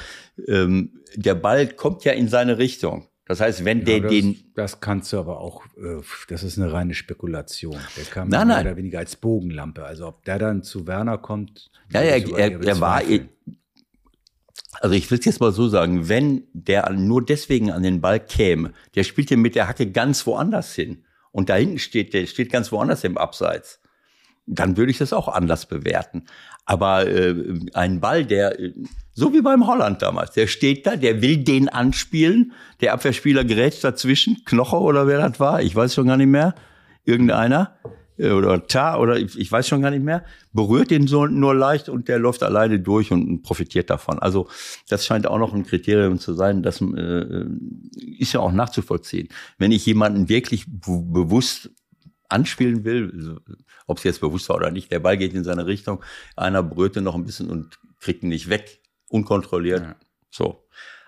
[0.48, 3.06] ähm, der Ball kommt ja in seine Richtung.
[3.26, 6.58] Das heißt, wenn Ja, der das, den das kannst du aber auch, äh, das ist
[6.58, 7.76] eine reine Spekulation.
[7.96, 8.66] Der kam Nein, mehr nein.
[8.66, 9.84] oder weniger als Bogenlampe.
[9.84, 13.28] Also ob der dann zu Werner kommt, Ja, er, eher er war, bezweifeln.
[14.80, 18.18] also ich will es jetzt mal so sagen, wenn der nur deswegen an den Ball
[18.20, 22.26] käme, der spielt ja mit der Hacke ganz woanders hin und da hinten steht, der
[22.26, 23.80] steht ganz woanders im Abseits,
[24.46, 26.24] dann würde ich das auch anders bewerten.
[26.64, 27.34] Aber äh,
[27.74, 28.72] ein Ball, der, äh,
[29.14, 33.82] so wie beim Holland damals, der steht da, der will den anspielen, der Abwehrspieler gerät
[33.84, 36.54] dazwischen, Knoche oder wer das war, ich weiß schon gar nicht mehr,
[37.04, 37.76] irgendeiner.
[38.18, 41.88] Äh, oder Ta oder ich, weiß schon gar nicht mehr, berührt den so nur leicht
[41.88, 44.18] und der läuft alleine durch und profitiert davon.
[44.18, 44.48] Also
[44.88, 47.44] das scheint auch noch ein Kriterium zu sein, das äh,
[48.18, 49.28] ist ja auch nachzuvollziehen.
[49.58, 51.70] Wenn ich jemanden wirklich bewusst
[52.28, 53.40] anspielen will,
[53.86, 56.02] ob es jetzt bewusst war oder nicht, der Ball geht in seine Richtung,
[56.36, 58.81] einer ihn noch ein bisschen und kriegt ihn nicht weg,
[59.12, 59.82] unkontrolliert.
[59.82, 59.96] Ja.
[60.30, 60.64] So.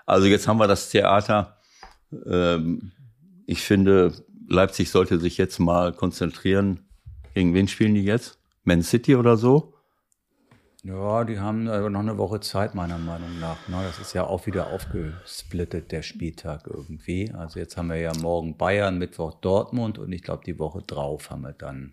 [0.07, 1.57] Also jetzt haben wir das Theater.
[2.27, 2.93] Ähm,
[3.47, 4.13] ich finde,
[4.49, 6.87] Leipzig sollte sich jetzt mal konzentrieren.
[7.35, 8.39] Gegen wen spielen die jetzt?
[8.65, 9.75] Man City oder so?
[10.83, 13.69] Ja, die haben aber noch eine Woche Zeit, meiner Meinung nach.
[13.69, 13.83] Ne?
[13.87, 17.33] Das ist ja auch wieder aufgesplittet, der Spieltag irgendwie.
[17.33, 21.31] Also jetzt haben wir ja morgen Bayern, Mittwoch Dortmund und ich glaube, die Woche drauf
[21.31, 21.93] haben wir dann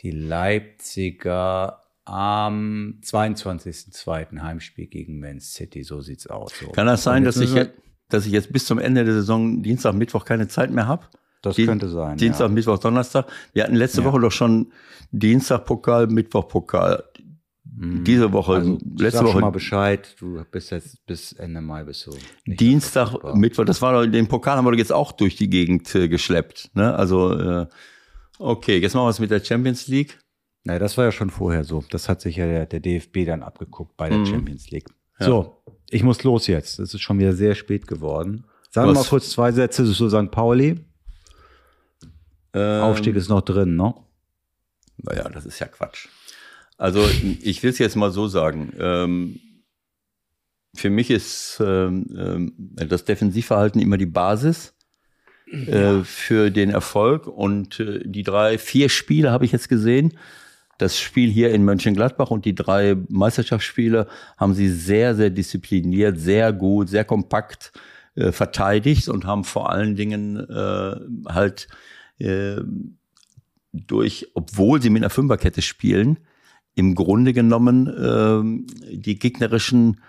[0.00, 4.40] die Leipziger am 22.02.
[4.40, 5.82] Heimspiel gegen Man City.
[5.82, 6.52] So sieht's aus.
[6.60, 6.68] So.
[6.70, 7.72] Kann das sein, dass ich, jetzt,
[8.08, 11.06] dass ich jetzt bis zum Ende der Saison Dienstag, Mittwoch keine Zeit mehr habe?
[11.42, 12.16] Das Dien- könnte sein.
[12.16, 12.54] Dienstag, ja.
[12.54, 13.26] Mittwoch, Donnerstag.
[13.52, 14.06] Wir hatten letzte Ja.
[14.06, 14.72] Woche doch schon
[15.10, 17.04] Dienstag Pokal, Mittwoch Pokal.
[17.78, 20.16] Diese Woche, Also, letzte sag schon mal Woche Bescheid.
[20.18, 21.90] Du bist jetzt bis Ende Mai du
[22.46, 23.34] nicht Dienstag.
[23.34, 23.66] Mittwoch.
[23.66, 26.70] Das war doch, den Pokal haben wir doch jetzt auch durch die Gegend äh, geschleppt.
[26.74, 26.94] Ne?
[26.94, 27.66] Also äh,
[28.38, 30.18] okay, jetzt machen wir es mit der Champions League.
[30.66, 31.84] Naja, das war ja schon vorher so.
[31.90, 34.26] Das hat sich ja der, der DFB dann abgeguckt bei der Mhm.
[34.26, 34.88] Champions League.
[35.20, 36.80] So, ich muss los jetzt.
[36.80, 38.44] Es ist schon wieder sehr spät geworden.
[38.70, 40.30] Sagen wir mal kurz zwei Sätze zu St.
[40.32, 40.84] Pauli.
[42.52, 43.94] Ähm, Aufstieg ist noch drin, ne?
[44.98, 46.08] Naja, das ist ja Quatsch.
[46.76, 47.08] Also
[47.42, 48.72] ich will es jetzt mal so sagen.
[48.78, 49.40] Ähm,
[50.74, 52.52] für mich ist ähm, ähm,
[52.88, 54.74] das Defensivverhalten immer die Basis
[55.46, 57.28] äh, für den Erfolg.
[57.28, 60.18] Und äh, die drei, vier Spiele habe ich jetzt gesehen.
[60.78, 66.52] Das Spiel hier in Mönchengladbach und die drei Meisterschaftsspiele haben sie sehr, sehr diszipliniert, sehr
[66.52, 67.72] gut, sehr kompakt
[68.14, 70.96] äh, verteidigt und haben vor allen Dingen äh,
[71.28, 71.68] halt
[72.18, 72.56] äh,
[73.72, 76.18] durch, obwohl sie mit einer Fünferkette spielen,
[76.74, 80.00] im Grunde genommen äh, die gegnerischen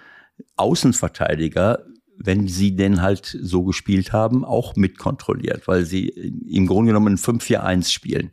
[0.58, 1.84] Außenverteidiger,
[2.18, 7.92] wenn sie denn halt so gespielt haben, auch mitkontrolliert, weil sie im Grunde genommen 5-4-1
[7.92, 8.32] spielen.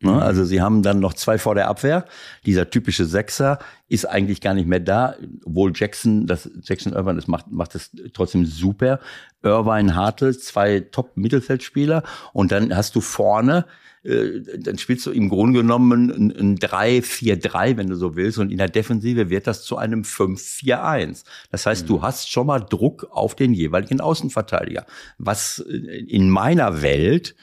[0.00, 0.12] Ne?
[0.12, 0.18] Mhm.
[0.18, 2.04] Also sie haben dann noch zwei vor der Abwehr.
[2.46, 3.58] Dieser typische Sechser
[3.88, 5.14] ist eigentlich gar nicht mehr da,
[5.44, 9.00] obwohl Jackson, das Jackson Irvine das macht, macht das trotzdem super.
[9.42, 12.02] Irvine Hartl, zwei Top-Mittelfeldspieler
[12.32, 13.66] und dann hast du vorne
[14.02, 18.50] äh, dann spielst du im Grunde genommen ein, ein 3-4-3, wenn du so willst, und
[18.50, 21.24] in der Defensive wird das zu einem 5-4-1.
[21.50, 21.88] Das heißt, mhm.
[21.88, 24.86] du hast schon mal Druck auf den jeweiligen Außenverteidiger,
[25.18, 27.34] was in meiner Welt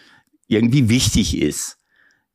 [0.48, 1.77] irgendwie wichtig ist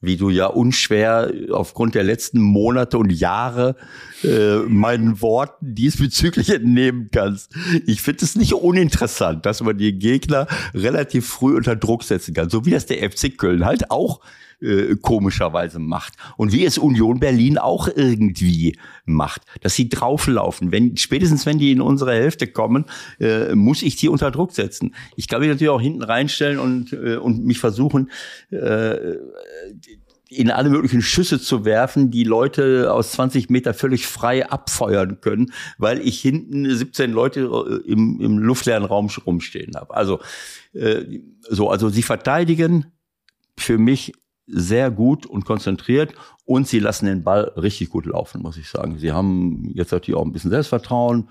[0.02, 3.76] wie du ja unschwer aufgrund der letzten Monate und Jahre
[4.24, 7.54] äh, meinen Worten diesbezüglich entnehmen kannst.
[7.86, 12.50] Ich finde es nicht uninteressant, dass man die Gegner relativ früh unter Druck setzen kann,
[12.50, 14.20] so wie das der FC Köln halt auch
[14.62, 20.72] äh, komischerweise macht und wie es Union Berlin auch irgendwie macht, dass sie drauflaufen.
[20.72, 22.86] Wenn spätestens wenn die in unsere Hälfte kommen,
[23.20, 24.94] äh, muss ich die unter Druck setzen.
[25.16, 28.10] Ich kann mich natürlich auch hinten reinstellen und äh, und mich versuchen
[28.50, 29.16] äh,
[30.32, 35.52] in alle möglichen Schüsse zu werfen, die Leute aus 20 Meter völlig frei abfeuern können,
[35.78, 39.94] weil ich hinten 17 Leute äh, im, im luftleeren Raum rumstehen habe.
[39.94, 40.20] Also
[40.72, 42.86] äh, so, also sie verteidigen
[43.58, 44.12] für mich
[44.46, 46.14] sehr gut und konzentriert
[46.44, 48.98] und sie lassen den Ball richtig gut laufen, muss ich sagen.
[48.98, 51.28] Sie haben jetzt natürlich auch ein bisschen Selbstvertrauen.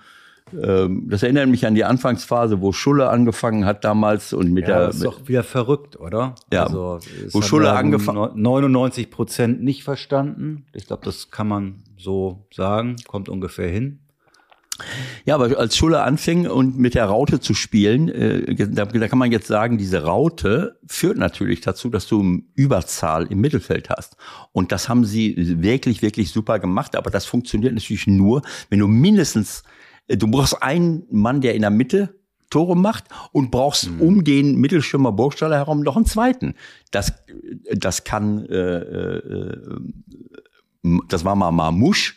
[0.59, 4.75] Ähm, das erinnert mich an die Anfangsphase, wo Schulle angefangen hat damals und mit ja,
[4.75, 4.87] der.
[4.87, 6.35] Das ist doch wieder verrückt, oder?
[6.51, 6.65] Ja.
[6.65, 6.99] Also,
[7.31, 8.41] wo Schulle angefangen.
[8.41, 10.65] 99 Prozent nicht verstanden.
[10.73, 12.95] Ich glaube, das kann man so sagen.
[13.07, 13.99] Kommt ungefähr hin.
[15.25, 19.19] Ja, aber als Schulle anfing und mit der Raute zu spielen, äh, da, da, kann
[19.19, 24.17] man jetzt sagen, diese Raute führt natürlich dazu, dass du Überzahl im Mittelfeld hast.
[24.51, 26.95] Und das haben sie wirklich, wirklich super gemacht.
[26.95, 29.63] Aber das funktioniert natürlich nur, wenn du mindestens,
[30.07, 32.21] äh, du brauchst einen Mann, der in der Mitte
[32.51, 34.01] Tore macht und brauchst mhm.
[34.01, 36.53] um den Mittelschirmer Burgstaller herum noch einen zweiten.
[36.91, 37.13] Das,
[37.73, 39.79] das kann, äh, äh,
[41.07, 42.13] das war mal Marmouche,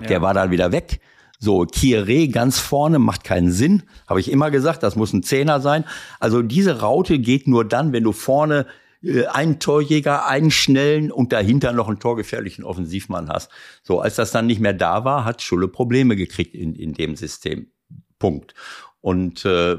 [0.00, 0.06] ja.
[0.06, 1.00] der war dann wieder weg.
[1.38, 5.60] So, Kieré ganz vorne macht keinen Sinn, habe ich immer gesagt, das muss ein Zehner
[5.60, 5.84] sein.
[6.18, 8.66] Also diese Raute geht nur dann, wenn du vorne
[9.02, 13.50] äh, einen Torjäger, einen schnellen und dahinter noch einen torgefährlichen Offensivmann hast.
[13.82, 17.14] So, als das dann nicht mehr da war, hat Schulle Probleme gekriegt in, in dem
[17.14, 17.68] System.
[18.18, 18.54] Punkt.
[19.00, 19.76] Und äh,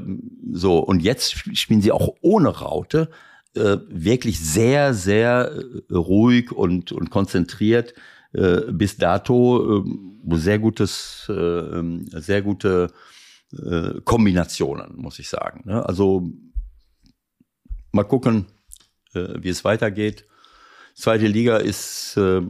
[0.52, 3.10] so, und jetzt spielen sie auch ohne Raute
[3.54, 5.52] äh, wirklich sehr, sehr
[5.90, 7.94] äh, ruhig und, und konzentriert
[8.32, 12.92] äh, bis dato äh, sehr gutes, äh, ähm, sehr gute
[13.52, 15.62] äh, Kombinationen, muss ich sagen.
[15.64, 15.84] Ne?
[15.84, 16.30] Also
[17.92, 18.46] mal gucken,
[19.14, 20.26] äh, wie es weitergeht.
[20.94, 22.42] Zweite Liga ist äh,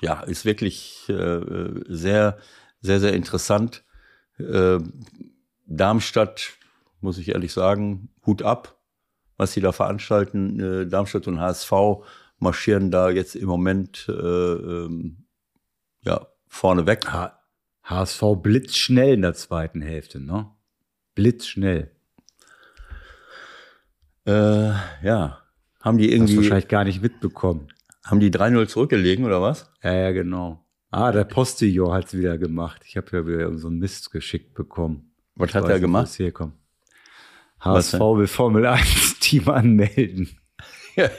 [0.00, 1.40] ja ist wirklich äh,
[1.88, 2.38] sehr
[2.80, 3.84] sehr sehr interessant.
[4.38, 4.78] Äh,
[5.66, 6.52] Darmstadt
[7.00, 8.78] muss ich ehrlich sagen Hut ab,
[9.36, 10.60] was sie da veranstalten.
[10.60, 11.72] Äh, Darmstadt und HSV
[12.38, 15.19] marschieren da jetzt im Moment äh, ähm,
[16.02, 17.06] ja, vorne weg.
[17.84, 20.50] HSV blitzschnell in der zweiten Hälfte, ne?
[21.14, 21.90] Blitzschnell.
[24.26, 24.72] Äh,
[25.02, 25.42] ja.
[25.80, 26.32] Haben die irgendwie.
[26.32, 27.68] Hast du wahrscheinlich gar nicht mitbekommen.
[28.04, 29.72] Haben die 3-0 zurückgelegen oder was?
[29.82, 30.64] Ja, ja, genau.
[30.90, 32.82] Ah, der Postillon hat's wieder gemacht.
[32.84, 35.12] Ich habe ja wieder so einen Mist geschickt bekommen.
[35.34, 36.12] Was ich hat er gemacht?
[36.14, 36.54] Hier kommt.
[37.60, 40.36] HSV will Formel 1 Team anmelden.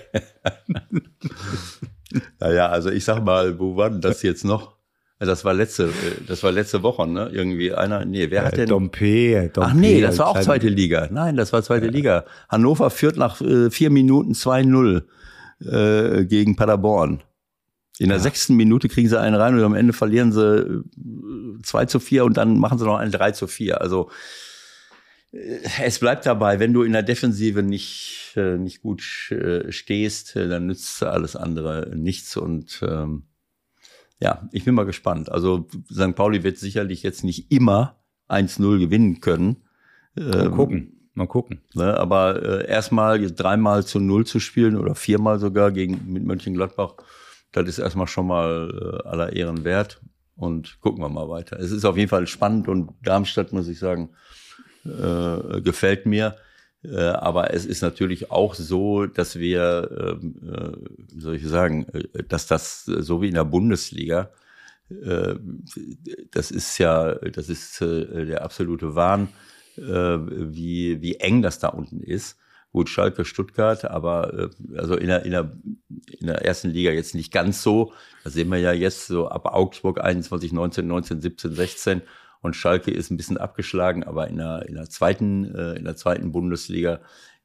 [2.39, 4.75] naja, also ich sag mal, wo war denn das jetzt noch?
[5.19, 7.29] Das war letzte, äh, das war letzte Woche, ne?
[7.31, 8.67] Irgendwie einer, nee, wer hat denn?
[8.67, 9.69] Dompe, Dompe.
[9.69, 11.09] Ach nee, das war auch zweite Liga.
[11.11, 11.91] Nein, das war zweite ja.
[11.91, 12.25] Liga.
[12.49, 15.03] Hannover führt nach äh, vier Minuten 2-0
[15.63, 17.21] äh, gegen Paderborn.
[17.99, 18.23] In der ja.
[18.23, 22.25] sechsten Minute kriegen sie einen rein und am Ende verlieren sie äh, 2 zu 4
[22.25, 23.79] und dann machen sie noch einen 3 zu 4.
[23.79, 24.13] Also äh,
[25.31, 30.67] es bleibt dabei, wenn du in der Defensive nicht, äh, nicht gut äh, stehst, dann
[30.67, 33.23] nützt alles andere nichts und ähm,
[34.19, 35.31] ja, ich bin mal gespannt.
[35.31, 36.15] Also St.
[36.15, 39.63] Pauli wird sicherlich jetzt nicht immer 1-0 gewinnen können.
[40.15, 41.61] Mal ähm, gucken, mal gucken.
[41.73, 46.95] Ne, aber äh, erstmal dreimal zu null zu spielen oder viermal sogar gegen mit Mönchengladbach,
[47.51, 50.01] das ist erstmal schon mal äh, aller Ehren wert.
[50.35, 51.59] Und gucken wir mal weiter.
[51.59, 54.09] Es ist auf jeden Fall spannend und Darmstadt, muss ich sagen,
[54.85, 56.35] äh, gefällt mir.
[56.83, 61.85] Äh, aber es ist natürlich auch so, dass wir, ähm, äh, wie soll ich sagen,
[61.93, 64.31] äh, dass das so wie in der Bundesliga,
[64.89, 65.35] äh,
[66.31, 69.29] das ist ja, das ist äh, der absolute Wahn,
[69.77, 72.37] wie, wie eng das da unten ist.
[72.73, 75.53] Gut, Schalke, Stuttgart, aber also in der, in, der,
[76.19, 77.93] in der ersten Liga jetzt nicht ganz so.
[78.25, 82.01] Da sehen wir ja jetzt so ab Augsburg 21, 19, 19, 17, 16
[82.41, 85.95] und Schalke ist ein bisschen abgeschlagen, aber in der, in der zweiten, äh, in der
[85.95, 86.99] zweiten Bundesliga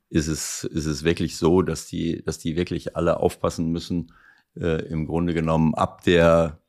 [0.08, 4.12] ist es, ist es wirklich so, dass die, dass die wirklich alle aufpassen müssen,
[4.56, 6.60] äh, im Grunde genommen ab der,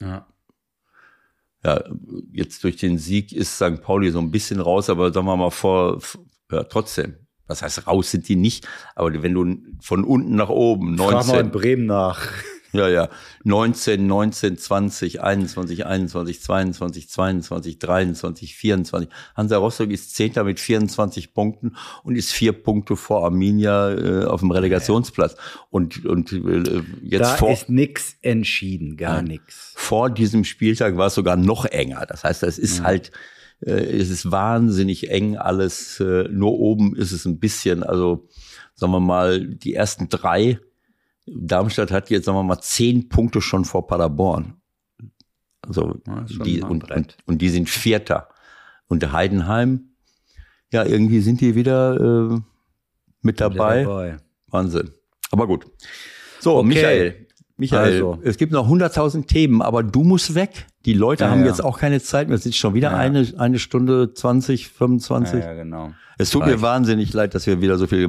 [0.00, 0.26] Ja.
[1.64, 1.84] ja,
[2.32, 3.82] jetzt durch den Sieg ist St.
[3.82, 6.00] Pauli so ein bisschen raus, aber sagen wir mal vor,
[6.50, 7.16] ja, trotzdem.
[7.46, 11.40] Was heißt raus sind die nicht, aber wenn du von unten nach oben, Frag mal
[11.40, 12.28] in 19, Bremen nach.
[12.74, 13.08] Ja, ja,
[13.44, 19.08] 19, 19, 20, 21, 21, 22, 22, 23, 24.
[19.36, 24.40] Hansa Rostock ist Zehnter mit 24 Punkten und ist vier Punkte vor Arminia äh, auf
[24.40, 25.36] dem Relegationsplatz.
[25.70, 29.72] Und, und äh, jetzt Da vor, ist nix entschieden, gar nix.
[29.76, 32.06] vor diesem Spieltag war es sogar noch enger.
[32.06, 33.12] Das heißt, es ist halt,
[33.60, 36.00] äh, es ist wahnsinnig eng alles.
[36.00, 38.28] Äh, nur oben ist es ein bisschen, also
[38.74, 40.58] sagen wir mal, die ersten drei.
[41.26, 44.54] Darmstadt hat jetzt, sagen wir mal, zehn Punkte schon vor Paderborn.
[45.66, 48.28] Also Ja, die und, und, und die sind Vierter.
[48.86, 49.88] Und Heidenheim,
[50.72, 52.38] ja, irgendwie sind die wieder äh,
[53.22, 53.84] mit dabei.
[53.84, 54.16] Dabei.
[54.48, 54.90] Wahnsinn.
[55.30, 55.66] Aber gut.
[56.40, 56.68] So, Okay.
[56.68, 57.26] Michael.
[57.56, 58.18] Michael, Also.
[58.24, 60.66] es gibt noch 100.000 Themen, aber du musst weg.
[60.84, 61.46] Die Leute Ja, haben ja.
[61.46, 62.36] jetzt auch keine Zeit mehr.
[62.36, 62.96] Es ist schon wieder Ja.
[62.98, 65.42] eine, eine Stunde 20, 25.
[65.42, 65.92] Ja, genau.
[66.18, 66.62] Es tut mir Reicht.
[66.62, 68.08] wahnsinnig leid, dass wir wieder so viel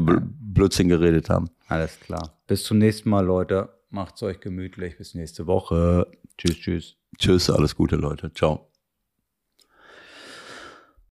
[0.55, 1.49] Blödsinn geredet haben.
[1.67, 2.39] Alles klar.
[2.47, 3.69] Bis zum nächsten Mal, Leute.
[3.91, 4.97] Macht's euch gemütlich.
[4.97, 6.07] Bis nächste Woche.
[6.37, 6.95] Tschüss, tschüss.
[7.19, 8.33] Tschüss, alles Gute, Leute.
[8.33, 8.71] Ciao.